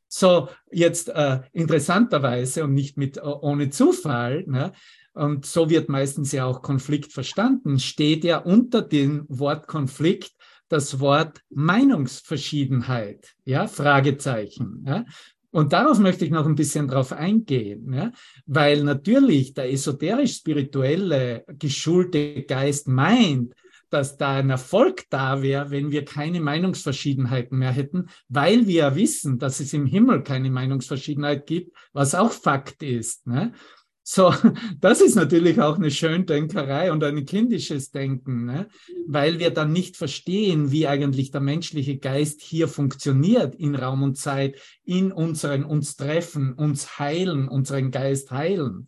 So, 0.08 0.50
jetzt 0.72 1.10
äh, 1.10 1.42
interessanterweise 1.54 2.64
und 2.64 2.74
nicht 2.74 2.98
mit 2.98 3.18
äh, 3.18 3.22
ohne 3.22 3.70
Zufall, 3.70 4.44
ne? 4.46 4.74
und 5.14 5.46
so 5.46 5.70
wird 5.70 5.90
meistens 5.90 6.32
ja 6.32 6.46
auch 6.46 6.62
Konflikt 6.62 7.12
verstanden, 7.12 7.80
steht 7.80 8.24
ja 8.24 8.38
unter 8.38 8.82
dem 8.82 9.26
Wort 9.28 9.68
Konflikt 9.68 10.34
das 10.70 11.00
Wort 11.00 11.42
Meinungsverschiedenheit, 11.50 13.34
ja, 13.44 13.68
Fragezeichen. 13.68 14.86
Ja? 14.88 15.06
Und 15.52 15.74
darauf 15.74 16.00
möchte 16.00 16.24
ich 16.26 16.32
noch 16.32 16.46
ein 16.46 16.56
bisschen 16.56 16.88
drauf 16.88 17.12
eingehen, 17.12 17.94
ja? 17.94 18.12
weil 18.46 18.84
natürlich 18.84 19.54
der 19.54 19.72
esoterisch-spirituelle 19.72 21.44
geschulte 21.60 22.44
Geist 22.44 22.88
meint, 22.88 23.54
dass 23.90 24.18
da 24.18 24.36
ein 24.36 24.50
Erfolg 24.50 25.04
da 25.10 25.42
wäre, 25.42 25.70
wenn 25.70 25.92
wir 25.92 26.06
keine 26.06 26.40
Meinungsverschiedenheiten 26.40 27.58
mehr 27.58 27.72
hätten, 27.72 28.08
weil 28.30 28.66
wir 28.66 28.96
wissen, 28.96 29.38
dass 29.38 29.60
es 29.60 29.74
im 29.74 29.86
Himmel 29.86 30.24
keine 30.24 30.50
Meinungsverschiedenheit 30.50 31.46
gibt, 31.46 31.76
was 31.92 32.16
auch 32.16 32.32
Fakt 32.32 32.82
ist. 32.82 33.28
Ne? 33.28 33.52
So, 34.04 34.34
das 34.80 35.02
ist 35.02 35.16
natürlich 35.16 35.62
auch 35.62 35.78
eine 35.78 35.92
Schöndenkerei 35.92 36.92
und 36.92 37.04
ein 37.04 37.26
kindisches 37.26 37.92
Denken, 37.92 38.46
ne? 38.46 38.68
weil 39.08 39.40
wir 39.40 39.52
dann 39.52 39.72
nicht 39.72 39.98
verstehen, 39.98 40.72
wie 40.72 40.88
eigentlich 40.88 41.32
der 41.32 41.42
menschliche 41.42 41.98
Geist 41.98 42.42
hier 42.42 42.68
funktioniert 42.68 43.56
in 43.56 43.76
Raum 43.76 44.04
und 44.04 44.18
Zeit, 44.18 44.60
in 44.84 45.12
unseren 45.12 45.64
uns 45.64 45.96
treffen, 45.96 46.54
uns 46.54 47.00
heilen, 47.00 47.48
unseren 47.48 47.92
Geist 47.92 48.32
heilen. 48.32 48.88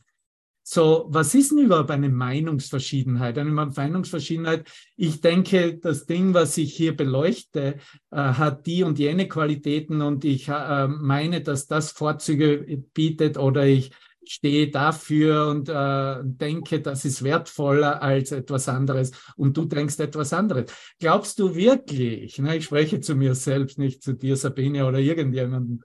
So, 0.66 1.08
was 1.10 1.36
ist 1.36 1.52
denn 1.52 1.60
überhaupt 1.60 1.92
eine 1.92 2.08
Meinungsverschiedenheit? 2.08 3.38
Eine 3.38 3.52
Meinungsverschiedenheit, 3.52 4.66
ich 4.96 5.20
denke, 5.20 5.78
das 5.78 6.06
Ding, 6.06 6.34
was 6.34 6.58
ich 6.58 6.74
hier 6.74 6.96
beleuchte, 6.96 7.76
äh, 8.12 8.16
hat 8.16 8.66
die 8.66 8.84
und 8.84 8.98
jene 8.98 9.28
Qualitäten 9.28 10.02
und 10.02 10.24
ich 10.24 10.48
äh, 10.48 10.88
meine, 10.88 11.42
dass 11.42 11.68
das 11.68 11.92
Vorzüge 11.92 12.82
bietet 12.94 13.38
oder 13.38 13.66
ich 13.66 13.92
stehe 14.26 14.70
dafür 14.70 15.48
und 15.48 15.70
äh, 15.70 16.22
denke, 16.24 16.82
das 16.82 17.06
ist 17.06 17.24
wertvoller 17.24 18.02
als 18.02 18.32
etwas 18.32 18.70
anderes 18.70 19.12
und 19.36 19.58
du 19.58 19.66
denkst 19.66 20.00
etwas 20.00 20.34
anderes. 20.34 20.72
Glaubst 21.00 21.40
du 21.40 21.56
wirklich, 21.56 22.40
ne, 22.40 22.58
ich 22.58 22.66
spreche 22.66 23.02
zu 23.02 23.16
mir 23.16 23.36
selbst, 23.36 23.78
nicht 23.78 24.04
zu 24.04 24.14
dir, 24.14 24.36
Sabine 24.36 24.86
oder 24.86 25.00
irgendjemandem, 25.00 25.82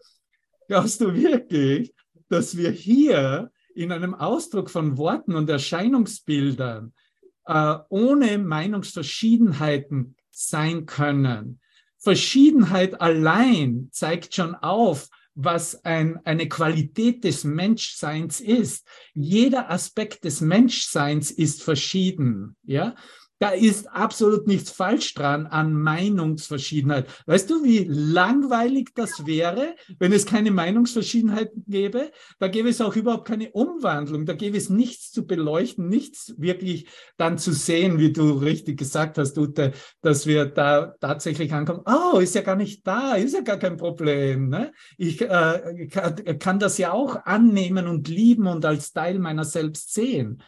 glaubst 0.69 1.01
du 1.01 1.15
wirklich, 1.15 1.95
dass 2.29 2.57
wir 2.57 2.71
hier 2.71 3.51
in 3.75 3.93
einem 3.93 4.15
Ausdruck 4.15 4.71
von 4.71 4.99
Worten 4.99 5.35
und 5.35 5.49
Erscheinungsbildern 5.49 6.93
äh, 7.47 7.77
ohne 7.89 8.39
Meinungsverschiedenheiten 8.39 10.17
sein 10.31 10.87
können. 10.87 11.61
Verschiedenheit 11.97 13.01
allein 13.01 13.89
zeigt 13.91 14.35
schon 14.35 14.55
auf, 14.55 15.09
was 15.41 15.85
ein, 15.85 16.19
eine 16.25 16.49
Qualität 16.49 17.23
des 17.23 17.45
Menschseins 17.45 18.41
ist. 18.41 18.85
Jeder 19.15 19.71
Aspekt 19.71 20.25
des 20.25 20.41
Menschseins 20.41 21.31
ist 21.31 21.63
verschieden. 21.63 22.57
Ja, 22.65 22.97
da 23.39 23.51
ist 23.51 23.89
absolut 23.93 24.47
nichts 24.47 24.71
falsch 24.71 25.15
dran 25.15 25.47
an 25.47 25.73
Meinungsverschiedenheit. 25.73 27.07
Weißt 27.27 27.49
du, 27.49 27.63
wie 27.63 27.87
langweilig 27.89 28.91
das 28.95 29.27
wäre, 29.27 29.77
wenn 29.99 30.13
es 30.13 30.27
keine 30.27 30.51
Meinungsverschiedenheiten 30.51 31.65
gäbe? 31.69 32.11
Da 32.41 32.49
gäbe 32.49 32.69
es 32.69 32.81
auch 32.81 32.97
überhaupt 32.97 33.29
keine 33.29 33.51
Umwandlung. 33.51 34.27
Da 34.27 34.33
gäbe 34.33 34.57
es 34.57 34.71
nichts 34.71 35.13
zu 35.13 35.27
beleuchten, 35.27 35.89
nichts 35.89 36.35
wirklich 36.37 36.89
dann 37.17 37.39
zu 37.39 37.53
sehen, 37.53 37.99
wie 37.99 38.13
du 38.13 38.33
richtig 38.33 38.79
gesagt 38.79 39.19
hast, 39.19 39.39
Ute, 39.39 39.73
dass 40.01 40.27
wir 40.27 40.47
da 40.47 40.95
tatsächlich 41.01 41.53
ankommen. 41.53 41.83
Oh, 41.87 42.19
ist 42.19 42.35
ja 42.35 42.43
gar 42.43 42.57
nicht 42.57 42.87
da, 42.87 43.15
ist 43.15 43.35
ja 43.35 43.43
gar 43.43 43.59
kein 43.59 43.77
Problem. 43.77 44.49
Ne? 44.49 44.73
Ich 44.97 45.21
äh, 45.21 45.89
kann, 45.91 46.39
kann 46.39 46.59
das 46.59 46.79
ja 46.79 46.93
auch 46.93 47.25
annehmen 47.25 47.87
und 47.87 48.09
lieben 48.09 48.49
und 48.49 48.65
als 48.65 48.93
Teil 48.93 49.19
meiner 49.21 49.45
selbst 49.45 49.95
sehen. 49.95 50.43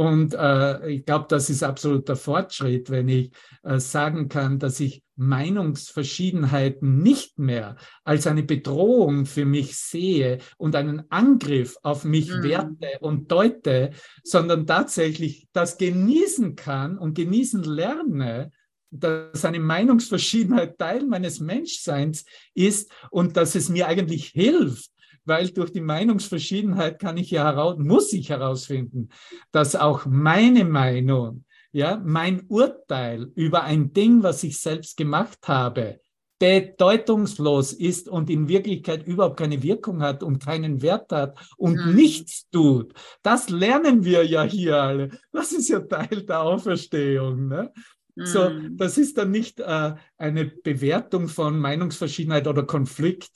Und 0.00 0.32
äh, 0.32 0.88
ich 0.88 1.04
glaube, 1.04 1.26
das 1.28 1.50
ist 1.50 1.62
absoluter 1.62 2.16
Fortschritt, 2.16 2.88
wenn 2.88 3.06
ich 3.10 3.32
äh, 3.62 3.78
sagen 3.78 4.30
kann, 4.30 4.58
dass 4.58 4.80
ich 4.80 5.02
Meinungsverschiedenheiten 5.16 7.02
nicht 7.02 7.38
mehr 7.38 7.76
als 8.02 8.26
eine 8.26 8.42
Bedrohung 8.42 9.26
für 9.26 9.44
mich 9.44 9.76
sehe 9.76 10.38
und 10.56 10.74
einen 10.74 11.02
Angriff 11.10 11.76
auf 11.82 12.04
mich 12.04 12.30
mhm. 12.30 12.42
werte 12.44 12.88
und 13.00 13.30
deute, 13.30 13.90
sondern 14.24 14.66
tatsächlich 14.66 15.48
das 15.52 15.76
genießen 15.76 16.56
kann 16.56 16.96
und 16.96 17.12
genießen 17.12 17.62
lerne, 17.62 18.52
dass 18.90 19.44
eine 19.44 19.60
Meinungsverschiedenheit 19.60 20.78
Teil 20.78 21.04
meines 21.04 21.40
Menschseins 21.40 22.24
ist 22.54 22.90
und 23.10 23.36
dass 23.36 23.54
es 23.54 23.68
mir 23.68 23.86
eigentlich 23.86 24.28
hilft, 24.28 24.92
weil 25.30 25.48
durch 25.50 25.70
die 25.70 25.80
Meinungsverschiedenheit 25.80 26.98
kann 26.98 27.16
ich 27.16 27.30
ja 27.30 27.44
heraus, 27.44 27.76
muss 27.78 28.12
ich 28.12 28.30
herausfinden, 28.30 29.10
dass 29.52 29.76
auch 29.76 30.04
meine 30.06 30.64
Meinung, 30.64 31.44
ja, 31.70 32.02
mein 32.04 32.42
Urteil 32.48 33.30
über 33.36 33.62
ein 33.62 33.92
Ding, 33.92 34.24
was 34.24 34.42
ich 34.42 34.58
selbst 34.58 34.96
gemacht 34.96 35.38
habe, 35.46 36.00
bedeutungslos 36.40 37.72
ist 37.72 38.08
und 38.08 38.28
in 38.28 38.48
Wirklichkeit 38.48 39.06
überhaupt 39.06 39.38
keine 39.38 39.62
Wirkung 39.62 40.02
hat 40.02 40.24
und 40.24 40.42
keinen 40.42 40.82
Wert 40.82 41.12
hat 41.12 41.38
und 41.56 41.76
mhm. 41.76 41.94
nichts 41.94 42.48
tut. 42.50 42.92
Das 43.22 43.50
lernen 43.50 44.04
wir 44.04 44.26
ja 44.26 44.42
hier 44.42 44.82
alle. 44.82 45.10
Das 45.30 45.52
ist 45.52 45.68
ja 45.68 45.78
Teil 45.78 46.24
der 46.26 46.40
Auferstehung. 46.40 47.46
Ne? 47.46 47.72
So, 48.16 48.50
mhm. 48.50 48.76
das 48.76 48.98
ist 48.98 49.16
dann 49.16 49.30
nicht 49.30 49.60
äh, 49.60 49.94
eine 50.18 50.46
Bewertung 50.46 51.28
von 51.28 51.56
Meinungsverschiedenheit 51.56 52.48
oder 52.48 52.64
Konflikt, 52.64 53.30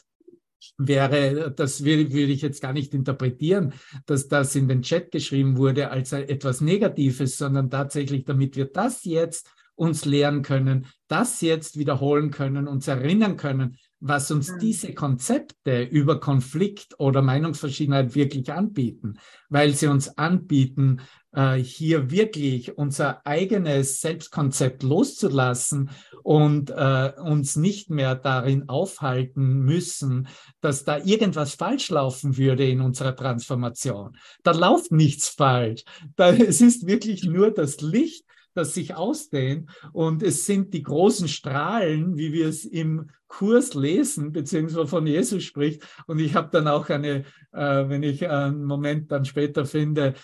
wäre, 0.78 1.52
das 1.52 1.84
würde, 1.84 2.12
würde 2.12 2.32
ich 2.32 2.42
jetzt 2.42 2.60
gar 2.60 2.72
nicht 2.72 2.94
interpretieren, 2.94 3.74
dass 4.06 4.28
das 4.28 4.54
in 4.54 4.68
den 4.68 4.82
Chat 4.82 5.10
geschrieben 5.10 5.56
wurde 5.56 5.90
als 5.90 6.12
etwas 6.12 6.60
Negatives, 6.60 7.36
sondern 7.38 7.70
tatsächlich, 7.70 8.24
damit 8.24 8.56
wir 8.56 8.66
das 8.66 9.04
jetzt 9.04 9.50
uns 9.76 10.04
lernen 10.04 10.42
können, 10.42 10.86
das 11.08 11.40
jetzt 11.40 11.78
wiederholen 11.78 12.30
können, 12.30 12.68
uns 12.68 12.86
erinnern 12.88 13.36
können, 13.36 13.76
was 14.06 14.30
uns 14.30 14.58
diese 14.58 14.92
Konzepte 14.92 15.82
über 15.82 16.20
Konflikt 16.20 17.00
oder 17.00 17.22
Meinungsverschiedenheit 17.22 18.14
wirklich 18.14 18.52
anbieten, 18.52 19.14
weil 19.48 19.72
sie 19.72 19.86
uns 19.86 20.18
anbieten, 20.18 21.00
äh, 21.32 21.54
hier 21.54 22.10
wirklich 22.10 22.76
unser 22.76 23.26
eigenes 23.26 24.02
Selbstkonzept 24.02 24.82
loszulassen 24.82 25.88
und 26.22 26.68
äh, 26.68 27.12
uns 27.18 27.56
nicht 27.56 27.88
mehr 27.88 28.14
darin 28.14 28.68
aufhalten 28.68 29.60
müssen, 29.60 30.28
dass 30.60 30.84
da 30.84 30.98
irgendwas 30.98 31.54
falsch 31.54 31.88
laufen 31.88 32.36
würde 32.36 32.68
in 32.68 32.82
unserer 32.82 33.16
Transformation. 33.16 34.18
Da 34.42 34.52
läuft 34.52 34.92
nichts 34.92 35.30
falsch. 35.30 35.82
Da, 36.16 36.30
es 36.30 36.60
ist 36.60 36.86
wirklich 36.86 37.24
nur 37.24 37.50
das 37.50 37.80
Licht, 37.80 38.26
das 38.54 38.74
sich 38.74 38.94
ausdehnt. 38.94 39.70
Und 39.92 40.22
es 40.22 40.46
sind 40.46 40.72
die 40.74 40.82
großen 40.82 41.28
Strahlen, 41.28 42.16
wie 42.16 42.32
wir 42.32 42.48
es 42.48 42.64
im 42.64 43.10
Kurs 43.28 43.74
lesen, 43.74 44.32
beziehungsweise 44.32 44.86
von 44.86 45.06
Jesus 45.06 45.42
spricht. 45.42 45.82
Und 46.06 46.20
ich 46.20 46.34
habe 46.34 46.50
dann 46.52 46.68
auch 46.68 46.88
eine, 46.88 47.24
äh, 47.52 47.88
wenn 47.88 48.02
ich 48.02 48.28
einen 48.28 48.64
Moment 48.64 49.10
dann 49.10 49.24
später 49.24 49.64
finde, 49.64 50.14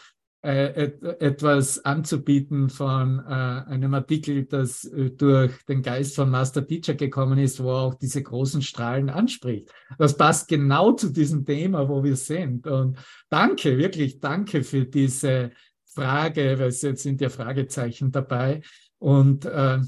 äh, 0.43 0.85
et, 0.85 1.03
etwas 1.20 1.85
anzubieten 1.85 2.70
von 2.70 3.18
äh, 3.18 3.31
einem 3.31 3.93
Artikel, 3.93 4.47
das 4.47 4.87
äh, 4.87 5.11
durch 5.11 5.53
den 5.64 5.83
Geist 5.83 6.16
von 6.16 6.31
Master 6.31 6.66
Teacher 6.66 6.95
gekommen 6.95 7.39
ist, 7.39 7.62
wo 7.62 7.68
er 7.72 7.83
auch 7.83 7.95
diese 7.95 8.22
großen 8.22 8.62
Strahlen 8.62 9.11
anspricht. 9.11 9.70
Das 9.99 10.16
passt 10.16 10.49
genau 10.49 10.93
zu 10.93 11.11
diesem 11.11 11.45
Thema, 11.45 11.91
wo 11.91 12.03
wir 12.03 12.16
sind. 12.16 12.66
Und 12.66 12.97
danke, 13.28 13.76
wirklich 13.76 14.18
danke 14.18 14.62
für 14.62 14.87
diese 14.87 15.51
Frage, 15.95 16.59
weil 16.59 16.68
es 16.68 16.82
jetzt 16.82 17.03
sind 17.03 17.20
ja 17.20 17.28
Fragezeichen 17.28 18.11
dabei 18.12 18.62
und 18.99 19.45
äh, 19.45 19.80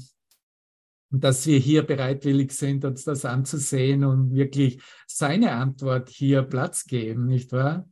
dass 1.09 1.45
wir 1.45 1.59
hier 1.59 1.83
bereitwillig 1.83 2.51
sind, 2.51 2.83
uns 2.85 3.03
das 3.03 3.23
anzusehen 3.25 4.03
und 4.03 4.33
wirklich 4.33 4.81
seine 5.07 5.51
Antwort 5.51 6.09
hier 6.09 6.41
Platz 6.41 6.85
geben, 6.85 7.27
nicht 7.27 7.51
wahr? 7.51 7.87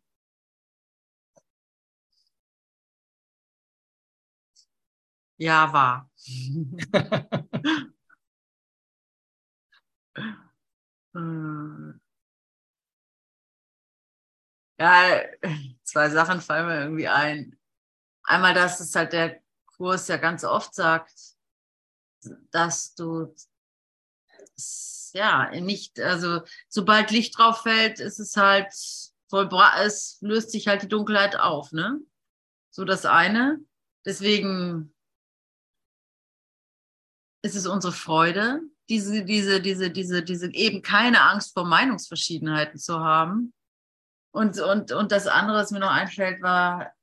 Ja, 5.37 5.71
wahr. 5.73 6.09
ja, 14.79 15.21
zwei 15.83 16.09
Sachen 16.09 16.41
fallen 16.41 16.67
mir 16.67 16.81
irgendwie 16.81 17.07
ein 17.07 17.55
einmal, 18.23 18.53
dass 18.53 18.79
es 18.79 18.95
halt 18.95 19.13
der 19.13 19.41
Kurs 19.65 20.07
ja 20.07 20.17
ganz 20.17 20.43
oft 20.43 20.73
sagt, 20.75 21.13
dass 22.51 22.93
du 22.95 23.33
ja 25.13 25.49
nicht, 25.59 25.99
also 25.99 26.41
sobald 26.69 27.11
Licht 27.11 27.37
drauf 27.37 27.63
fällt, 27.63 27.99
ist 27.99 28.19
es 28.19 28.37
halt 28.37 28.71
vollbracht, 29.29 29.79
es 29.79 30.17
löst 30.21 30.51
sich 30.51 30.67
halt 30.67 30.83
die 30.83 30.87
Dunkelheit 30.87 31.37
auf, 31.37 31.71
ne? 31.71 31.99
So 32.69 32.85
das 32.85 33.05
eine. 33.05 33.59
Deswegen 34.05 34.93
ist 37.43 37.55
es 37.55 37.67
unsere 37.67 37.93
Freude, 37.93 38.61
diese, 38.89 39.23
diese, 39.23 39.61
diese, 39.61 39.89
diese, 39.89 40.23
diese 40.23 40.53
eben 40.53 40.81
keine 40.81 41.21
Angst 41.21 41.53
vor 41.53 41.65
Meinungsverschiedenheiten 41.65 42.79
zu 42.79 42.99
haben. 42.99 43.53
Und, 44.33 44.59
und, 44.59 44.91
und 44.91 45.11
das 45.11 45.27
andere, 45.27 45.57
was 45.57 45.71
mir 45.71 45.79
noch 45.79 45.91
einfällt, 45.91 46.41
war, 46.41 46.93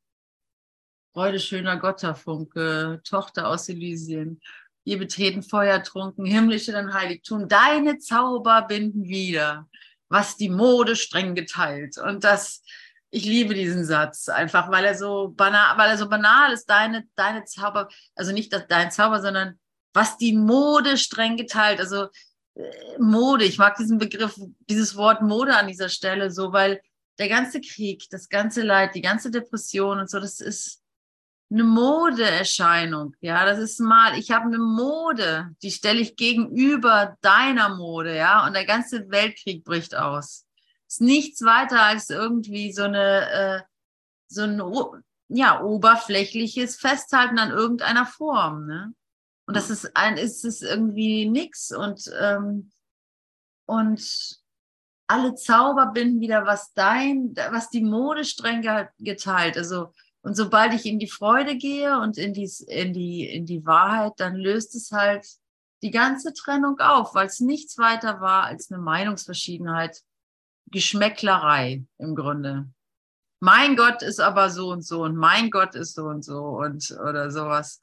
Freude 1.18 1.40
schöner 1.40 1.78
Gotterfunke, 1.78 3.00
Tochter 3.02 3.48
aus 3.48 3.68
Elysien. 3.68 4.40
Wir 4.84 5.00
betreten 5.00 5.42
Feuertrunken, 5.42 6.24
himmlische 6.24 6.70
dein 6.70 6.94
Heiligtum. 6.94 7.48
Deine 7.48 7.98
Zauber 7.98 8.62
binden 8.62 9.02
wieder, 9.02 9.66
was 10.08 10.36
die 10.36 10.48
Mode 10.48 10.94
streng 10.94 11.34
geteilt. 11.34 11.98
Und 11.98 12.22
das, 12.22 12.62
ich 13.10 13.24
liebe 13.24 13.54
diesen 13.54 13.84
Satz 13.84 14.28
einfach, 14.28 14.70
weil 14.70 14.84
er 14.84 14.94
so 14.94 15.34
banal, 15.36 15.76
weil 15.76 15.90
er 15.90 15.98
so 15.98 16.08
banal 16.08 16.52
ist. 16.52 16.66
Deine, 16.66 17.08
deine 17.16 17.44
Zauber, 17.46 17.88
also 18.14 18.30
nicht 18.30 18.56
dein 18.68 18.92
Zauber, 18.92 19.20
sondern 19.20 19.58
was 19.94 20.18
die 20.18 20.36
Mode 20.36 20.96
streng 20.96 21.36
geteilt. 21.36 21.80
Also 21.80 22.06
äh, 22.54 22.62
Mode, 23.00 23.44
ich 23.44 23.58
mag 23.58 23.74
diesen 23.74 23.98
Begriff, 23.98 24.38
dieses 24.70 24.94
Wort 24.94 25.20
Mode 25.22 25.56
an 25.56 25.66
dieser 25.66 25.88
Stelle 25.88 26.30
so, 26.30 26.52
weil 26.52 26.80
der 27.18 27.28
ganze 27.28 27.60
Krieg, 27.60 28.08
das 28.08 28.28
ganze 28.28 28.62
Leid, 28.62 28.94
die 28.94 29.02
ganze 29.02 29.32
Depression 29.32 29.98
und 29.98 30.08
so, 30.08 30.20
das 30.20 30.38
ist, 30.38 30.80
eine 31.50 31.64
Modeerscheinung. 31.64 33.16
Ja, 33.20 33.46
das 33.46 33.58
ist 33.58 33.80
mal, 33.80 34.18
ich 34.18 34.30
habe 34.30 34.46
eine 34.46 34.58
Mode, 34.58 35.50
die 35.62 35.70
stelle 35.70 36.00
ich 36.00 36.16
gegenüber 36.16 37.16
deiner 37.22 37.74
Mode, 37.76 38.16
ja, 38.16 38.46
und 38.46 38.54
der 38.54 38.66
ganze 38.66 39.10
Weltkrieg 39.10 39.64
bricht 39.64 39.94
aus. 39.94 40.46
Ist 40.86 41.00
nichts 41.00 41.42
weiter 41.42 41.82
als 41.82 42.10
irgendwie 42.10 42.72
so 42.72 42.84
eine, 42.84 43.30
äh, 43.30 43.60
so 44.28 44.42
ein, 44.42 44.60
ja, 45.28 45.62
oberflächliches 45.62 46.76
Festhalten 46.76 47.38
an 47.38 47.50
irgendeiner 47.50 48.06
Form, 48.06 48.66
ne? 48.66 48.94
Und 49.46 49.56
das 49.56 49.70
ist 49.70 49.96
ein, 49.96 50.18
ist 50.18 50.44
es 50.44 50.60
irgendwie 50.60 51.26
nix 51.26 51.72
und, 51.72 52.10
ähm, 52.20 52.70
und 53.64 54.38
alle 55.06 55.34
Zauber 55.34 55.86
binden 55.86 56.20
wieder 56.20 56.44
was 56.44 56.74
dein, 56.74 57.34
was 57.50 57.70
die 57.70 57.82
Mode 57.82 58.26
streng 58.26 58.62
geteilt. 58.98 59.56
Also, 59.56 59.94
und 60.22 60.36
sobald 60.36 60.74
ich 60.74 60.84
in 60.86 60.98
die 60.98 61.08
Freude 61.08 61.56
gehe 61.56 61.98
und 61.98 62.18
in 62.18 62.32
die, 62.32 62.50
in 62.66 62.92
die, 62.92 63.28
in 63.28 63.46
die 63.46 63.64
Wahrheit, 63.64 64.12
dann 64.16 64.34
löst 64.34 64.74
es 64.74 64.90
halt 64.90 65.26
die 65.82 65.90
ganze 65.90 66.32
Trennung 66.32 66.78
auf, 66.80 67.14
weil 67.14 67.26
es 67.26 67.40
nichts 67.40 67.78
weiter 67.78 68.20
war 68.20 68.44
als 68.44 68.70
eine 68.70 68.80
Meinungsverschiedenheit, 68.80 70.02
Geschmäcklerei 70.70 71.84
im 71.98 72.14
Grunde. 72.14 72.68
mein 73.40 73.76
Gott 73.76 74.02
ist 74.02 74.20
aber 74.20 74.50
so 74.50 74.70
und 74.70 74.82
so 74.82 75.04
und 75.04 75.16
mein 75.16 75.50
Gott 75.50 75.74
ist 75.74 75.94
so 75.94 76.04
und 76.04 76.24
so 76.24 76.40
und 76.40 76.90
oder 76.90 77.30
sowas. 77.30 77.82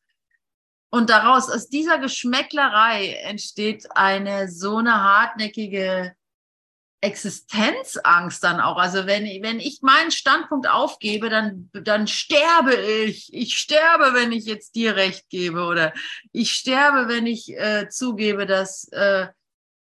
Und 0.92 1.10
daraus, 1.10 1.50
aus 1.50 1.68
dieser 1.68 1.98
Geschmäcklerei 1.98 3.14
entsteht 3.24 3.88
eine 3.96 4.50
so 4.50 4.78
eine 4.78 5.02
hartnäckige 5.02 6.16
Existenzangst 7.02 8.43
dann 8.43 8.60
auch. 8.60 8.78
Also 8.78 9.06
wenn, 9.06 9.26
wenn 9.43 9.60
ich 9.60 9.82
meinen 9.82 10.12
Standpunkt 10.12 10.68
aufgebe, 10.70 11.30
dann, 11.30 11.70
dann 11.74 12.08
sterbe 12.08 12.74
ich. 12.76 13.32
Ich 13.34 13.58
sterbe, 13.58 14.14
wenn 14.14 14.32
ich 14.32 14.46
jetzt 14.46 14.76
dir 14.76 14.96
recht 14.96 15.30
gebe. 15.30 15.66
Oder 15.66 15.93
ich 16.32 16.52
sterbe, 16.54 17.08
wenn 17.08 17.28
ich 17.28 17.50
äh, 17.50 17.89
zugebe, 17.89 18.46
dass, 18.46 18.88
äh, 18.91 19.28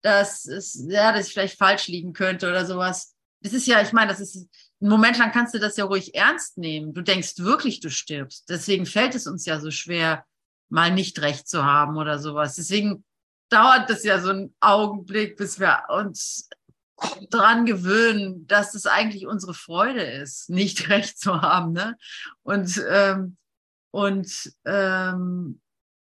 dass, 0.03 0.45
es, 0.47 0.85
ja, 0.89 1.13
dass 1.13 1.29
ich 1.29 1.33
vielleicht 1.33 1.59
falsch 1.59 1.89
liegen 1.89 2.13
könnte 2.13 2.49
oder 2.49 2.67
sowas. 2.67 3.15
Das 3.41 3.53
ist 3.53 3.67
ja, 3.67 3.81
ich 3.81 3.93
meine, 3.93 4.11
das 4.11 4.21
ist, 4.21 4.49
einen 4.81 4.91
Moment 4.91 5.19
lang 5.19 5.33
kannst 5.33 5.55
du 5.55 5.59
das 5.59 5.77
ja 5.77 5.85
ruhig 5.85 6.15
ernst 6.15 6.59
nehmen. 6.59 6.93
Du 6.93 7.03
denkst 7.03 7.39
wirklich, 7.39 7.81
du 7.81 7.91
stirbst. 7.91 8.49
Deswegen 8.49 8.87
fällt 8.87 9.15
es 9.15 9.27
uns 9.27 9.47
ja 9.47 9.61
so 9.61 9.71
schwer, 9.71 10.25
mal 10.69 10.93
nicht 10.93 11.21
recht 11.21 11.49
zu 11.49 11.65
haben 11.65 11.97
oder 11.97 12.19
sowas. 12.19 12.57
Deswegen 12.57 13.05
dauert 13.49 13.89
das 13.89 14.05
ja 14.05 14.21
so 14.21 14.31
einen 14.31 14.55
Augenblick, 14.61 15.37
bis 15.37 15.59
wir 15.59 15.85
uns 15.89 16.49
dran 17.31 17.67
gewöhnen, 17.67 18.47
dass 18.47 18.75
es 18.75 18.87
eigentlich 18.87 19.27
unsere 19.27 19.55
Freude 19.55 20.03
ist, 20.03 20.51
nicht 20.51 20.89
recht 20.91 21.19
zu 21.19 21.41
haben. 21.43 21.73
Ne? 21.73 21.97
Und, 22.43 22.83
ähm, 22.91 23.37
und 23.91 24.53
ähm, 24.65 25.61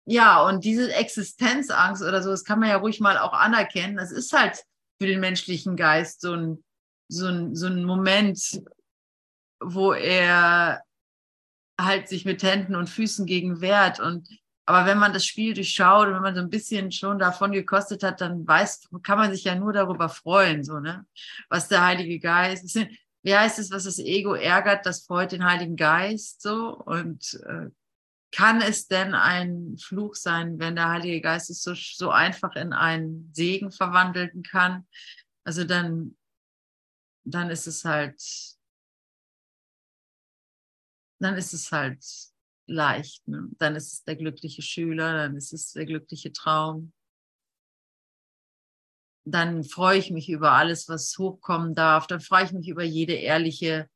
ja, 0.07 0.43
und 0.47 0.65
diese 0.65 0.93
Existenzangst 0.95 2.03
oder 2.03 2.23
so, 2.23 2.31
das 2.31 2.45
kann 2.45 2.61
man 2.61 2.69
ja 2.69 2.77
ruhig 2.77 3.01
mal 3.01 3.19
auch 3.19 3.33
anerkennen. 3.33 3.97
Das 3.97 4.13
ist 4.13 4.33
halt 4.33 4.65
für 5.01 5.07
den 5.07 5.21
menschlichen 5.21 5.77
Geist 5.77 6.21
so 6.21 6.33
ein, 6.33 6.65
so 7.09 7.27
ein, 7.27 7.55
so 7.57 7.67
ein 7.67 7.85
Moment, 7.85 8.63
wo 9.61 9.93
er 9.93 10.83
halt 11.79 12.09
sich 12.09 12.25
mit 12.25 12.43
Händen 12.43 12.75
und 12.75 12.89
Füßen 12.89 13.27
gegen 13.27 13.61
wehrt 13.61 14.01
und 14.01 14.29
aber 14.69 14.85
wenn 14.85 14.99
man 14.99 15.13
das 15.13 15.25
Spiel 15.25 15.55
durchschaut 15.55 16.09
und 16.09 16.15
wenn 16.15 16.23
man 16.23 16.35
so 16.35 16.41
ein 16.41 16.51
bisschen 16.51 16.91
schon 16.91 17.21
davon 17.21 17.53
gekostet 17.53 18.03
hat, 18.03 18.21
dann 18.21 18.47
weiß, 18.47 18.89
kann 19.05 19.17
man 19.17 19.33
sich 19.33 19.45
ja 19.45 19.55
nur 19.55 19.73
darüber 19.73 20.09
freuen, 20.09 20.65
so, 20.65 20.81
ne? 20.81 21.07
Was 21.49 21.69
der 21.69 21.85
Heilige 21.85 22.19
Geist, 22.19 22.77
wie 23.23 23.37
heißt 23.37 23.61
es, 23.61 23.71
was 23.71 23.85
das 23.85 24.01
Ego 24.01 24.35
ärgert, 24.35 24.85
das 24.85 25.07
freut 25.07 25.31
den 25.31 25.45
Heiligen 25.45 25.77
Geist, 25.77 26.43
so? 26.43 26.77
Und 26.77 27.41
äh, 27.47 27.71
kann 28.33 28.61
es 28.61 28.89
denn 28.89 29.15
ein 29.15 29.79
Fluch 29.79 30.17
sein, 30.17 30.59
wenn 30.59 30.75
der 30.75 30.89
Heilige 30.89 31.21
Geist 31.21 31.49
es 31.49 31.63
so, 31.63 31.75
so 31.75 32.11
einfach 32.11 32.57
in 32.57 32.73
einen 32.73 33.31
Segen 33.33 33.71
verwandeln 33.71 34.43
kann? 34.43 34.87
Also 35.45 35.63
dann, 35.63 36.17
dann 37.25 37.51
ist 37.51 37.69
es 37.69 37.85
halt, 37.85 38.21
dann 41.21 41.37
ist 41.37 41.53
es 41.53 41.71
halt 41.71 42.05
leicht. 42.67 43.27
Ne? 43.29 43.49
Dann 43.59 43.77
ist 43.77 43.93
es 43.93 44.05
der 44.05 44.17
glückliche 44.17 44.63
Schüler, 44.63 45.13
dann 45.13 45.37
ist 45.37 45.53
es 45.53 45.73
der 45.73 45.87
glückliche 45.87 46.33
Traum. 46.33 46.93
Dann 49.25 49.65
freue 49.65 49.99
ich 49.99 50.11
mich 50.11 50.29
über 50.29 50.53
alles, 50.53 50.89
was 50.89 51.17
hochkommen 51.19 51.75
darf. 51.75 52.07
Dann 52.07 52.21
freue 52.21 52.45
ich 52.45 52.53
mich 52.53 52.69
über 52.69 52.85
jede 52.85 53.15
ehrliche 53.15 53.89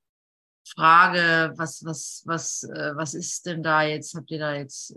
Frage, 0.66 1.52
was, 1.56 1.84
was, 1.84 2.22
was, 2.26 2.64
äh, 2.64 2.96
was 2.96 3.14
ist 3.14 3.46
denn 3.46 3.62
da 3.62 3.82
jetzt? 3.82 4.14
Habt 4.14 4.30
ihr 4.30 4.38
da 4.38 4.54
jetzt 4.54 4.96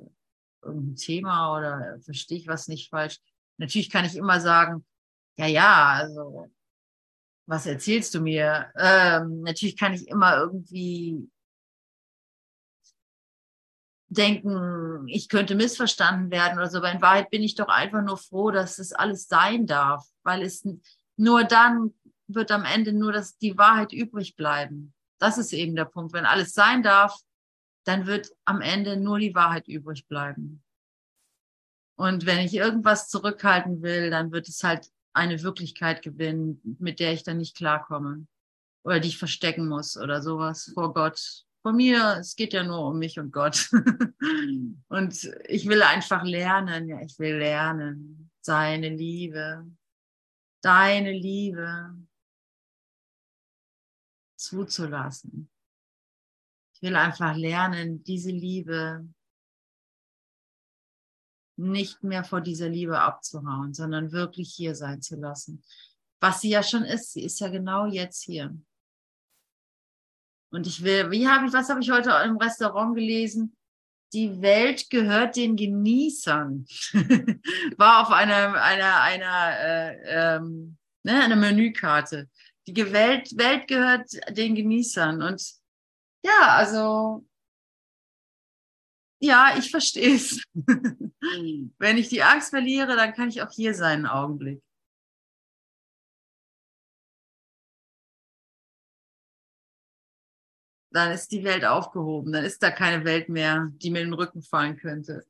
irgendein 0.62 0.96
Thema 0.96 1.56
oder 1.56 2.00
verstehe 2.02 2.38
ich 2.38 2.48
was 2.48 2.68
nicht 2.68 2.90
falsch? 2.90 3.20
Natürlich 3.58 3.90
kann 3.90 4.06
ich 4.06 4.16
immer 4.16 4.40
sagen, 4.40 4.86
ja, 5.38 5.48
ja, 5.48 5.86
also 5.94 6.52
was 7.46 7.66
erzählst 7.66 8.14
du 8.14 8.22
mir? 8.22 8.72
Ähm, 8.78 9.42
natürlich 9.42 9.78
kann 9.78 9.94
ich 9.94 10.08
immer 10.08 10.38
irgendwie 10.38 11.30
denken, 14.14 15.08
ich 15.08 15.30
könnte 15.30 15.56
missverstanden 15.56 16.32
werden 16.32 16.58
oder 16.58 16.70
so. 16.70 16.78
Aber 16.78 16.92
in 16.92 17.02
Wahrheit 17.02 17.30
bin 17.30 17.44
ich 17.44 17.56
doch 17.56 17.68
einfach 17.68 18.02
nur 18.02 18.18
froh, 18.18 18.52
dass 18.52 18.80
es 18.80 18.94
alles 18.94 19.28
sein 19.28 19.66
darf, 19.66 20.06
weil 20.24 20.42
es 20.42 20.68
nur 21.18 21.44
dann 21.44 21.94
wird 22.28 22.52
am 22.52 22.66
Ende 22.66 22.94
nur 22.94 23.12
das, 23.12 23.38
die 23.38 23.58
Wahrheit 23.58 23.94
übrig 23.94 24.36
bleiben. 24.36 24.94
Das 25.20 25.38
ist 25.38 25.54
eben 25.54 25.76
der 25.76 25.86
Punkt. 25.86 26.14
Wenn 26.14 26.26
alles 26.26 26.54
sein 26.54 26.84
darf, 26.84 27.20
dann 27.86 28.08
wird 28.08 28.30
am 28.46 28.62
Ende 28.62 28.98
nur 28.98 29.20
die 29.20 29.36
Wahrheit 29.36 29.68
übrig 29.68 30.08
bleiben. 30.08 30.64
Und 31.96 32.26
wenn 32.26 32.40
ich 32.40 32.56
irgendwas 32.56 33.10
zurückhalten 33.10 33.82
will, 33.82 34.10
dann 34.10 34.32
wird 34.32 34.48
es 34.48 34.64
halt 34.64 34.90
eine 35.14 35.44
Wirklichkeit 35.44 36.02
gewinnen, 36.02 36.78
mit 36.80 37.00
der 37.00 37.14
ich 37.14 37.24
dann 37.24 37.38
nicht 37.38 37.56
klarkomme 37.56 38.26
oder 38.84 39.00
die 39.00 39.10
ich 39.10 39.18
verstecken 39.18 39.68
muss 39.68 39.96
oder 39.96 40.22
sowas 40.22 40.72
vor 40.74 40.94
Gott 40.94 41.46
von 41.64 41.78
mir, 41.78 42.18
es 42.20 42.36
geht 42.36 42.54
ja 42.54 42.64
nur 42.64 42.86
um 42.86 43.00
mich 43.00 43.18
und 43.18 43.32
Gott. 43.32 43.70
und 44.90 45.32
ich 45.48 45.68
will 45.68 45.82
einfach 45.82 46.24
lernen, 46.24 46.90
ja, 46.90 47.00
ich 47.02 47.18
will 47.18 47.38
lernen, 47.38 48.30
seine 48.42 48.90
Liebe, 48.90 49.66
deine 50.62 51.14
Liebe 51.14 51.98
zuzulassen. 54.36 55.50
Ich 56.76 56.82
will 56.82 56.98
einfach 56.98 57.38
lernen, 57.38 58.04
diese 58.04 58.32
Liebe 58.32 59.08
nicht 61.56 62.04
mehr 62.04 62.26
vor 62.26 62.42
dieser 62.42 62.68
Liebe 62.68 63.00
abzuhauen, 63.00 63.74
sondern 63.74 64.12
wirklich 64.12 64.54
hier 64.54 64.76
sein 64.76 65.02
zu 65.02 65.16
lassen. 65.16 65.64
Was 66.20 66.42
sie 66.42 66.50
ja 66.50 66.62
schon 66.62 66.84
ist, 66.84 67.14
sie 67.14 67.24
ist 67.24 67.40
ja 67.40 67.48
genau 67.48 67.86
jetzt 67.86 68.24
hier. 68.24 68.54
Und 70.54 70.68
ich 70.68 70.84
will, 70.84 71.10
wie 71.10 71.28
habe 71.28 71.48
ich, 71.48 71.54
was 71.54 71.70
habe 71.70 71.82
ich 71.82 71.90
heute 71.90 72.12
im 72.26 72.38
Restaurant 72.38 72.96
gelesen? 72.96 73.58
Die 74.14 74.40
Welt 74.40 74.88
gehört 74.92 75.36
den 75.36 75.56
Genießern. 75.56 76.68
War 77.78 78.04
auf 78.04 78.12
einer, 78.12 78.62
einer, 78.62 79.02
einer, 79.02 79.60
äh, 79.60 80.36
ähm, 80.36 80.78
ne, 81.02 81.24
einer 81.24 81.36
Menükarte. 81.36 82.30
Die 82.68 82.94
Welt, 82.94 83.36
Welt 83.36 83.68
gehört 83.68 84.08
den 84.30 84.54
Genießern. 84.54 85.24
Und 85.24 85.44
ja, 86.24 86.50
also, 86.50 87.26
ja, 89.20 89.56
ich 89.58 89.72
verstehe 89.72 90.16
es. 90.16 90.44
Wenn 91.80 91.98
ich 91.98 92.10
die 92.10 92.22
Angst 92.22 92.52
verliere, 92.52 92.96
dann 92.96 93.14
kann 93.16 93.30
ich 93.30 93.42
auch 93.42 93.52
hier 93.52 93.74
sein, 93.74 94.06
einen 94.06 94.06
Augenblick. 94.06 94.62
Dann 100.94 101.12
ist 101.12 101.32
die 101.32 101.44
Welt 101.44 101.66
aufgehoben. 101.66 102.32
Dann 102.32 102.46
ist 102.46 102.62
da 102.62 102.72
keine 102.72 103.04
Welt 103.04 103.28
mehr, 103.28 103.70
die 103.74 103.90
mir 103.90 104.02
in 104.02 104.10
den 104.10 104.14
Rücken 104.14 104.44
fallen 104.44 104.78
könnte. 104.78 105.26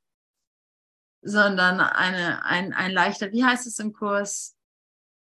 Sondern 1.21 1.79
eine, 1.79 2.45
ein, 2.45 2.73
ein 2.73 2.91
leichter, 2.91 3.31
wie 3.31 3.45
heißt 3.45 3.65
es 3.65 3.79
im 3.79 3.93
Kurs? 3.93 4.55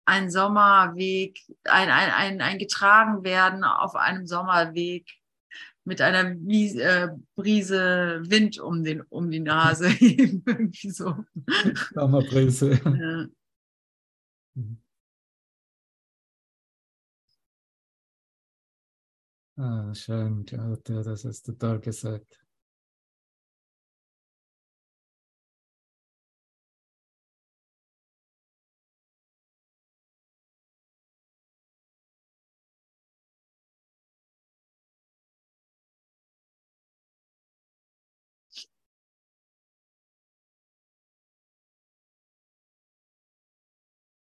Ein 0.06 0.32
Sommerweg, 0.32 1.40
ein, 1.66 1.90
ein, 1.90 2.12
ein, 2.12 2.42
ein 2.42 2.58
getragen 2.58 3.24
werden 3.24 3.64
auf 3.64 3.96
einem 3.96 4.26
Sommerweg 4.26 5.06
mit 5.84 6.02
einer 6.02 6.32
äh, 6.32 7.10
Brise 7.36 8.22
Wind 8.24 8.60
um, 8.60 8.84
den, 8.84 9.02
um 9.02 9.30
die 9.30 9.40
Nase. 9.40 9.90
Irgendwie 10.00 10.92
so. 10.92 11.26
Sommerbrise. 11.94 12.80
Ja. 12.84 13.26
Ah, 19.62 19.93
schön, 19.93 20.43
Claudia, 20.45 21.03
das 21.03 21.24
hast 21.24 21.47
du 21.47 21.53
toll 21.53 21.80
gesagt. 21.80 22.41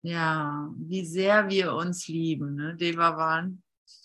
Ja, 0.02 0.70
wie 0.78 1.04
sehr 1.04 1.48
wir 1.48 1.74
uns 1.74 2.08
lieben, 2.08 2.54
ne? 2.54 2.74
Devavan. 2.76 3.62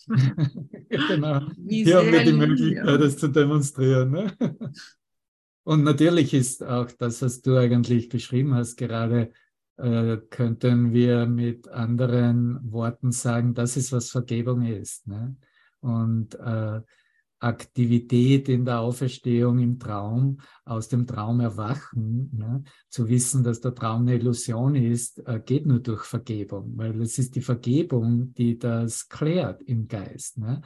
genau. 0.90 1.42
Wie 1.58 1.84
Hier 1.84 1.98
haben 1.98 2.12
wir 2.12 2.24
die 2.24 2.34
Möglichkeit, 2.34 3.02
das 3.02 3.18
zu 3.18 3.28
demonstrieren. 3.28 4.12
Ne? 4.12 4.38
Und 5.64 5.84
natürlich 5.84 6.34
ist 6.34 6.64
auch 6.64 6.92
das, 6.92 7.22
was 7.22 7.42
du 7.42 7.58
eigentlich 7.58 8.10
beschrieben 8.10 8.54
hast, 8.54 8.76
gerade 8.76 9.32
äh, 9.78 10.18
könnten 10.30 10.94
wir 10.94 11.26
mit 11.26 11.68
anderen 11.68 12.72
Worten 12.72 13.12
sagen, 13.12 13.56
das 13.56 13.76
ist, 13.76 13.92
was 13.92 14.12
Vergebung 14.12 14.64
ist. 14.64 15.08
Ne? 15.08 15.36
Und 15.82 16.36
äh, 16.36 16.82
Aktivität 17.40 18.50
in 18.50 18.66
der 18.66 18.80
Auferstehung 18.80 19.60
im 19.60 19.78
Traum, 19.78 20.38
aus 20.64 20.88
dem 20.88 21.06
Traum 21.06 21.40
erwachen, 21.40 22.30
ne? 22.34 22.64
zu 22.90 23.08
wissen, 23.10 23.44
dass 23.44 23.62
der 23.62 23.76
Traum 23.76 24.02
eine 24.02 24.16
Illusion 24.16 24.76
ist, 24.76 25.20
äh, 25.28 25.42
geht 25.46 25.66
nur 25.66 25.80
durch 25.80 26.04
Vergebung, 26.04 26.74
weil 26.76 27.02
es 27.02 27.18
ist 27.18 27.36
die 27.36 27.42
Vergebung, 27.42 28.34
die 28.34 28.58
das 28.58 29.10
klärt 29.10 29.62
im 29.64 29.88
Geist. 29.88 30.38
Ne? 30.38 30.62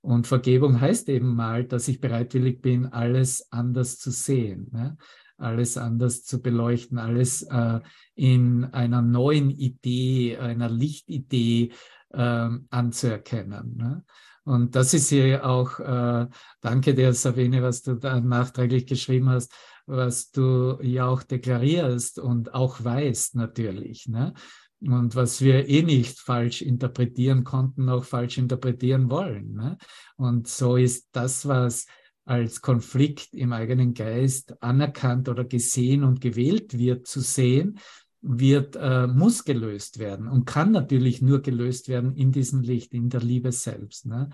Und 0.00 0.26
Vergebung 0.26 0.80
heißt 0.80 1.08
eben 1.08 1.34
mal, 1.34 1.64
dass 1.64 1.88
ich 1.88 2.00
bereitwillig 2.00 2.60
bin, 2.60 2.86
alles 2.86 3.50
anders 3.52 3.98
zu 3.98 4.10
sehen, 4.10 4.68
ne? 4.72 4.96
alles 5.36 5.76
anders 5.76 6.24
zu 6.24 6.40
beleuchten, 6.40 6.98
alles 6.98 7.42
äh, 7.42 7.80
in 8.14 8.64
einer 8.64 9.02
neuen 9.02 9.50
Idee, 9.50 10.38
einer 10.38 10.68
Lichtidee 10.68 11.72
äh, 12.10 12.48
anzuerkennen. 12.70 14.04
Und 14.44 14.76
das 14.76 14.92
ist 14.92 15.08
hier 15.08 15.44
auch, 15.46 15.80
äh, 15.80 16.26
danke 16.60 16.94
dir, 16.94 17.12
Sabine, 17.14 17.62
was 17.62 17.82
du 17.82 17.94
da 17.94 18.20
nachträglich 18.20 18.86
geschrieben 18.86 19.30
hast, 19.30 19.52
was 19.86 20.30
du 20.30 20.78
ja 20.82 21.06
auch 21.06 21.22
deklarierst 21.22 22.18
und 22.18 22.54
auch 22.54 22.82
weißt 22.82 23.36
natürlich. 23.36 24.06
Ne? 24.06 24.34
Und 24.80 25.14
was 25.14 25.40
wir 25.40 25.68
eh 25.68 25.82
nicht 25.82 26.18
falsch 26.18 26.60
interpretieren 26.60 27.44
konnten, 27.44 27.88
auch 27.88 28.04
falsch 28.04 28.36
interpretieren 28.36 29.10
wollen. 29.10 29.54
Ne? 29.54 29.78
Und 30.16 30.46
so 30.46 30.76
ist 30.76 31.08
das, 31.12 31.48
was 31.48 31.86
als 32.26 32.62
Konflikt 32.62 33.34
im 33.34 33.52
eigenen 33.52 33.92
Geist 33.94 34.62
anerkannt 34.62 35.28
oder 35.28 35.44
gesehen 35.44 36.04
und 36.04 36.20
gewählt 36.20 36.78
wird 36.78 37.06
zu 37.06 37.20
sehen, 37.20 37.78
wird, 38.26 38.76
äh, 38.76 39.06
muss 39.06 39.44
gelöst 39.44 39.98
werden 39.98 40.28
und 40.28 40.46
kann 40.46 40.72
natürlich 40.72 41.20
nur 41.20 41.42
gelöst 41.42 41.88
werden 41.88 42.16
in 42.16 42.32
diesem 42.32 42.62
Licht, 42.62 42.94
in 42.94 43.10
der 43.10 43.20
Liebe 43.20 43.52
selbst. 43.52 44.06
Ne? 44.06 44.30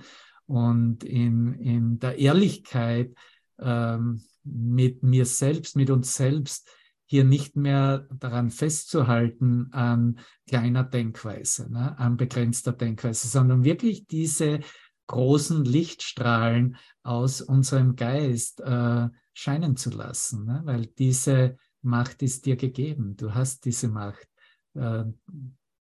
Und 0.46 1.04
in, 1.04 1.54
in 1.54 1.98
der 1.98 2.18
Ehrlichkeit 2.18 3.14
ähm, 3.58 4.22
mit 4.44 5.02
mir 5.02 5.26
selbst, 5.26 5.76
mit 5.76 5.90
uns 5.90 6.14
selbst, 6.14 6.68
hier 7.06 7.24
nicht 7.24 7.56
mehr 7.56 8.06
daran 8.20 8.50
festzuhalten 8.50 9.72
an 9.72 10.20
kleiner 10.46 10.84
Denkweise, 10.84 11.68
ne, 11.68 11.98
an 11.98 12.16
begrenzter 12.16 12.72
Denkweise, 12.72 13.26
sondern 13.26 13.64
wirklich 13.64 14.06
diese 14.06 14.60
großen 15.08 15.64
Lichtstrahlen 15.64 16.76
aus 17.02 17.40
unserem 17.40 17.96
Geist 17.96 18.60
äh, 18.60 19.08
scheinen 19.32 19.76
zu 19.76 19.90
lassen, 19.90 20.44
ne, 20.44 20.62
weil 20.64 20.86
diese 20.86 21.56
Macht 21.82 22.22
ist 22.22 22.46
dir 22.46 22.56
gegeben. 22.56 23.16
Du 23.16 23.34
hast 23.34 23.64
diese 23.64 23.88
Macht 23.88 24.28
äh, 24.74 25.04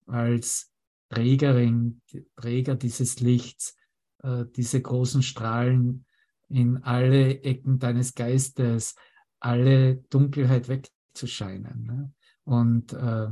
als 0.06 0.72
Trägerin, 1.10 2.02
Träger 2.36 2.76
dieses 2.76 3.20
Lichts, 3.20 3.76
äh, 4.24 4.46
diese 4.56 4.82
großen 4.82 5.24
Strahlen 5.24 6.06
in 6.50 6.78
alle 6.84 7.42
Ecken 7.44 7.80
deines 7.80 8.16
Geistes, 8.16 8.96
alle 9.40 9.98
Dunkelheit 10.10 10.68
wegzuscheinen. 10.68 11.86
Ne? 11.86 12.14
Und 12.44 12.94
äh, 12.94 13.30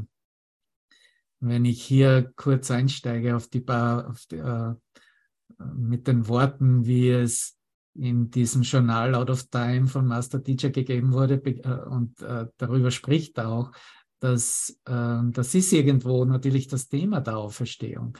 wenn 1.39 1.65
ich 1.65 1.83
hier 1.83 2.31
kurz 2.35 2.71
einsteige 2.71 3.35
auf 3.35 3.47
die 3.47 3.59
Bar, 3.59 4.09
auf 4.09 4.25
die, 4.25 4.37
äh, 4.37 4.73
mit 5.59 6.07
den 6.07 6.27
Worten, 6.27 6.85
wie 6.85 7.09
es 7.09 7.56
in 7.97 8.29
diesem 8.29 8.61
Journal 8.61 9.15
Out 9.15 9.29
of 9.29 9.47
Time 9.49 9.87
von 9.87 10.05
Master 10.05 10.43
Teacher 10.43 10.69
gegeben 10.69 11.13
wurde 11.13 11.35
äh, 11.35 11.89
und 11.89 12.21
äh, 12.21 12.47
darüber 12.57 12.91
spricht 12.91 13.39
auch, 13.39 13.71
dass 14.19 14.79
äh, 14.85 15.19
das 15.31 15.55
ist 15.55 15.73
irgendwo 15.73 16.25
natürlich 16.25 16.67
das 16.67 16.87
Thema 16.87 17.21
der 17.21 17.37
Auferstehung 17.37 18.17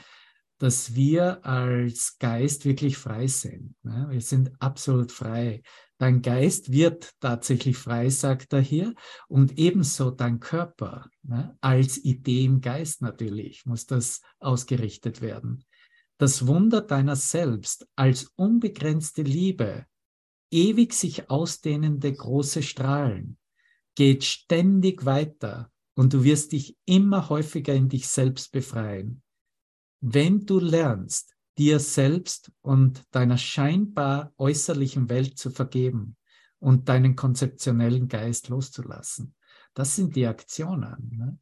dass 0.59 0.95
wir 0.95 1.45
als 1.45 2.17
Geist 2.17 2.65
wirklich 2.65 2.97
frei 2.97 3.27
sind. 3.27 3.75
Ne? 3.83 4.07
Wir 4.09 4.21
sind 4.21 4.51
absolut 4.59 5.11
frei. 5.11 5.61
Dein 5.99 6.21
Geist 6.21 6.71
wird 6.71 7.11
tatsächlich 7.19 7.77
frei, 7.77 8.09
sagt 8.09 8.53
er 8.53 8.61
hier, 8.61 8.93
und 9.27 9.57
ebenso 9.57 10.11
dein 10.11 10.39
Körper. 10.39 11.09
Ne? 11.23 11.55
Als 11.61 11.97
Idee 11.97 12.45
im 12.45 12.61
Geist 12.61 13.01
natürlich 13.01 13.65
muss 13.65 13.85
das 13.85 14.21
ausgerichtet 14.39 15.21
werden. 15.21 15.63
Das 16.17 16.47
Wunder 16.47 16.81
deiner 16.81 17.15
selbst 17.15 17.87
als 17.95 18.31
unbegrenzte 18.35 19.21
Liebe, 19.21 19.85
ewig 20.51 20.93
sich 20.93 21.29
ausdehnende 21.29 22.11
große 22.11 22.63
Strahlen, 22.63 23.37
geht 23.95 24.23
ständig 24.23 25.05
weiter 25.05 25.71
und 25.95 26.13
du 26.13 26.23
wirst 26.23 26.51
dich 26.51 26.77
immer 26.85 27.29
häufiger 27.29 27.73
in 27.73 27.89
dich 27.89 28.07
selbst 28.07 28.51
befreien 28.51 29.21
wenn 30.01 30.45
du 30.45 30.59
lernst, 30.59 31.35
dir 31.57 31.79
selbst 31.79 32.51
und 32.61 33.03
deiner 33.11 33.37
scheinbar 33.37 34.33
äußerlichen 34.37 35.09
Welt 35.09 35.37
zu 35.37 35.49
vergeben 35.49 36.17
und 36.59 36.87
deinen 36.87 37.15
konzeptionellen 37.15 38.07
Geist 38.07 38.49
loszulassen. 38.49 39.35
Das 39.73 39.95
sind 39.95 40.15
die 40.15 40.27
Aktionen. 40.27 41.09
Ne? 41.11 41.39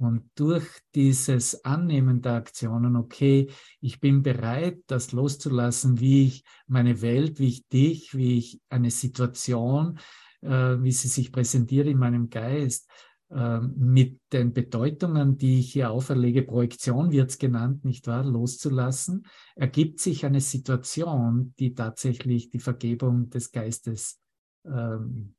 Und 0.00 0.30
durch 0.34 0.64
dieses 0.94 1.62
Annehmen 1.62 2.22
der 2.22 2.32
Aktionen, 2.32 2.96
okay, 2.96 3.50
ich 3.82 4.00
bin 4.00 4.22
bereit, 4.22 4.78
das 4.86 5.12
loszulassen, 5.12 6.00
wie 6.00 6.26
ich 6.26 6.44
meine 6.66 7.02
Welt, 7.02 7.38
wie 7.38 7.48
ich 7.48 7.68
dich, 7.68 8.16
wie 8.16 8.38
ich 8.38 8.62
eine 8.70 8.90
Situation, 8.90 9.98
äh, 10.40 10.48
wie 10.48 10.92
sie 10.92 11.08
sich 11.08 11.30
präsentiert 11.30 11.86
in 11.86 11.98
meinem 11.98 12.30
Geist, 12.30 12.90
ähm, 13.30 13.74
mit 13.76 14.18
den 14.32 14.54
Bedeutungen, 14.54 15.36
die 15.36 15.60
ich 15.60 15.74
hier 15.74 15.90
auferlege, 15.90 16.44
Projektion 16.44 17.12
wird 17.12 17.28
es 17.28 17.38
genannt, 17.38 17.84
nicht 17.84 18.06
wahr, 18.06 18.24
loszulassen, 18.24 19.26
ergibt 19.54 20.00
sich 20.00 20.24
eine 20.24 20.40
Situation, 20.40 21.52
die 21.58 21.74
tatsächlich 21.74 22.48
die 22.48 22.58
Vergebung 22.58 23.28
des 23.28 23.52
Geistes 23.52 24.18
ähm, 24.64 25.34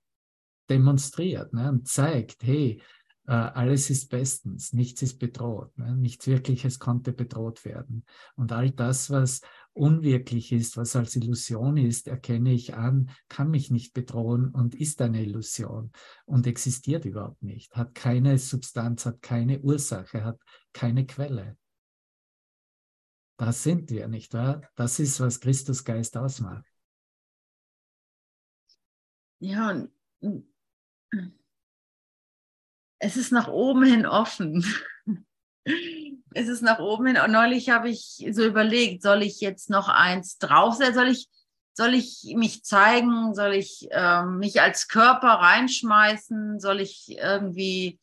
demonstriert 0.69 1.51
ne, 1.51 1.69
und 1.69 1.87
zeigt, 1.87 2.43
hey, 2.43 2.79
alles 3.33 3.89
ist 3.89 4.09
bestens, 4.09 4.73
nichts 4.73 5.01
ist 5.01 5.17
bedroht, 5.19 5.77
ne, 5.77 5.95
nichts 5.95 6.27
Wirkliches 6.27 6.79
konnte 6.79 7.13
bedroht 7.13 7.63
werden. 7.63 8.05
Und 8.35 8.51
all 8.51 8.71
das, 8.71 9.09
was 9.09 9.41
unwirklich 9.73 10.51
ist, 10.51 10.75
was 10.75 10.95
als 10.95 11.15
Illusion 11.15 11.77
ist, 11.77 12.07
erkenne 12.07 12.51
ich 12.51 12.73
an, 12.73 13.09
kann 13.29 13.49
mich 13.49 13.71
nicht 13.71 13.93
bedrohen 13.93 14.49
und 14.49 14.75
ist 14.75 15.01
eine 15.01 15.23
Illusion 15.23 15.91
und 16.25 16.45
existiert 16.45 17.05
überhaupt 17.05 17.41
nicht, 17.41 17.73
hat 17.75 17.95
keine 17.95 18.37
Substanz, 18.37 19.05
hat 19.05 19.21
keine 19.21 19.61
Ursache, 19.61 20.25
hat 20.25 20.41
keine 20.73 21.05
Quelle. 21.05 21.57
Das 23.37 23.63
sind 23.63 23.89
wir, 23.91 24.07
nicht 24.07 24.33
wahr? 24.33 24.61
Das 24.75 24.99
ist, 24.99 25.19
was 25.19 25.39
Christus 25.39 25.85
Geist 25.85 26.17
ausmacht. 26.17 26.65
Ja, 29.39 29.87
und 30.19 30.51
es 33.01 33.17
ist 33.17 33.31
nach 33.31 33.47
oben 33.47 33.83
hin 33.83 34.05
offen 34.05 34.63
ist 36.33 36.47
es 36.47 36.61
nach 36.61 36.79
oben 36.79 37.07
hin. 37.07 37.17
Und 37.23 37.31
neulich 37.31 37.69
habe 37.69 37.89
ich 37.89 38.25
so 38.31 38.43
überlegt, 38.43 39.01
soll 39.01 39.23
ich 39.23 39.41
jetzt 39.41 39.69
noch 39.69 39.89
eins 39.89 40.37
draufsetzen? 40.37 40.95
Soll 40.95 41.07
ich, 41.07 41.29
soll 41.73 41.93
ich 41.93 42.33
mich 42.35 42.63
zeigen? 42.63 43.33
Soll 43.35 43.53
ich 43.53 43.87
ähm, 43.91 44.37
mich 44.37 44.61
als 44.61 44.87
Körper 44.87 45.27
reinschmeißen? 45.27 46.59
Soll 46.59 46.81
ich 46.81 47.17
irgendwie 47.17 47.99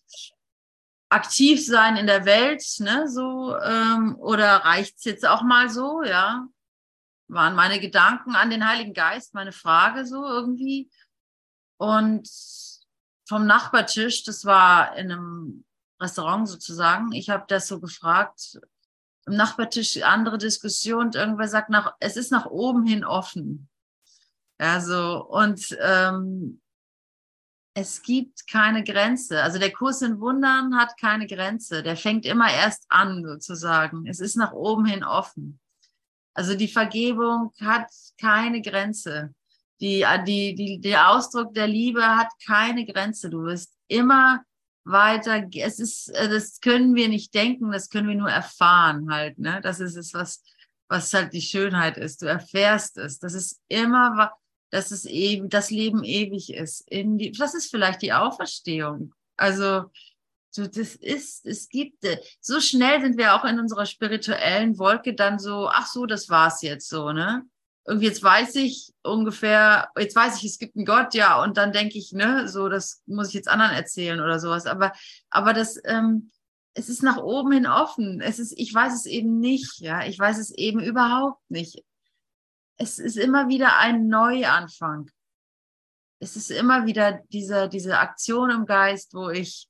aktiv 1.09 1.64
sein 1.64 1.96
in 1.96 2.07
der 2.07 2.26
Welt? 2.26 2.64
Ne? 2.80 3.09
So, 3.09 3.57
ähm, 3.59 4.16
oder 4.18 4.57
reicht's 4.57 5.05
jetzt 5.05 5.26
auch 5.26 5.42
mal 5.42 5.70
so? 5.70 6.03
Ja, 6.03 6.46
waren 7.28 7.55
meine 7.55 7.80
Gedanken 7.80 8.34
an 8.34 8.51
den 8.51 8.68
Heiligen 8.68 8.94
Geist, 8.94 9.34
meine 9.34 9.53
Frage 9.53 10.07
so 10.07 10.24
irgendwie. 10.24 10.90
Und 11.78 12.28
vom 13.29 13.47
Nachbartisch, 13.47 14.24
das 14.24 14.47
war 14.47 14.97
in 14.97 15.12
einem 15.12 15.64
Restaurant 16.01 16.49
sozusagen. 16.49 17.12
Ich 17.12 17.29
habe 17.29 17.45
das 17.47 17.68
so 17.68 17.79
gefragt. 17.79 18.59
Im 19.26 19.35
Nachbartisch 19.35 20.03
andere 20.03 20.39
Diskussion. 20.39 21.12
Irgendwer 21.12 21.49
sagt 21.49 21.68
nach, 21.68 21.95
es 22.01 22.16
ist 22.16 22.33
nach 22.33 22.47
oben 22.47 22.87
hin 22.87 23.05
offen. 23.05 23.68
Also 24.57 25.24
und 25.26 25.76
ähm, 25.81 26.61
es 27.74 28.03
gibt 28.03 28.49
keine 28.49 28.83
Grenze. 28.83 29.43
Also 29.43 29.59
der 29.59 29.72
Kurs 29.72 30.01
in 30.01 30.20
Wundern 30.20 30.76
hat 30.76 30.99
keine 30.99 31.26
Grenze. 31.26 31.83
Der 31.83 31.97
fängt 31.97 32.24
immer 32.24 32.51
erst 32.51 32.87
an 32.89 33.22
sozusagen. 33.24 34.07
Es 34.07 34.20
ist 34.20 34.37
nach 34.37 34.53
oben 34.53 34.87
hin 34.87 35.05
offen. 35.05 35.61
Also 36.33 36.55
die 36.55 36.68
Vergebung 36.68 37.53
hat 37.61 37.91
keine 38.18 38.62
Grenze. 38.62 39.35
Die, 39.81 40.05
die, 40.26 40.55
die, 40.55 40.81
der 40.81 41.11
Ausdruck 41.11 41.55
der 41.55 41.68
Liebe 41.68 42.05
hat 42.05 42.29
keine 42.47 42.85
Grenze. 42.85 43.31
Du 43.31 43.45
wirst 43.45 43.74
immer 43.87 44.43
weiter. 44.85 45.47
Es 45.55 45.79
ist, 45.79 46.09
äh, 46.09 46.29
das 46.29 46.61
können 46.61 46.95
wir 46.95 47.09
nicht 47.09 47.35
denken, 47.35 47.70
das 47.70 47.89
können 47.89 48.09
wir 48.09 48.16
nur 48.16 48.31
erfahren 48.31 49.12
halt. 49.12 49.39
Ne? 49.39 49.61
Das 49.62 49.81
ist 49.81 49.97
es, 49.97 50.14
was, 50.14 50.43
was 50.89 51.12
halt 51.14 51.33
die 51.33 51.43
Schönheit 51.43 51.97
ist. 51.97 52.22
Du 52.22 52.26
erfährst 52.26 52.99
es. 52.99 53.18
Das 53.18 53.35
ist 53.35 53.61
immer, 53.68 54.33
dass 54.70 54.91
es 54.91 55.05
eben, 55.05 55.49
das 55.49 55.70
Leben 55.70 56.03
ewig 56.05 56.53
ist. 56.53 56.81
In 56.91 57.18
die, 57.18 57.33
das 57.33 57.55
ist 57.55 57.70
vielleicht 57.70 58.03
die 58.03 58.12
Auferstehung. 58.12 59.14
Also, 59.37 59.91
so, 60.51 60.66
das 60.66 60.97
ist, 60.97 61.47
es 61.47 61.68
gibt, 61.68 62.05
äh, 62.05 62.18
so 62.41 62.61
schnell 62.61 63.01
sind 63.01 63.18
wir 63.18 63.35
auch 63.35 63.45
in 63.45 63.61
unserer 63.61 63.87
spirituellen 63.87 64.79
Wolke 64.79 65.14
dann 65.14 65.39
so, 65.39 65.68
ach 65.68 65.87
so, 65.87 66.07
das 66.07 66.29
war's 66.31 66.62
jetzt 66.62 66.89
so, 66.89 67.12
ne? 67.12 67.43
Irgendwie 67.89 68.07
jetzt 68.07 68.22
weiß 68.22 68.57
ich 68.57 68.93
ungefähr, 69.03 69.91
jetzt 69.97 70.14
weiß 70.14 70.36
ich, 70.36 70.45
es 70.45 70.59
gibt 70.59 70.76
einen 70.76 70.84
Gott, 70.84 71.14
ja, 71.14 71.43
und 71.43 71.57
dann 71.57 71.72
denke 71.72 71.97
ich, 71.97 72.12
ne, 72.12 72.47
so, 72.47 72.68
das 72.68 73.03
muss 73.07 73.28
ich 73.28 73.34
jetzt 73.34 73.49
anderen 73.49 73.72
erzählen 73.72 74.20
oder 74.20 74.39
sowas. 74.39 74.66
Aber, 74.66 74.93
aber 75.30 75.55
das, 75.55 75.80
ähm, 75.86 76.30
es 76.74 76.91
ist 76.91 77.03
nach 77.03 77.16
oben 77.16 77.53
hin 77.53 77.66
offen. 77.66 78.20
Es 78.20 78.39
ist, 78.39 78.53
ich 78.59 78.72
weiß 78.74 78.93
es 78.93 79.07
eben 79.07 79.41
nicht, 79.41 79.80
ja, 79.80 80.05
ich 80.05 80.18
weiß 80.18 80.36
es 80.39 80.51
eben 80.51 80.80
überhaupt 80.80 81.41
nicht. 81.51 81.82
es 82.76 82.99
ist 82.99 83.16
immer 83.16 83.49
wieder 83.49 83.78
ein 83.78 84.07
Neuanfang. 84.09 85.11
Es 86.20 86.36
ist 86.36 86.51
immer 86.51 86.84
wieder 86.84 87.22
diese, 87.32 87.70
diese 87.70 87.99
Aktion 87.99 88.51
im 88.51 88.66
Geist, 88.66 89.14
wo 89.14 89.30
ich, 89.30 89.66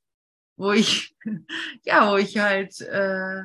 wo 0.57 0.73
ich, 0.73 1.15
ja, 1.85 2.11
wo 2.11 2.17
ich 2.17 2.37
halt 2.39 2.81
äh, 2.81 3.45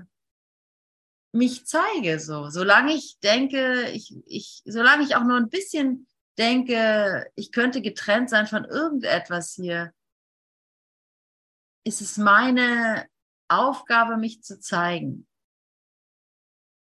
mich 1.33 1.65
zeige. 1.65 2.19
So, 2.19 2.49
solange 2.49 2.93
ich 2.93 3.19
denke, 3.19 3.89
ich, 3.91 4.15
ich, 4.25 4.61
solange 4.65 5.03
ich 5.03 5.15
auch 5.15 5.23
nur 5.23 5.37
ein 5.37 5.49
bisschen 5.49 6.07
denke, 6.37 7.29
ich 7.35 7.51
könnte 7.51 7.81
getrennt 7.81 8.29
sein 8.29 8.47
von 8.47 8.65
irgendetwas 8.65 9.53
hier, 9.53 9.93
ist 11.85 12.01
es 12.01 12.17
meine 12.17 13.07
Aufgabe, 13.49 14.17
mich 14.17 14.41
zu 14.41 14.59
zeigen. 14.59 15.27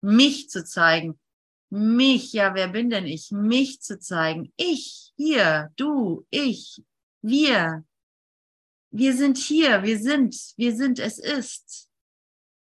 Mich 0.00 0.48
zu 0.48 0.64
zeigen. 0.64 1.18
Mich, 1.70 2.32
ja, 2.32 2.54
wer 2.54 2.68
bin 2.68 2.90
denn 2.90 3.06
ich? 3.06 3.30
Mich 3.30 3.80
zu 3.80 3.98
zeigen. 3.98 4.52
Ich, 4.56 5.12
hier, 5.16 5.72
du, 5.76 6.26
ich, 6.30 6.82
wir. 7.22 7.84
Wir 8.90 9.16
sind 9.16 9.38
hier, 9.38 9.82
wir 9.82 9.98
sind, 9.98 10.36
wir 10.56 10.76
sind, 10.76 10.98
es 10.98 11.18
ist. 11.18 11.88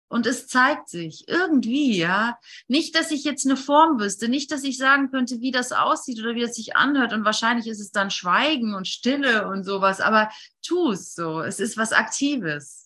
Und 0.08 0.28
es 0.28 0.48
zeigt 0.48 0.90
sich 0.90 1.28
irgendwie, 1.28 1.98
ja. 1.98 2.38
Nicht, 2.68 2.96
dass 2.96 3.12
ich 3.12 3.24
jetzt 3.24 3.46
eine 3.46 3.58
Form 3.58 4.00
wüsste, 4.00 4.30
nicht, 4.30 4.52
dass 4.52 4.64
ich 4.64 4.78
sagen 4.78 5.10
könnte, 5.10 5.42
wie 5.42 5.52
das 5.52 5.72
aussieht 5.72 6.20
oder 6.20 6.36
wie 6.36 6.44
es 6.44 6.56
sich 6.56 6.76
anhört. 6.76 7.12
Und 7.12 7.26
wahrscheinlich 7.26 7.68
ist 7.68 7.80
es 7.80 7.92
dann 7.92 8.12
Schweigen 8.12 8.76
und 8.76 8.88
Stille 8.88 9.48
und 9.48 9.64
sowas, 9.64 10.02
aber 10.02 10.30
tu 10.62 10.92
es 10.92 11.16
so. 11.16 11.42
Es 11.42 11.60
ist 11.60 11.78
was 11.78 11.92
Aktives. 11.92 12.86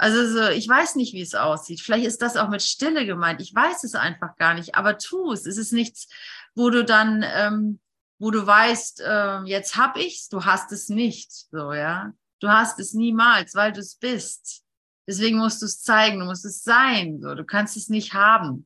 Also 0.00 0.26
so, 0.26 0.48
ich 0.48 0.66
weiß 0.66 0.94
nicht, 0.94 1.12
wie 1.12 1.20
es 1.20 1.34
aussieht. 1.34 1.82
Vielleicht 1.82 2.06
ist 2.06 2.22
das 2.22 2.38
auch 2.38 2.48
mit 2.48 2.62
Stille 2.62 3.04
gemeint. 3.04 3.42
Ich 3.42 3.54
weiß 3.54 3.84
es 3.84 3.94
einfach 3.94 4.34
gar 4.36 4.54
nicht. 4.54 4.74
Aber 4.74 4.96
tu 4.96 5.30
es. 5.32 5.44
Es 5.44 5.58
ist 5.58 5.72
nichts, 5.74 6.08
wo 6.54 6.70
du 6.70 6.86
dann, 6.86 7.22
ähm, 7.22 7.80
wo 8.18 8.30
du 8.30 8.46
weißt, 8.46 9.02
äh, 9.02 9.40
jetzt 9.42 9.76
hab 9.76 9.98
ich's. 9.98 10.30
Du 10.30 10.46
hast 10.46 10.72
es 10.72 10.88
nicht. 10.88 11.30
So 11.50 11.74
ja. 11.74 12.14
Du 12.40 12.48
hast 12.48 12.80
es 12.80 12.94
niemals, 12.94 13.54
weil 13.54 13.72
du 13.72 13.80
es 13.80 13.96
bist. 13.96 14.64
Deswegen 15.10 15.38
musst 15.38 15.60
du 15.60 15.66
es 15.66 15.82
zeigen, 15.82 16.20
du 16.20 16.26
musst 16.26 16.44
es 16.44 16.62
sein. 16.62 17.20
So, 17.20 17.34
du 17.34 17.44
kannst 17.44 17.76
es 17.76 17.88
nicht 17.88 18.14
haben. 18.14 18.64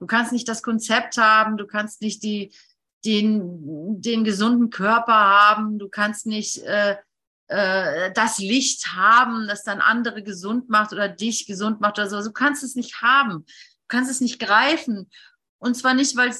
Du 0.00 0.06
kannst 0.06 0.32
nicht 0.32 0.48
das 0.48 0.64
Konzept 0.64 1.18
haben, 1.18 1.56
du 1.56 1.68
kannst 1.68 2.02
nicht 2.02 2.24
die, 2.24 2.52
den, 3.04 4.02
den 4.02 4.24
gesunden 4.24 4.70
Körper 4.70 5.14
haben, 5.14 5.78
du 5.78 5.88
kannst 5.88 6.26
nicht 6.26 6.58
äh, 6.64 6.96
äh, 7.46 8.10
das 8.12 8.38
Licht 8.38 8.88
haben, 8.88 9.46
das 9.46 9.62
dann 9.62 9.80
andere 9.80 10.24
gesund 10.24 10.68
macht 10.68 10.92
oder 10.92 11.08
dich 11.08 11.46
gesund 11.46 11.80
macht 11.80 11.96
oder 12.00 12.10
so. 12.10 12.20
Du 12.20 12.32
kannst 12.32 12.64
es 12.64 12.74
nicht 12.74 13.00
haben. 13.00 13.44
Du 13.44 13.86
kannst 13.86 14.10
es 14.10 14.20
nicht 14.20 14.40
greifen. 14.40 15.08
Und 15.58 15.76
zwar 15.76 15.94
nicht, 15.94 16.16
weil 16.16 16.34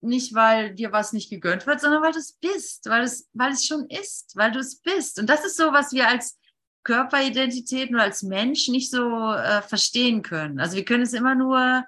nicht, 0.00 0.34
weil 0.34 0.74
dir 0.74 0.90
was 0.90 1.12
nicht 1.12 1.30
gegönnt 1.30 1.64
wird, 1.68 1.80
sondern 1.80 2.02
weil 2.02 2.12
du 2.12 2.18
es 2.18 2.32
bist, 2.32 2.86
weil 2.86 3.04
es, 3.04 3.28
weil 3.34 3.52
es 3.52 3.64
schon 3.64 3.88
ist, 3.88 4.34
weil 4.34 4.50
du 4.50 4.58
es 4.58 4.80
bist. 4.80 5.20
Und 5.20 5.30
das 5.30 5.44
ist 5.44 5.56
so, 5.56 5.72
was 5.72 5.92
wir 5.92 6.08
als 6.08 6.39
Körperidentität 6.82 7.90
nur 7.90 8.00
als 8.00 8.22
Mensch 8.22 8.68
nicht 8.68 8.90
so 8.90 9.32
äh, 9.32 9.62
verstehen 9.62 10.22
können. 10.22 10.60
Also 10.60 10.76
wir 10.76 10.84
können 10.84 11.02
es 11.02 11.12
immer 11.12 11.34
nur 11.34 11.84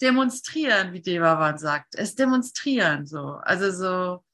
demonstrieren, 0.00 0.92
wie 0.92 1.02
Devavan 1.02 1.58
sagt. 1.58 1.94
Es 1.94 2.14
demonstrieren 2.14 3.06
so. 3.06 3.38
Also 3.42 3.70
so 3.70 4.24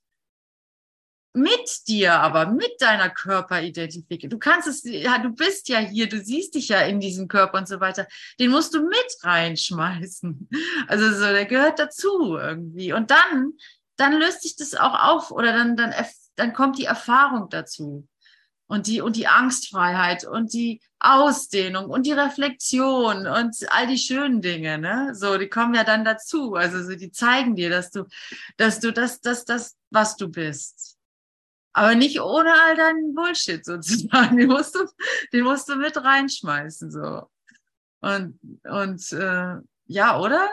mit 1.37 1.89
dir, 1.89 2.15
aber 2.21 2.47
mit 2.47 2.81
deiner 2.81 3.11
Körperidentität. 3.11 4.33
Du 4.33 4.39
kannst 4.39 4.69
es, 4.69 4.85
ja, 4.85 5.19
du 5.19 5.31
bist 5.31 5.69
ja 5.69 5.79
hier, 5.79 6.09
du 6.09 6.21
siehst 6.21 6.55
dich 6.55 6.69
ja 6.69 6.83
in 6.83 7.01
diesem 7.01 7.27
Körper 7.27 7.59
und 7.59 7.67
so 7.67 7.81
weiter. 7.81 8.07
Den 8.39 8.53
musst 8.53 8.73
du 8.73 8.83
mit 8.83 9.17
reinschmeißen. 9.23 10.49
Also 10.87 11.11
so, 11.13 11.25
der 11.25 11.47
gehört 11.47 11.79
dazu 11.79 12.37
irgendwie. 12.37 12.93
Und 12.93 13.11
dann, 13.11 13.55
dann 13.97 14.13
löst 14.13 14.43
sich 14.43 14.55
das 14.55 14.75
auch 14.75 14.95
auf 14.95 15.31
oder 15.31 15.53
dann, 15.53 15.77
dann, 15.77 15.93
dann 16.37 16.53
kommt 16.53 16.79
die 16.79 16.85
Erfahrung 16.85 17.49
dazu 17.49 18.07
und 18.75 18.89
die, 18.89 19.01
und 19.01 19.15
die 19.15 19.29
Angstfreiheit 19.29 20.25
und 20.25 20.53
die 20.53 20.81
Ausdehnung 20.99 21.91
und 21.91 22.07
die 22.07 22.13
Reflexion 22.13 23.29
und 23.29 23.57
all 23.69 23.87
die 23.87 23.99
schönen 23.99 24.43
Dinge, 24.43 24.79
ne? 24.79 25.15
So, 25.15 25.39
die 25.39 25.49
kommen 25.49 25.75
ja 25.75 25.85
dann 25.85 26.05
dazu. 26.05 26.55
Also, 26.55 26.83
so, 26.83 26.97
die 26.97 27.13
zeigen 27.13 27.55
dir, 27.55 27.71
dass 27.71 27.93
du, 27.93 28.05
dass 28.57 28.81
du 28.81 28.93
das, 28.93 29.21
das, 29.21 29.45
das, 29.45 29.77
was 29.91 30.17
du 30.17 30.29
bist. 30.29 30.97
Aber 31.73 31.95
nicht 31.95 32.21
ohne 32.21 32.53
all 32.53 32.77
deinen 32.77 33.15
Bullshit 33.15 33.65
sozusagen. 33.65 34.37
Den 34.39 34.49
musst 34.49 34.75
du, 34.75 34.87
den 35.33 35.45
musst 35.45 35.69
du 35.69 35.77
mit 35.77 35.97
reinschmeißen, 35.97 36.91
so. 36.91 37.29
Und, 38.01 38.41
und, 38.65 39.13
äh, 39.13 39.57
ja, 39.87 40.19
oder? 40.19 40.49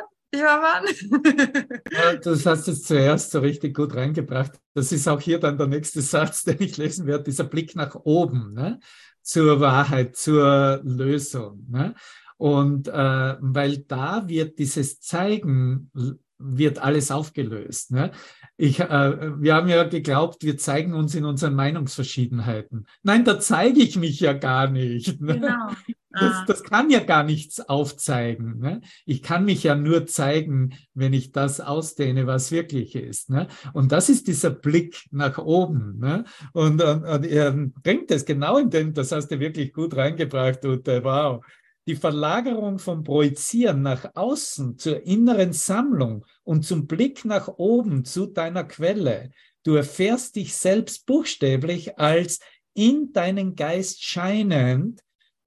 Ja, 1.92 2.16
das 2.16 2.46
hast 2.46 2.68
du 2.68 2.74
zuerst 2.74 3.32
so 3.32 3.40
richtig 3.40 3.76
gut 3.76 3.96
reingebracht. 3.96 4.54
Das 4.74 4.92
ist 4.92 5.08
auch 5.08 5.20
hier 5.20 5.40
dann 5.40 5.58
der 5.58 5.68
nächste 5.68 6.02
Satz, 6.02 6.44
den 6.44 6.62
ich 6.62 6.78
lesen 6.78 7.06
werde, 7.06 7.26
dieser 7.26 7.44
Blick 7.44 7.76
nach 7.76 7.96
oben, 7.96 8.54
ne? 8.54 8.80
zur 9.22 9.60
Wahrheit, 9.60 10.16
zur 10.16 10.82
Lösung. 10.84 11.66
Ne? 11.70 11.94
Und 12.38 12.88
äh, 12.88 13.36
weil 13.40 13.80
da 13.80 14.28
wird 14.28 14.58
dieses 14.58 15.00
Zeigen, 15.00 15.92
wird 16.40 16.80
alles 16.80 17.12
aufgelöst. 17.12 17.92
Ne? 17.92 18.12
Ich, 18.58 18.80
äh, 18.80 19.42
wir 19.42 19.56
haben 19.56 19.68
ja 19.68 19.84
geglaubt, 19.84 20.44
wir 20.44 20.58
zeigen 20.58 20.94
uns 20.94 21.14
in 21.14 21.26
unseren 21.26 21.54
Meinungsverschiedenheiten. 21.54 22.88
Nein, 23.04 23.26
da 23.26 23.40
zeige 23.40 23.82
ich 23.82 23.96
mich 23.96 24.20
ja 24.20 24.34
gar 24.34 24.68
nicht. 24.68 25.22
Ne? 25.22 25.40
Genau. 25.40 25.68
Das, 26.14 26.34
ah. 26.34 26.46
das, 26.46 26.64
kann 26.64 26.90
ja 26.90 27.00
gar 27.00 27.24
nichts 27.24 27.60
aufzeigen. 27.62 28.60
Ne? 28.60 28.82
Ich 29.06 29.22
kann 29.22 29.46
mich 29.46 29.64
ja 29.64 29.76
nur 29.76 30.06
zeigen, 30.08 30.74
wenn 30.94 31.14
ich 31.14 31.32
das 31.32 31.62
ausdehne, 31.62 32.28
was 32.28 32.52
wirklich 32.52 32.96
ist. 32.96 33.30
Ne? 33.30 33.48
Und 33.74 33.92
das 33.92 34.10
ist 34.10 34.28
dieser 34.28 34.50
Blick 34.50 35.06
nach 35.12 35.38
oben. 35.38 36.00
Ne? 36.00 36.26
Und, 36.54 36.82
und, 36.82 37.04
und, 37.04 37.26
er 37.26 37.52
bringt 37.52 38.12
es 38.12 38.26
genau 38.26 38.58
in 38.58 38.70
den, 38.70 38.94
das 38.94 39.12
hast 39.12 39.30
du 39.30 39.40
wirklich 39.40 39.72
gut 39.74 39.96
reingebracht, 39.96 40.66
Ute, 40.66 41.04
wow. 41.04 41.44
Die 41.88 41.96
Verlagerung 41.96 42.78
vom 42.78 43.04
Projizieren 43.04 43.82
nach 43.82 44.12
außen 44.14 44.78
zur 44.78 45.04
inneren 45.04 45.52
Sammlung 45.52 46.26
und 46.44 46.64
zum 46.64 46.86
Blick 46.88 47.26
nach 47.26 47.48
oben 47.48 48.06
zu 48.06 48.28
deiner 48.28 48.66
Quelle. 48.66 49.32
Du 49.64 49.76
erfährst 49.76 50.36
dich 50.36 50.56
selbst 50.56 51.06
buchstäblich 51.06 51.98
als 51.98 52.40
in 52.74 53.14
deinen 53.14 53.56
Geist 53.56 54.04
scheinend 54.04 55.02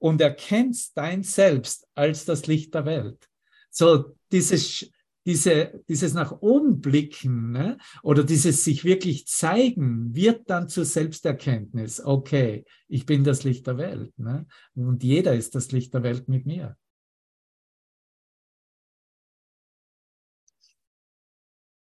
und 0.05 0.21
erkennst 0.21 0.99
dein 0.99 1.23
Selbst 1.23 1.89
als 1.95 2.27
das 2.27 2.47
Licht 2.47 2.75
der 2.75 2.85
Welt. 2.85 3.27
So 3.71 4.15
dieses, 4.31 4.91
diese, 5.25 5.83
dieses 5.89 6.13
nach 6.13 6.43
oben 6.43 6.83
blicken 6.83 7.53
ne, 7.53 7.79
oder 8.03 8.23
dieses 8.23 8.65
sich 8.65 8.85
wirklich 8.85 9.27
zeigen, 9.27 10.15
wird 10.15 10.51
dann 10.51 10.69
zur 10.69 10.85
Selbsterkenntnis. 10.85 12.05
Okay, 12.05 12.67
ich 12.87 13.07
bin 13.07 13.25
das 13.25 13.45
Licht 13.45 13.67
der 13.67 13.79
Welt. 13.79 14.13
Ne, 14.19 14.47
und 14.75 15.03
jeder 15.03 15.35
ist 15.35 15.55
das 15.55 15.73
Licht 15.73 15.95
der 15.95 16.03
Welt 16.03 16.29
mit 16.29 16.45
mir. 16.45 16.77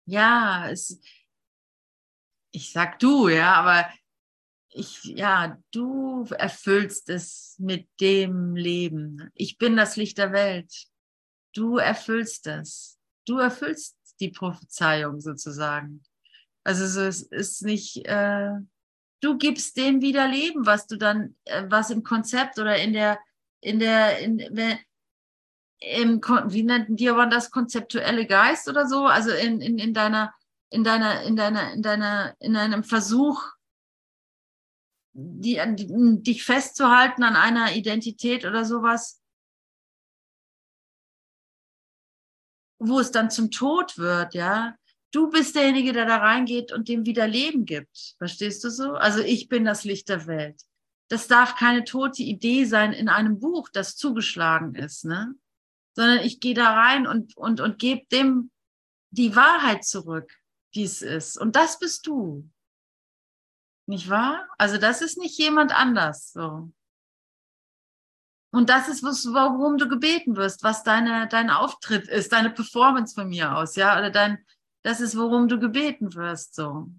ja, 0.09 0.71
es, 0.71 1.01
ich 2.51 2.73
sag 2.73 2.99
du, 2.99 3.29
ja, 3.29 3.55
aber 3.55 3.89
ich, 4.71 5.05
ja, 5.05 5.59
du 5.71 6.25
erfüllst 6.31 7.09
es 7.11 7.57
mit 7.59 7.89
dem 8.01 8.57
Leben. 8.57 9.31
Ich 9.35 9.59
bin 9.59 9.77
das 9.77 9.97
Licht 9.97 10.19
der 10.19 10.33
Welt. 10.33 10.73
Du 11.55 11.77
erfüllst 11.77 12.47
es. 12.47 12.99
Du 13.27 13.39
erfüllst 13.39 13.97
die 14.21 14.31
Prophezeiung 14.31 15.21
sozusagen. 15.21 16.03
Also 16.65 16.87
so, 16.87 17.03
es 17.03 17.23
ist 17.23 17.63
nicht, 17.63 18.07
äh, 18.07 18.53
du 19.21 19.37
gibst 19.37 19.77
dem 19.77 20.01
wieder 20.01 20.27
Leben, 20.27 20.65
was 20.65 20.87
du 20.87 20.97
dann, 20.97 21.37
äh, 21.45 21.65
was 21.69 21.91
im 21.91 22.03
Konzept 22.03 22.59
oder 22.59 22.77
in 22.77 22.93
der, 22.95 23.19
in 23.61 23.79
der, 23.79 24.19
in, 24.21 24.39
im, 25.81 26.21
wie 26.47 26.63
nennt 26.65 26.99
dir 26.99 27.15
man 27.15 27.31
das, 27.31 27.51
konzeptuelle 27.51 28.27
Geist 28.27 28.69
oder 28.69 28.87
so, 28.87 29.07
also 29.07 29.31
in, 29.31 29.61
in, 29.61 29.79
in 29.79 29.95
deiner, 29.95 30.35
in 30.71 30.85
deiner, 30.85 31.23
in 31.23 31.37
deiner, 31.37 31.73
in 31.73 31.83
deiner, 31.83 32.35
in 32.41 32.57
einem 32.57 32.85
Versuch, 32.85 33.43
die, 35.13 35.61
die, 35.75 36.23
dich 36.23 36.45
festzuhalten 36.45 37.23
an 37.23 37.37
einer 37.37 37.75
Identität 37.75 38.45
oder 38.45 38.65
sowas, 38.65 39.21
wo 42.79 43.01
es 43.01 43.11
dann 43.11 43.31
zum 43.31 43.51
Tod 43.51 43.99
wird, 43.99 44.35
ja. 44.35 44.77
Du 45.11 45.31
bist 45.31 45.57
derjenige, 45.57 45.95
der 45.95 46.05
da 46.05 46.19
reingeht 46.19 46.71
und 46.71 46.89
dem 46.89 47.07
wieder 47.07 47.27
Leben 47.27 47.65
gibt. 47.65 48.15
Verstehst 48.19 48.63
du 48.63 48.71
so? 48.71 48.93
Also 48.93 49.21
ich 49.21 49.49
bin 49.49 49.65
das 49.65 49.85
Licht 49.85 50.11
der 50.11 50.27
Welt. 50.27 50.61
Das 51.09 51.27
darf 51.27 51.57
keine 51.57 51.85
tote 51.85 52.23
Idee 52.23 52.67
sein 52.67 52.93
in 52.93 53.09
einem 53.09 53.41
Buch, 53.41 53.71
das 53.73 53.97
zugeschlagen 53.97 54.75
ist, 54.75 55.07
ne? 55.07 55.35
Sondern 55.99 56.21
ich 56.21 56.39
gehe 56.39 56.55
da 56.55 56.75
rein 56.75 57.09
und, 57.09 57.37
und, 57.37 57.61
und 57.61 57.81
gebe 57.81 58.07
dem 58.13 58.53
die 59.11 59.35
Wahrheit 59.35 59.85
zurück. 59.85 60.33
dies 60.77 61.03
ist. 61.03 61.37
Und 61.37 61.57
das 61.57 61.81
bist 61.81 62.07
du. 62.07 62.49
Nicht 63.87 64.09
wahr? 64.09 64.47
Also 64.59 64.79
das 64.79 65.03
ist 65.03 65.19
nicht 65.19 65.37
jemand 65.39 65.77
anders. 65.77 66.31
So. 66.31 66.71
Und 68.53 68.71
das 68.71 68.87
ist, 68.87 69.03
worum 69.03 69.77
du 69.77 69.89
gebeten 69.89 70.37
wirst, 70.37 70.63
was 70.63 70.85
deine, 70.85 71.27
dein 71.27 71.51
Auftritt 71.51 72.07
ist, 72.07 72.33
deine 72.33 72.51
Performance 72.51 73.17
von 73.17 73.29
mir 73.29 73.57
aus, 73.57 73.75
ja, 73.75 73.99
oder 73.99 74.11
dein, 74.11 74.39
das 74.85 75.01
ist, 75.01 75.17
worum 75.17 75.49
du 75.49 75.59
gebeten 75.59 76.15
wirst, 76.15 76.55
so. 76.55 76.93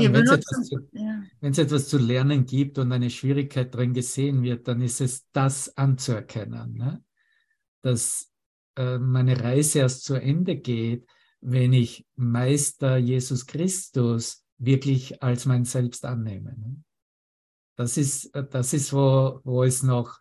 Ja, 0.00 0.12
wenn 0.12 0.24
es 0.24 0.30
etwas, 0.30 0.68
zu- 0.68 0.88
Ja. 0.92 1.22
etwas 1.40 1.88
zu 1.88 1.98
lernen 1.98 2.46
gibt 2.46 2.78
und 2.78 2.92
eine 2.92 3.10
Schwierigkeit 3.10 3.74
drin 3.74 3.94
gesehen 3.94 4.42
wird, 4.42 4.68
dann 4.68 4.80
ist 4.80 5.00
es 5.00 5.26
das 5.32 5.76
anzuerkennen, 5.76 6.74
ne? 6.74 7.02
dass 7.82 8.30
äh, 8.76 8.98
meine 8.98 9.40
Reise 9.40 9.80
erst 9.80 10.04
zu 10.04 10.14
Ende 10.14 10.56
geht, 10.56 11.06
wenn 11.40 11.72
ich 11.72 12.06
Meister 12.16 12.96
Jesus 12.96 13.46
Christus 13.46 14.44
wirklich 14.58 15.22
als 15.22 15.44
mein 15.46 15.64
Selbst 15.64 16.04
annehme. 16.04 16.56
Ne? 16.56 16.82
Das 17.76 17.96
ist, 17.96 18.30
das 18.50 18.72
ist 18.72 18.92
wo, 18.92 19.40
wo 19.44 19.64
es 19.64 19.82
noch, 19.82 20.18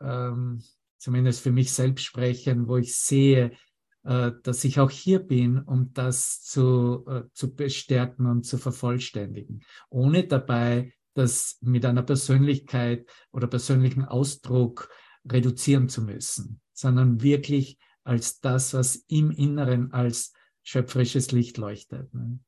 ähm, 0.00 0.62
zumindest 0.96 1.40
für 1.42 1.52
mich 1.52 1.70
selbst 1.72 2.04
sprechen, 2.04 2.66
wo 2.66 2.76
ich 2.78 2.96
sehe, 2.96 3.52
dass 4.02 4.64
ich 4.64 4.80
auch 4.80 4.90
hier 4.90 5.18
bin, 5.18 5.58
um 5.58 5.92
das 5.92 6.42
zu, 6.42 7.04
äh, 7.08 7.22
zu 7.32 7.54
bestärken 7.54 8.26
und 8.26 8.44
zu 8.44 8.58
vervollständigen, 8.58 9.62
ohne 9.90 10.26
dabei 10.26 10.92
das 11.14 11.58
mit 11.60 11.84
einer 11.84 12.02
Persönlichkeit 12.02 13.08
oder 13.32 13.48
persönlichen 13.48 14.04
Ausdruck 14.04 14.88
reduzieren 15.28 15.88
zu 15.88 16.02
müssen, 16.02 16.60
sondern 16.72 17.22
wirklich 17.22 17.78
als 18.04 18.40
das, 18.40 18.72
was 18.72 18.96
im 19.08 19.30
Inneren 19.30 19.92
als 19.92 20.32
schöpferisches 20.62 21.32
Licht 21.32 21.58
leuchtet. 21.58 22.12
Ne? 22.14 22.38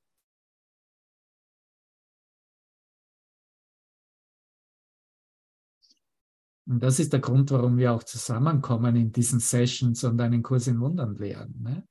Und 6.70 6.84
das 6.84 7.00
ist 7.00 7.12
der 7.12 7.18
Grund, 7.18 7.50
warum 7.50 7.78
wir 7.78 7.92
auch 7.92 8.04
zusammenkommen 8.04 8.94
in 8.94 9.10
diesen 9.10 9.40
Sessions 9.40 10.04
und 10.04 10.20
einen 10.20 10.44
Kurs 10.44 10.68
in 10.68 10.78
Wundern 10.78 11.16
lehren. 11.16 11.52
Ne? 11.60 11.84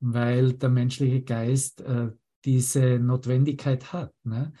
Weil 0.00 0.52
der 0.52 0.68
menschliche 0.68 1.22
Geist 1.22 1.80
äh, 1.80 2.10
diese 2.44 2.98
Notwendigkeit 2.98 3.94
hat, 3.94 4.12
ne? 4.22 4.52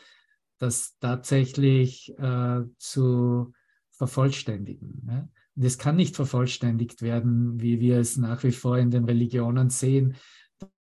das 0.58 0.96
tatsächlich 1.00 2.18
äh, 2.18 2.62
zu 2.78 3.52
vervollständigen. 3.90 5.02
Ne? 5.04 5.28
Und 5.54 5.64
es 5.64 5.76
kann 5.76 5.96
nicht 5.96 6.16
vervollständigt 6.16 7.02
werden, 7.02 7.60
wie 7.60 7.78
wir 7.78 7.98
es 7.98 8.16
nach 8.16 8.44
wie 8.44 8.52
vor 8.52 8.78
in 8.78 8.90
den 8.90 9.04
Religionen 9.04 9.68
sehen, 9.68 10.16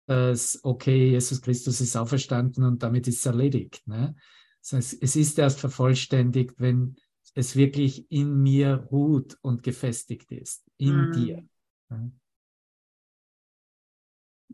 dass, 0.06 0.62
okay, 0.64 1.10
Jesus 1.10 1.42
Christus 1.42 1.82
ist 1.82 1.98
auferstanden 1.98 2.64
und 2.64 2.82
damit 2.84 3.06
ist 3.10 3.18
es 3.18 3.26
erledigt. 3.26 3.86
Ne? 3.86 4.16
Das 4.62 4.72
heißt, 4.72 5.04
es 5.04 5.18
ist 5.18 5.38
erst 5.40 5.60
vervollständigt, 5.60 6.54
wenn 6.58 6.96
es 7.34 7.56
wirklich 7.56 8.12
in 8.12 8.42
mir 8.42 8.88
ruht 8.92 9.38
und 9.42 9.64
gefestigt 9.64 10.32
ist, 10.32 10.64
in 10.78 10.96
Mhm. 11.08 11.12
dir. 11.12 11.48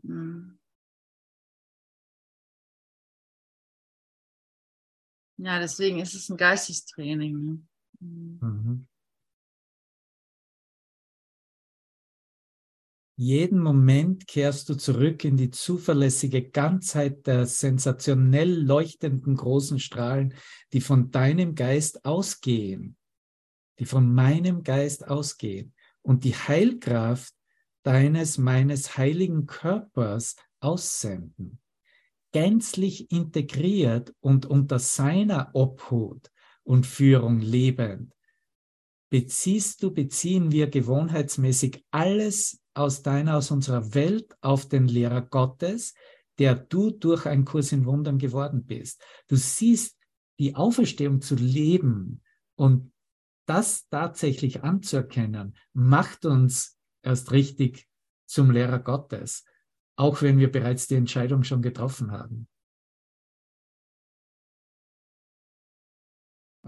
Mhm. 0.02 0.58
Ja, 5.36 5.60
deswegen 5.60 6.00
ist 6.00 6.14
es 6.14 6.28
ein 6.28 6.36
Geistestraining. 6.36 7.44
Ne? 7.44 7.62
Mhm. 8.00 8.38
Mhm. 8.40 8.86
Jeden 13.20 13.58
Moment 13.58 14.28
kehrst 14.28 14.68
du 14.68 14.76
zurück 14.76 15.24
in 15.24 15.36
die 15.36 15.50
zuverlässige 15.50 16.50
Ganzheit 16.50 17.26
der 17.26 17.46
sensationell 17.46 18.62
leuchtenden 18.62 19.34
großen 19.34 19.80
Strahlen, 19.80 20.34
die 20.72 20.80
von 20.80 21.10
deinem 21.10 21.56
Geist 21.56 22.04
ausgehen, 22.04 22.96
die 23.80 23.86
von 23.86 24.14
meinem 24.14 24.62
Geist 24.62 25.08
ausgehen 25.08 25.74
und 26.00 26.22
die 26.22 26.36
Heilkraft 26.36 27.34
deines, 27.82 28.38
meines 28.38 28.96
heiligen 28.96 29.46
Körpers 29.46 30.36
aussenden. 30.60 31.58
Gänzlich 32.30 33.10
integriert 33.10 34.14
und 34.20 34.46
unter 34.46 34.78
seiner 34.78 35.50
Obhut 35.54 36.30
und 36.62 36.86
Führung 36.86 37.40
lebend, 37.40 38.14
beziehst 39.10 39.82
du, 39.82 39.90
beziehen 39.90 40.52
wir 40.52 40.68
gewohnheitsmäßig 40.68 41.84
alles 41.90 42.60
aus 42.78 43.02
deiner, 43.02 43.36
aus 43.36 43.50
unserer 43.50 43.94
Welt 43.94 44.36
auf 44.40 44.68
den 44.68 44.88
Lehrer 44.88 45.22
Gottes, 45.22 45.94
der 46.38 46.54
du 46.54 46.90
durch 46.90 47.26
einen 47.26 47.44
Kurs 47.44 47.72
in 47.72 47.84
Wundern 47.84 48.18
geworden 48.18 48.64
bist. 48.64 49.02
Du 49.26 49.36
siehst 49.36 49.98
die 50.38 50.54
Auferstehung 50.54 51.20
zu 51.20 51.34
leben 51.34 52.22
und 52.54 52.92
das 53.46 53.88
tatsächlich 53.88 54.62
anzuerkennen, 54.62 55.56
macht 55.72 56.24
uns 56.24 56.78
erst 57.02 57.32
richtig 57.32 57.88
zum 58.26 58.50
Lehrer 58.50 58.78
Gottes, 58.78 59.44
auch 59.96 60.22
wenn 60.22 60.38
wir 60.38 60.52
bereits 60.52 60.86
die 60.86 60.96
Entscheidung 60.96 61.42
schon 61.42 61.62
getroffen 61.62 62.12
haben. 62.12 62.46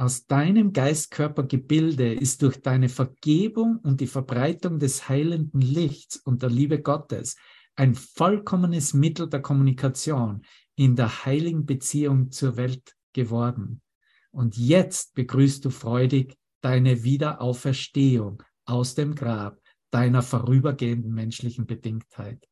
Aus 0.00 0.26
deinem 0.26 0.72
Geist-Körper-Gebilde 0.72 2.14
ist 2.14 2.40
durch 2.40 2.62
deine 2.62 2.88
Vergebung 2.88 3.80
und 3.82 4.00
die 4.00 4.06
Verbreitung 4.06 4.78
des 4.78 5.10
heilenden 5.10 5.60
Lichts 5.60 6.16
und 6.16 6.40
der 6.40 6.48
Liebe 6.48 6.80
Gottes 6.80 7.36
ein 7.76 7.94
vollkommenes 7.94 8.94
Mittel 8.94 9.28
der 9.28 9.42
Kommunikation 9.42 10.40
in 10.74 10.96
der 10.96 11.26
heiligen 11.26 11.66
Beziehung 11.66 12.30
zur 12.30 12.56
Welt 12.56 12.96
geworden. 13.12 13.82
Und 14.30 14.56
jetzt 14.56 15.14
begrüßt 15.16 15.66
du 15.66 15.68
freudig 15.68 16.34
deine 16.62 17.04
Wiederauferstehung 17.04 18.42
aus 18.64 18.94
dem 18.94 19.14
Grab 19.14 19.60
deiner 19.90 20.22
vorübergehenden 20.22 21.12
menschlichen 21.12 21.66
Bedingtheit, 21.66 22.48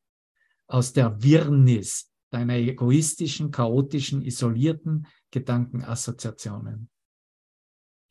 aus 0.67 0.93
der 0.93 1.23
Wirrnis 1.23 2.13
deiner 2.29 2.57
egoistischen, 2.57 3.51
chaotischen, 3.51 4.21
isolierten 4.21 5.07
Gedankenassoziationen. 5.31 6.91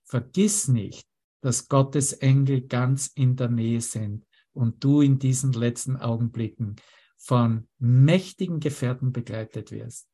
Vergiss 0.07 0.67
nicht, 0.69 1.05
dass 1.41 1.67
Gottes 1.67 2.13
Engel 2.13 2.61
ganz 2.61 3.07
in 3.07 3.35
der 3.35 3.49
Nähe 3.49 3.81
sind 3.81 4.25
und 4.53 4.83
du 4.83 5.01
in 5.01 5.19
diesen 5.19 5.53
letzten 5.53 5.97
Augenblicken 5.97 6.77
von 7.17 7.67
mächtigen 7.77 8.59
Gefährten 8.59 9.11
begleitet 9.11 9.71
wirst. 9.71 10.09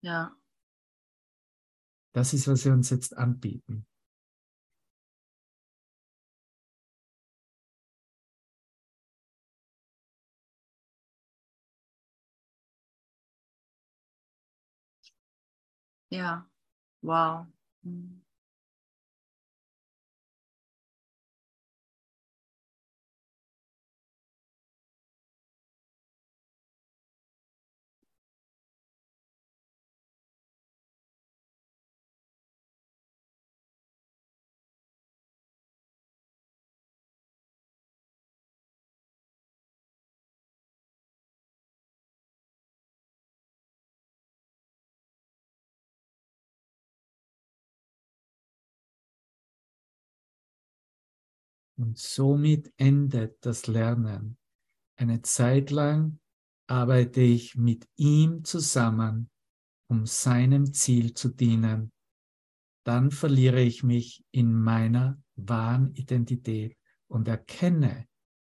Ja, 0.00 0.36
Das 2.12 2.32
ist, 2.32 2.48
was 2.48 2.64
wir 2.64 2.72
uns 2.72 2.88
jetzt 2.88 3.14
anbieten. 3.14 3.86
ja, 16.08 16.48
wow. 17.02 17.46
Mhm. 17.82 18.25
Und 51.78 51.98
somit 51.98 52.72
endet 52.76 53.44
das 53.44 53.66
Lernen. 53.66 54.38
Eine 54.96 55.20
Zeit 55.22 55.70
lang 55.70 56.18
arbeite 56.66 57.20
ich 57.20 57.54
mit 57.54 57.86
ihm 57.96 58.44
zusammen, 58.44 59.30
um 59.88 60.06
seinem 60.06 60.72
Ziel 60.72 61.14
zu 61.14 61.28
dienen. 61.28 61.92
Dann 62.84 63.10
verliere 63.10 63.60
ich 63.60 63.82
mich 63.82 64.24
in 64.30 64.52
meiner 64.52 65.22
wahren 65.36 65.94
Identität 65.94 66.76
und 67.08 67.28
erkenne, 67.28 68.08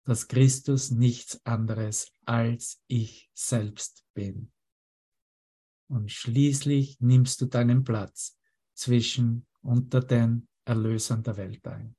dass 0.06 0.27
Christus 0.30 0.91
nichts 0.91 1.45
anderes 1.45 2.11
als 2.26 2.81
ich 2.88 3.30
selbst 3.34 4.06
bin. 4.14 4.52
Und 5.89 6.11
schließlich 6.11 6.99
nimmst 7.02 7.41
du 7.41 7.45
deinen 7.45 7.84
Platz 7.84 8.38
zwischen 8.73 9.48
unter 9.61 9.99
den 9.99 10.48
Erlösern 10.64 11.23
der 11.23 11.35
Welt 11.35 11.68
ein. 11.68 11.97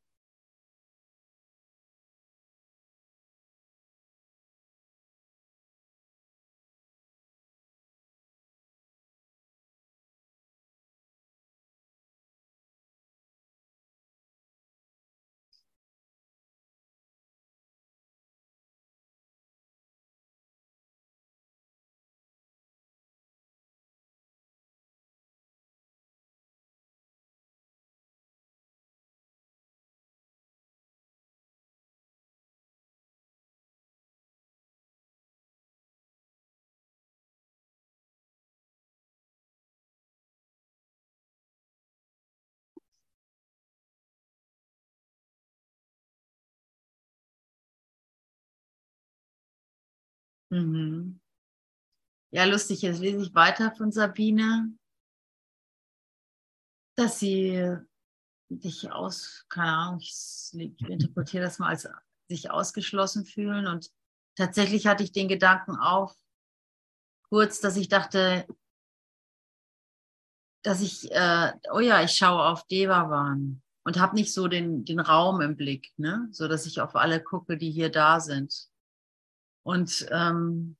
Mhm. 50.66 51.20
Ja, 52.30 52.44
lustig, 52.44 52.82
jetzt 52.82 53.00
lese 53.00 53.22
ich 53.22 53.34
weiter 53.34 53.72
von 53.74 53.90
Sabine, 53.90 54.72
dass 56.96 57.18
sie 57.18 57.76
dich 58.50 58.90
aus, 58.92 59.46
keine 59.48 59.72
Ahnung, 59.72 60.00
ich 60.00 60.50
interpretiere 60.52 61.44
das 61.44 61.58
mal 61.58 61.68
als 61.68 61.88
sich 62.28 62.50
ausgeschlossen 62.50 63.24
fühlen. 63.24 63.66
Und 63.66 63.90
tatsächlich 64.36 64.86
hatte 64.86 65.04
ich 65.04 65.12
den 65.12 65.28
Gedanken 65.28 65.76
auch 65.76 66.14
kurz, 67.28 67.60
dass 67.60 67.76
ich 67.76 67.88
dachte, 67.88 68.46
dass 70.62 70.82
ich, 70.82 71.10
äh, 71.12 71.52
oh 71.72 71.80
ja, 71.80 72.02
ich 72.02 72.12
schaue 72.12 72.44
auf 72.44 72.66
Devavan 72.66 73.62
und 73.84 73.98
habe 73.98 74.16
nicht 74.16 74.34
so 74.34 74.48
den, 74.48 74.84
den 74.84 75.00
Raum 75.00 75.40
im 75.40 75.56
Blick, 75.56 75.92
ne? 75.96 76.28
so 76.30 76.48
dass 76.48 76.66
ich 76.66 76.80
auf 76.80 76.94
alle 76.94 77.22
gucke, 77.22 77.56
die 77.56 77.70
hier 77.70 77.90
da 77.90 78.20
sind. 78.20 78.68
Und 79.68 80.08
ähm, 80.10 80.78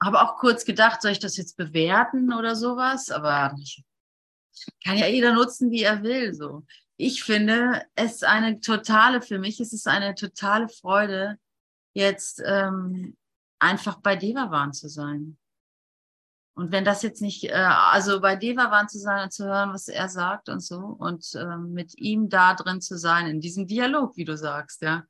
habe 0.00 0.22
auch 0.22 0.36
kurz 0.36 0.64
gedacht, 0.64 1.02
soll 1.02 1.10
ich 1.10 1.18
das 1.18 1.36
jetzt 1.36 1.56
bewerten 1.56 2.32
oder 2.32 2.54
sowas? 2.54 3.10
Aber 3.10 3.56
ich, 3.60 3.84
kann 4.84 4.96
ja 4.96 5.08
jeder 5.08 5.34
nutzen, 5.34 5.72
wie 5.72 5.82
er 5.82 6.04
will. 6.04 6.32
So, 6.32 6.64
ich 6.96 7.24
finde 7.24 7.84
es 7.96 8.22
eine 8.22 8.60
totale, 8.60 9.20
für 9.20 9.40
mich 9.40 9.58
ist 9.58 9.72
es 9.72 9.88
eine 9.88 10.14
totale 10.14 10.68
Freude, 10.68 11.40
jetzt 11.92 12.40
ähm, 12.46 13.16
einfach 13.58 14.00
bei 14.00 14.14
Devavan 14.14 14.72
zu 14.72 14.88
sein. 14.88 15.36
Und 16.56 16.70
wenn 16.70 16.84
das 16.84 17.02
jetzt 17.02 17.20
nicht, 17.20 17.46
äh, 17.46 17.52
also 17.52 18.20
bei 18.20 18.36
Devavan 18.36 18.88
zu 18.88 19.00
sein 19.00 19.24
und 19.24 19.32
zu 19.32 19.44
hören, 19.44 19.72
was 19.72 19.88
er 19.88 20.08
sagt 20.08 20.48
und 20.48 20.60
so, 20.60 20.76
und 20.76 21.34
äh, 21.34 21.56
mit 21.56 21.98
ihm 21.98 22.28
da 22.28 22.54
drin 22.54 22.80
zu 22.80 22.96
sein, 22.96 23.26
in 23.26 23.40
diesem 23.40 23.66
Dialog, 23.66 24.16
wie 24.16 24.24
du 24.24 24.36
sagst, 24.36 24.80
ja. 24.80 25.04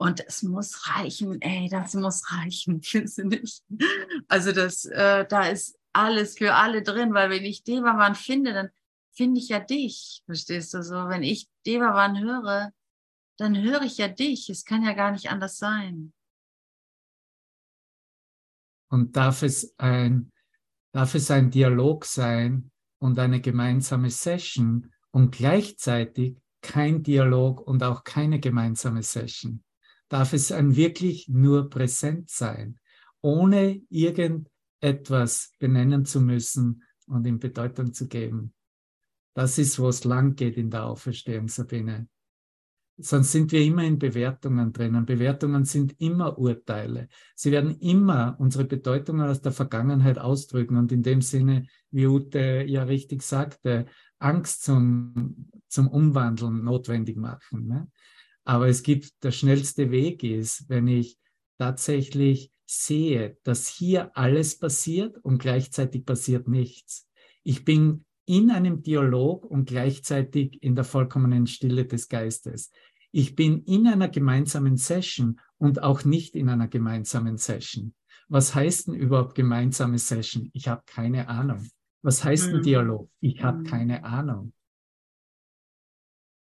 Und 0.00 0.24
es 0.24 0.44
muss 0.44 0.86
reichen, 0.88 1.42
ey, 1.42 1.68
das 1.68 1.94
muss 1.94 2.30
reichen, 2.30 2.80
findest 2.82 3.18
du 3.18 3.24
nicht? 3.24 3.64
Also 4.28 4.52
das, 4.52 4.84
äh, 4.84 5.26
da 5.28 5.48
ist 5.48 5.76
alles 5.92 6.38
für 6.38 6.54
alle 6.54 6.82
drin, 6.82 7.14
weil 7.14 7.30
wenn 7.30 7.44
ich 7.44 7.64
Devavan 7.64 8.14
finde, 8.14 8.52
dann 8.52 8.70
finde 9.12 9.40
ich 9.40 9.48
ja 9.48 9.58
dich, 9.58 10.22
verstehst 10.26 10.72
du 10.74 10.84
so? 10.84 10.94
Wenn 11.08 11.24
ich 11.24 11.48
Devavan 11.66 12.20
höre, 12.20 12.72
dann 13.38 13.60
höre 13.60 13.82
ich 13.82 13.98
ja 13.98 14.06
dich. 14.06 14.48
Es 14.48 14.64
kann 14.64 14.84
ja 14.84 14.92
gar 14.92 15.10
nicht 15.10 15.30
anders 15.30 15.58
sein. 15.58 16.12
Und 18.90 19.16
darf 19.16 19.42
es 19.42 19.74
ein, 19.78 20.32
darf 20.92 21.16
es 21.16 21.28
ein 21.32 21.50
Dialog 21.50 22.04
sein 22.04 22.70
und 23.00 23.18
eine 23.18 23.40
gemeinsame 23.40 24.10
Session 24.10 24.92
und 25.10 25.32
gleichzeitig 25.32 26.36
kein 26.62 27.02
Dialog 27.02 27.60
und 27.60 27.82
auch 27.82 28.04
keine 28.04 28.38
gemeinsame 28.38 29.02
Session? 29.02 29.64
Darf 30.08 30.32
es 30.32 30.52
ein 30.52 30.74
wirklich 30.76 31.28
nur 31.28 31.68
präsent 31.68 32.30
sein, 32.30 32.78
ohne 33.20 33.82
irgendetwas 33.90 35.52
benennen 35.58 36.04
zu 36.04 36.20
müssen 36.20 36.82
und 37.06 37.26
ihm 37.26 37.38
Bedeutung 37.38 37.92
zu 37.92 38.08
geben? 38.08 38.54
Das 39.34 39.58
ist, 39.58 39.78
wo 39.78 39.88
es 39.88 40.04
lang 40.04 40.34
geht 40.34 40.56
in 40.56 40.70
der 40.70 40.84
Auferstehung, 40.84 41.48
Sabine. 41.48 42.08
Sonst 43.00 43.30
sind 43.30 43.52
wir 43.52 43.62
immer 43.62 43.84
in 43.84 44.00
Bewertungen 44.00 44.72
drinnen. 44.72 45.06
Bewertungen 45.06 45.64
sind 45.64 45.94
immer 46.00 46.36
Urteile. 46.36 47.08
Sie 47.36 47.52
werden 47.52 47.78
immer 47.78 48.34
unsere 48.40 48.64
Bedeutungen 48.64 49.28
aus 49.28 49.40
der 49.40 49.52
Vergangenheit 49.52 50.18
ausdrücken 50.18 50.76
und 50.76 50.90
in 50.90 51.04
dem 51.04 51.22
Sinne, 51.22 51.66
wie 51.92 52.08
Ute 52.08 52.64
ja 52.66 52.82
richtig 52.82 53.22
sagte, 53.22 53.86
Angst 54.18 54.64
zum, 54.64 55.48
zum 55.68 55.86
Umwandeln 55.86 56.64
notwendig 56.64 57.16
machen. 57.16 57.68
Ne? 57.68 57.88
Aber 58.48 58.66
es 58.66 58.82
gibt, 58.82 59.22
der 59.24 59.30
schnellste 59.30 59.90
Weg 59.90 60.24
ist, 60.24 60.70
wenn 60.70 60.88
ich 60.88 61.18
tatsächlich 61.58 62.50
sehe, 62.64 63.36
dass 63.44 63.68
hier 63.68 64.16
alles 64.16 64.58
passiert 64.58 65.18
und 65.22 65.36
gleichzeitig 65.36 66.06
passiert 66.06 66.48
nichts. 66.48 67.06
Ich 67.42 67.66
bin 67.66 68.06
in 68.24 68.50
einem 68.50 68.82
Dialog 68.82 69.44
und 69.44 69.68
gleichzeitig 69.68 70.62
in 70.62 70.74
der 70.74 70.84
vollkommenen 70.84 71.46
Stille 71.46 71.84
des 71.84 72.08
Geistes. 72.08 72.70
Ich 73.12 73.34
bin 73.34 73.64
in 73.64 73.86
einer 73.86 74.08
gemeinsamen 74.08 74.78
Session 74.78 75.40
und 75.58 75.82
auch 75.82 76.06
nicht 76.06 76.34
in 76.34 76.48
einer 76.48 76.68
gemeinsamen 76.68 77.36
Session. 77.36 77.92
Was 78.28 78.54
heißt 78.54 78.88
denn 78.88 78.94
überhaupt 78.94 79.34
gemeinsame 79.34 79.98
Session? 79.98 80.48
Ich 80.54 80.68
habe 80.68 80.84
keine 80.86 81.28
Ahnung. 81.28 81.68
Was 82.00 82.24
heißt 82.24 82.48
ein 82.48 82.56
mhm. 82.60 82.62
Dialog? 82.62 83.10
Ich 83.20 83.42
habe 83.42 83.58
mhm. 83.58 83.64
keine 83.64 84.04
Ahnung. 84.04 84.54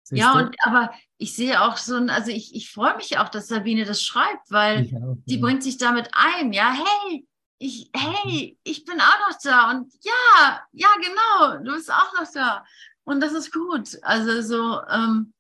Siehst 0.09 0.23
ja, 0.23 0.33
und, 0.33 0.57
aber 0.63 0.91
ich 1.19 1.37
sehe 1.37 1.61
auch 1.61 1.77
so 1.77 1.95
ein, 1.97 2.09
also 2.09 2.31
ich, 2.31 2.55
ich 2.55 2.71
freue 2.71 2.97
mich 2.97 3.19
auch, 3.19 3.29
dass 3.29 3.49
Sabine 3.49 3.85
das 3.85 4.03
schreibt, 4.03 4.51
weil 4.51 4.87
auch, 4.97 5.19
die 5.27 5.35
ja. 5.35 5.41
bringt 5.43 5.63
sich 5.63 5.77
damit 5.77 6.09
ein, 6.13 6.55
ja, 6.55 6.73
hey, 6.73 7.29
ich, 7.59 7.91
hey, 7.95 8.59
ich 8.65 8.87
bin 8.87 8.99
auch 9.03 9.29
noch 9.29 9.39
da 9.43 9.71
und 9.71 9.93
ja, 10.03 10.63
ja, 10.73 10.89
genau, 10.97 11.63
du 11.63 11.75
bist 11.75 11.93
auch 11.93 12.15
noch 12.15 12.33
da. 12.33 12.65
Und 13.05 13.21
das 13.21 13.35
ist 13.35 13.53
gut. 13.53 13.99
Also 14.01 14.41
so, 14.41 14.81
ähm, 14.89 15.35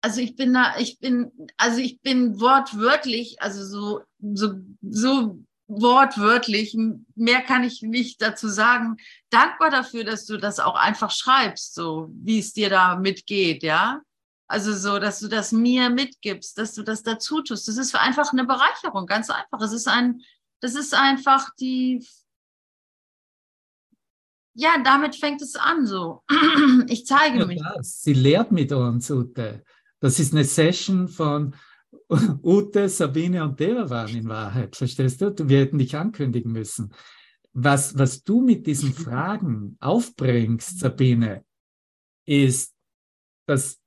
also 0.00 0.22
ich 0.22 0.34
bin 0.34 0.54
da, 0.54 0.78
ich 0.78 0.98
bin, 0.98 1.30
also 1.58 1.78
ich 1.78 2.00
bin 2.00 2.40
wortwörtlich, 2.40 3.42
also 3.42 3.66
so, 3.66 4.00
so, 4.32 4.54
so 4.80 5.44
wortwörtlich, 5.70 6.76
mehr 7.14 7.42
kann 7.42 7.62
ich 7.62 7.82
nicht 7.82 8.20
dazu 8.20 8.48
sagen, 8.48 8.96
dankbar 9.30 9.70
dafür, 9.70 10.04
dass 10.04 10.26
du 10.26 10.36
das 10.36 10.58
auch 10.58 10.74
einfach 10.74 11.10
schreibst, 11.10 11.74
so 11.74 12.10
wie 12.12 12.40
es 12.40 12.52
dir 12.52 12.68
da 12.70 12.96
mitgeht, 12.96 13.62
ja. 13.62 14.00
Also 14.48 14.74
so, 14.74 14.98
dass 14.98 15.20
du 15.20 15.28
das 15.28 15.52
mir 15.52 15.90
mitgibst, 15.90 16.58
dass 16.58 16.74
du 16.74 16.82
das 16.82 17.04
dazu 17.04 17.40
tust. 17.40 17.68
Das 17.68 17.76
ist 17.76 17.94
einfach 17.94 18.32
eine 18.32 18.44
Bereicherung, 18.44 19.06
ganz 19.06 19.30
einfach. 19.30 19.60
Es 19.60 19.72
ist 19.72 19.86
ein, 19.86 20.22
das 20.60 20.74
ist 20.74 20.92
einfach 20.92 21.54
die, 21.60 22.04
ja, 24.54 24.82
damit 24.82 25.14
fängt 25.14 25.40
es 25.40 25.54
an 25.54 25.86
so. 25.86 26.22
Ich 26.88 27.06
zeige 27.06 27.38
ja, 27.38 27.46
mich. 27.46 27.62
Das. 27.62 28.02
Sie 28.02 28.14
lehrt 28.14 28.50
mit 28.50 28.72
uns, 28.72 29.08
Ute. 29.10 29.62
Das 30.00 30.18
ist 30.18 30.32
eine 30.32 30.44
Session 30.44 31.06
von 31.06 31.54
Ute, 32.42 32.88
Sabine 32.88 33.44
und 33.44 33.60
Deva 33.60 33.88
waren 33.88 34.16
in 34.16 34.28
Wahrheit. 34.28 34.74
Verstehst 34.74 35.20
du? 35.20 35.48
Wir 35.48 35.60
hätten 35.60 35.78
dich 35.78 35.96
ankündigen 35.96 36.52
müssen. 36.52 36.92
Was, 37.52 37.98
was 37.98 38.22
du 38.22 38.42
mit 38.42 38.66
diesen 38.66 38.92
Fragen 38.92 39.76
aufbringst, 39.80 40.80
Sabine, 40.80 41.44
ist, 42.26 42.74
dass 43.46 43.80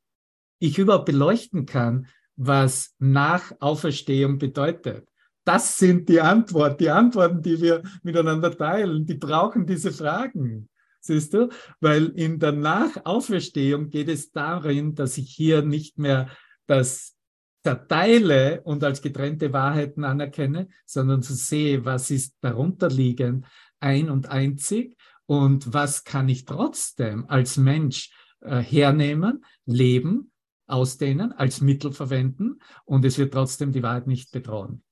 ich 0.59 0.77
überhaupt 0.77 1.05
beleuchten 1.05 1.65
kann, 1.65 2.07
was 2.35 2.95
nach 2.99 3.53
Auferstehung 3.59 4.37
bedeutet. 4.37 5.07
Das 5.45 5.77
sind 5.77 6.07
die 6.07 6.21
Antworten, 6.21 6.77
die 6.77 6.89
Antworten, 6.89 7.41
die 7.41 7.61
wir 7.61 7.83
miteinander 8.01 8.55
teilen. 8.55 9.05
Die 9.05 9.15
brauchen 9.15 9.65
diese 9.65 9.91
Fragen. 9.91 10.69
Siehst 11.01 11.33
du? 11.33 11.49
Weil 11.81 12.07
in 12.15 12.39
der 12.39 12.53
Nachauferstehung 12.53 13.89
geht 13.89 14.07
es 14.07 14.31
darin, 14.31 14.95
dass 14.95 15.17
ich 15.17 15.29
hier 15.29 15.61
nicht 15.61 15.97
mehr 15.97 16.29
das 16.65 17.17
zerteile 17.63 18.61
und 18.63 18.83
als 18.83 19.01
getrennte 19.01 19.53
Wahrheiten 19.53 20.03
anerkenne, 20.03 20.67
sondern 20.85 21.23
zu 21.23 21.33
sehe, 21.33 21.85
was 21.85 22.11
ist 22.11 22.35
darunter 22.41 22.89
liegend, 22.89 23.45
ein 23.79 24.09
und 24.09 24.29
einzig 24.29 24.97
und 25.25 25.73
was 25.73 26.03
kann 26.03 26.27
ich 26.29 26.45
trotzdem 26.45 27.25
als 27.29 27.57
Mensch 27.57 28.11
äh, 28.41 28.59
hernehmen, 28.59 29.45
leben, 29.65 30.31
ausdehnen, 30.67 31.31
als 31.33 31.61
Mittel 31.61 31.91
verwenden 31.91 32.59
und 32.85 33.05
es 33.05 33.17
wird 33.17 33.33
trotzdem 33.33 33.71
die 33.71 33.83
Wahrheit 33.83 34.07
nicht 34.07 34.31
bedrohen. 34.31 34.83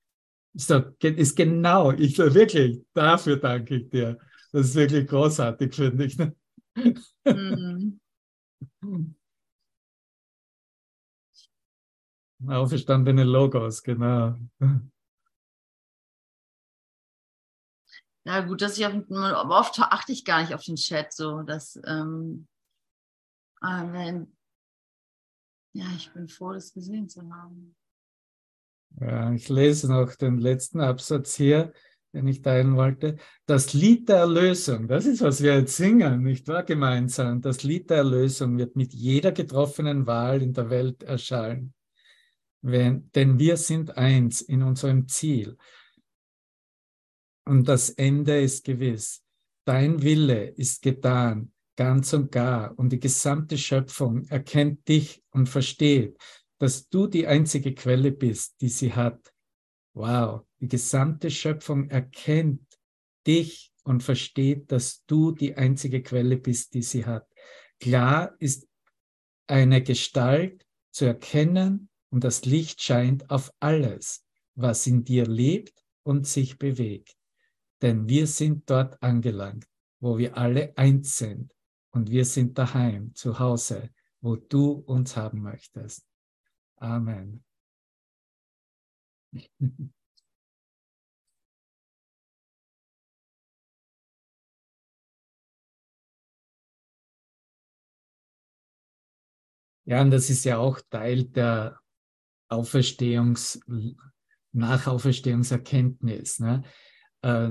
So, 0.53 0.83
ist 1.01 1.35
genau, 1.35 1.91
ich 1.91 2.17
wirklich, 2.17 2.81
dafür 2.93 3.37
danke 3.37 3.75
ich 3.75 3.89
dir. 3.89 4.17
Das 4.51 4.67
ist 4.67 4.75
wirklich 4.75 5.07
großartig, 5.07 5.73
finde 5.73 6.05
ich. 6.05 6.17
Ne? 6.17 6.35
Mhm. 7.25 7.99
Auferstandene 12.47 13.23
Logos, 13.23 13.83
genau. 13.83 14.35
Ja, 18.23 18.41
gut, 18.41 18.61
dass 18.61 18.77
ich 18.77 18.85
auf, 18.85 18.93
oft 19.09 19.79
achte 19.79 20.11
ich 20.11 20.25
gar 20.25 20.41
nicht 20.41 20.53
auf 20.53 20.63
den 20.63 20.75
Chat 20.75 21.11
so, 21.11 21.41
dass 21.41 21.79
ähm, 21.85 22.47
äh, 23.63 24.25
ja, 25.73 25.85
ich 25.95 26.11
bin 26.13 26.27
froh, 26.27 26.53
das 26.53 26.73
gesehen 26.73 27.07
zu 27.07 27.21
haben. 27.31 27.75
Ja, 28.99 29.31
ich 29.31 29.47
lese 29.49 29.91
noch 29.91 30.15
den 30.15 30.37
letzten 30.37 30.81
Absatz 30.81 31.35
hier, 31.35 31.71
den 32.13 32.27
ich 32.27 32.41
teilen 32.41 32.75
wollte. 32.75 33.17
Das 33.45 33.73
Lied 33.73 34.09
der 34.09 34.17
Erlösung, 34.17 34.87
das 34.87 35.05
ist, 35.05 35.21
was 35.21 35.41
wir 35.41 35.57
jetzt 35.57 35.77
singen, 35.77 36.23
nicht 36.23 36.47
wahr, 36.47 36.63
gemeinsam? 36.63 37.41
Das 37.41 37.63
Lied 37.63 37.89
der 37.89 37.97
Erlösung 37.97 38.57
wird 38.57 38.75
mit 38.75 38.93
jeder 38.93 39.31
getroffenen 39.31 40.05
Wahl 40.07 40.41
in 40.41 40.53
der 40.53 40.69
Welt 40.69 41.03
erschallen. 41.03 41.73
Wenn, 42.61 43.09
denn 43.11 43.39
wir 43.39 43.57
sind 43.57 43.97
eins 43.97 44.41
in 44.41 44.61
unserem 44.61 45.07
Ziel. 45.07 45.57
Und 47.45 47.67
das 47.67 47.89
Ende 47.89 48.39
ist 48.39 48.63
gewiss. 48.63 49.23
Dein 49.65 50.01
Wille 50.01 50.49
ist 50.49 50.81
getan, 50.81 51.51
ganz 51.75 52.13
und 52.13 52.31
gar. 52.31 52.77
Und 52.77 52.91
die 52.91 52.99
gesamte 52.99 53.57
Schöpfung 53.57 54.25
erkennt 54.27 54.87
dich 54.87 55.23
und 55.31 55.49
versteht, 55.49 56.17
dass 56.59 56.87
du 56.87 57.07
die 57.07 57.25
einzige 57.25 57.73
Quelle 57.73 58.11
bist, 58.11 58.61
die 58.61 58.69
sie 58.69 58.93
hat. 58.93 59.33
Wow, 59.93 60.45
die 60.59 60.67
gesamte 60.67 61.31
Schöpfung 61.31 61.89
erkennt 61.89 62.65
dich 63.25 63.73
und 63.83 64.03
versteht, 64.03 64.71
dass 64.71 65.03
du 65.05 65.31
die 65.31 65.55
einzige 65.55 66.01
Quelle 66.03 66.37
bist, 66.37 66.73
die 66.75 66.83
sie 66.83 67.05
hat. 67.05 67.27
Klar 67.79 68.35
ist 68.39 68.67
eine 69.47 69.81
Gestalt 69.81 70.65
zu 70.91 71.05
erkennen 71.05 71.89
und 72.11 72.23
das 72.23 72.45
Licht 72.45 72.81
scheint 72.83 73.29
auf 73.31 73.51
alles, 73.59 74.25
was 74.55 74.85
in 74.87 75.03
dir 75.03 75.25
lebt 75.25 75.83
und 76.03 76.27
sich 76.27 76.59
bewegt. 76.59 77.15
Denn 77.81 78.07
wir 78.07 78.27
sind 78.27 78.69
dort 78.69 79.01
angelangt, 79.03 79.65
wo 79.99 80.17
wir 80.17 80.37
alle 80.37 80.77
eins 80.77 81.17
sind 81.17 81.53
und 81.91 82.11
wir 82.11 82.25
sind 82.25 82.57
daheim, 82.57 83.13
zu 83.15 83.39
Hause, 83.39 83.89
wo 84.21 84.35
du 84.35 84.71
uns 84.73 85.15
haben 85.17 85.41
möchtest. 85.41 86.05
Amen. 86.77 87.43
Ja, 99.85 100.01
und 100.01 100.11
das 100.11 100.29
ist 100.29 100.43
ja 100.45 100.57
auch 100.57 100.79
Teil 100.89 101.25
der 101.25 101.79
Auferstehungs, 102.51 103.59
Nachauferstehungserkenntnis, 104.51 106.39
ne? 106.39 106.63
äh, 107.21 107.49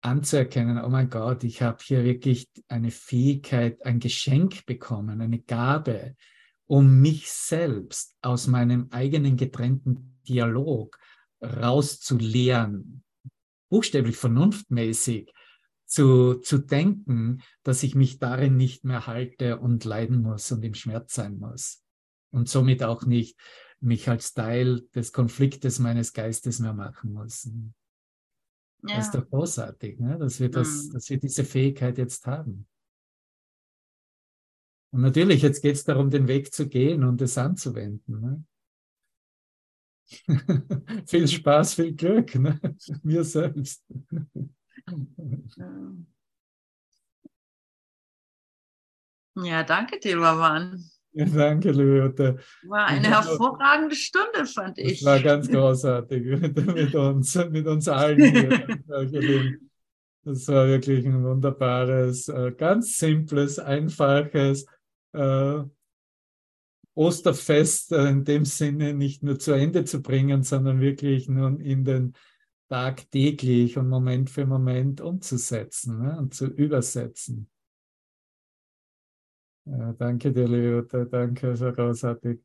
anzuerkennen, 0.00 0.82
oh 0.82 0.88
mein 0.88 1.10
Gott, 1.10 1.44
ich 1.44 1.62
habe 1.62 1.78
hier 1.82 2.04
wirklich 2.04 2.48
eine 2.68 2.90
Fähigkeit, 2.90 3.84
ein 3.84 4.00
Geschenk 4.00 4.64
bekommen, 4.64 5.20
eine 5.20 5.40
Gabe, 5.40 6.16
um 6.66 7.00
mich 7.00 7.30
selbst 7.30 8.16
aus 8.22 8.46
meinem 8.46 8.88
eigenen 8.90 9.36
getrennten 9.36 10.18
Dialog 10.28 10.98
rauszulehren, 11.42 13.02
buchstäblich 13.68 14.16
vernunftmäßig 14.16 15.32
zu, 15.86 16.34
zu 16.34 16.58
denken, 16.58 17.42
dass 17.62 17.82
ich 17.82 17.94
mich 17.94 18.18
darin 18.18 18.56
nicht 18.56 18.84
mehr 18.84 19.06
halte 19.06 19.58
und 19.58 19.84
leiden 19.84 20.22
muss 20.22 20.52
und 20.52 20.64
im 20.64 20.74
Schmerz 20.74 21.14
sein 21.14 21.38
muss. 21.38 21.82
Und 22.30 22.48
somit 22.48 22.82
auch 22.82 23.06
nicht 23.06 23.38
mich 23.80 24.08
als 24.08 24.34
Teil 24.34 24.82
des 24.94 25.12
Konfliktes 25.12 25.78
meines 25.78 26.12
Geistes 26.12 26.58
mehr 26.58 26.74
machen 26.74 27.12
muss. 27.12 27.44
Ja. 28.82 28.96
Das 28.96 29.06
ist 29.06 29.14
doch 29.14 29.28
großartig, 29.28 29.98
ne? 29.98 30.18
dass, 30.18 30.40
wir 30.40 30.50
das, 30.50 30.84
mhm. 30.86 30.92
dass 30.92 31.10
wir 31.10 31.18
diese 31.18 31.44
Fähigkeit 31.44 31.98
jetzt 31.98 32.26
haben. 32.26 32.66
Und 34.90 35.02
natürlich, 35.02 35.42
jetzt 35.42 35.60
geht 35.60 35.74
es 35.74 35.84
darum, 35.84 36.10
den 36.10 36.28
Weg 36.28 36.52
zu 36.52 36.68
gehen 36.68 37.04
und 37.04 37.20
es 37.20 37.36
anzuwenden. 37.36 38.20
Ne? 38.20 38.44
viel 41.06 41.28
Spaß, 41.28 41.74
viel 41.74 41.94
Glück, 41.94 42.34
ne? 42.36 42.58
mir 43.02 43.24
selbst. 43.24 43.84
ja, 49.34 49.62
danke 49.64 49.98
dir, 50.00 50.18
Baban. 50.18 50.90
Ja, 51.12 51.24
danke, 51.24 51.70
Lyotte. 51.70 52.38
War 52.64 52.86
eine 52.86 53.08
hervorragende 53.08 53.96
Stunde, 53.96 54.46
fand 54.46 54.78
ich. 54.78 55.00
Das 55.00 55.04
war 55.04 55.20
ganz 55.20 55.48
großartig 55.48 56.24
mit 56.74 56.94
uns, 56.94 57.34
mit 57.50 57.66
uns 57.66 57.88
allen 57.88 58.22
hier. 58.22 59.58
Das 60.24 60.46
war 60.48 60.66
wirklich 60.66 61.06
ein 61.06 61.24
wunderbares, 61.24 62.28
äh, 62.28 62.52
ganz 62.54 62.98
simples, 62.98 63.58
einfaches 63.58 64.66
äh, 65.14 65.60
Osterfest 66.94 67.92
äh, 67.92 68.08
in 68.08 68.24
dem 68.24 68.44
Sinne 68.44 68.92
nicht 68.92 69.22
nur 69.22 69.38
zu 69.38 69.52
Ende 69.52 69.84
zu 69.84 70.02
bringen, 70.02 70.42
sondern 70.42 70.80
wirklich 70.80 71.30
nun 71.30 71.60
in 71.60 71.84
den 71.84 72.12
tagtäglich 72.68 73.78
und 73.78 73.88
Moment 73.88 74.28
für 74.28 74.44
Moment 74.44 75.00
umzusetzen 75.00 76.02
ne, 76.02 76.18
und 76.18 76.34
zu 76.34 76.46
übersetzen. 76.46 77.48
Ja, 79.70 79.92
danke 79.92 80.32
dir, 80.32 80.48
Leota, 80.48 81.04
danke, 81.04 81.54
so 81.54 81.70
großartig. 81.70 82.40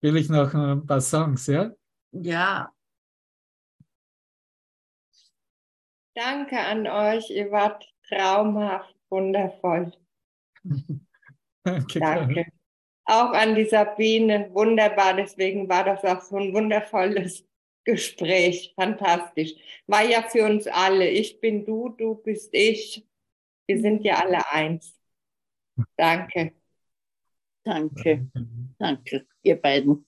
Will 0.00 0.16
ich 0.16 0.28
noch 0.28 0.54
ein 0.54 0.86
paar 0.86 1.00
Songs, 1.00 1.48
ja? 1.48 1.72
Ja. 2.12 2.72
Danke 6.14 6.60
an 6.60 6.86
euch, 6.86 7.30
ihr 7.30 7.50
wart 7.50 7.92
traumhaft, 8.08 8.94
wundervoll. 9.10 9.92
danke. 11.64 11.98
Danke. 11.98 12.46
Auch 13.04 13.32
an 13.32 13.56
die 13.56 13.64
Sabine, 13.64 14.50
wunderbar, 14.52 15.14
deswegen 15.14 15.68
war 15.68 15.82
das 15.82 16.04
auch 16.04 16.20
so 16.20 16.36
ein 16.36 16.52
wundervolles 16.54 17.44
Gespräch, 17.84 18.74
fantastisch. 18.76 19.54
War 19.86 20.04
ja 20.04 20.22
für 20.22 20.44
uns 20.44 20.66
alle, 20.66 21.08
ich 21.08 21.40
bin 21.40 21.64
du, 21.64 21.88
du 21.88 22.14
bist 22.14 22.50
ich, 22.52 23.07
wir 23.68 23.80
sind 23.80 24.02
ja 24.04 24.16
alle 24.16 24.50
eins. 24.50 24.98
Danke. 25.96 26.54
Danke. 27.64 28.30
Danke, 28.78 29.26
ihr 29.42 29.60
beiden. 29.60 30.07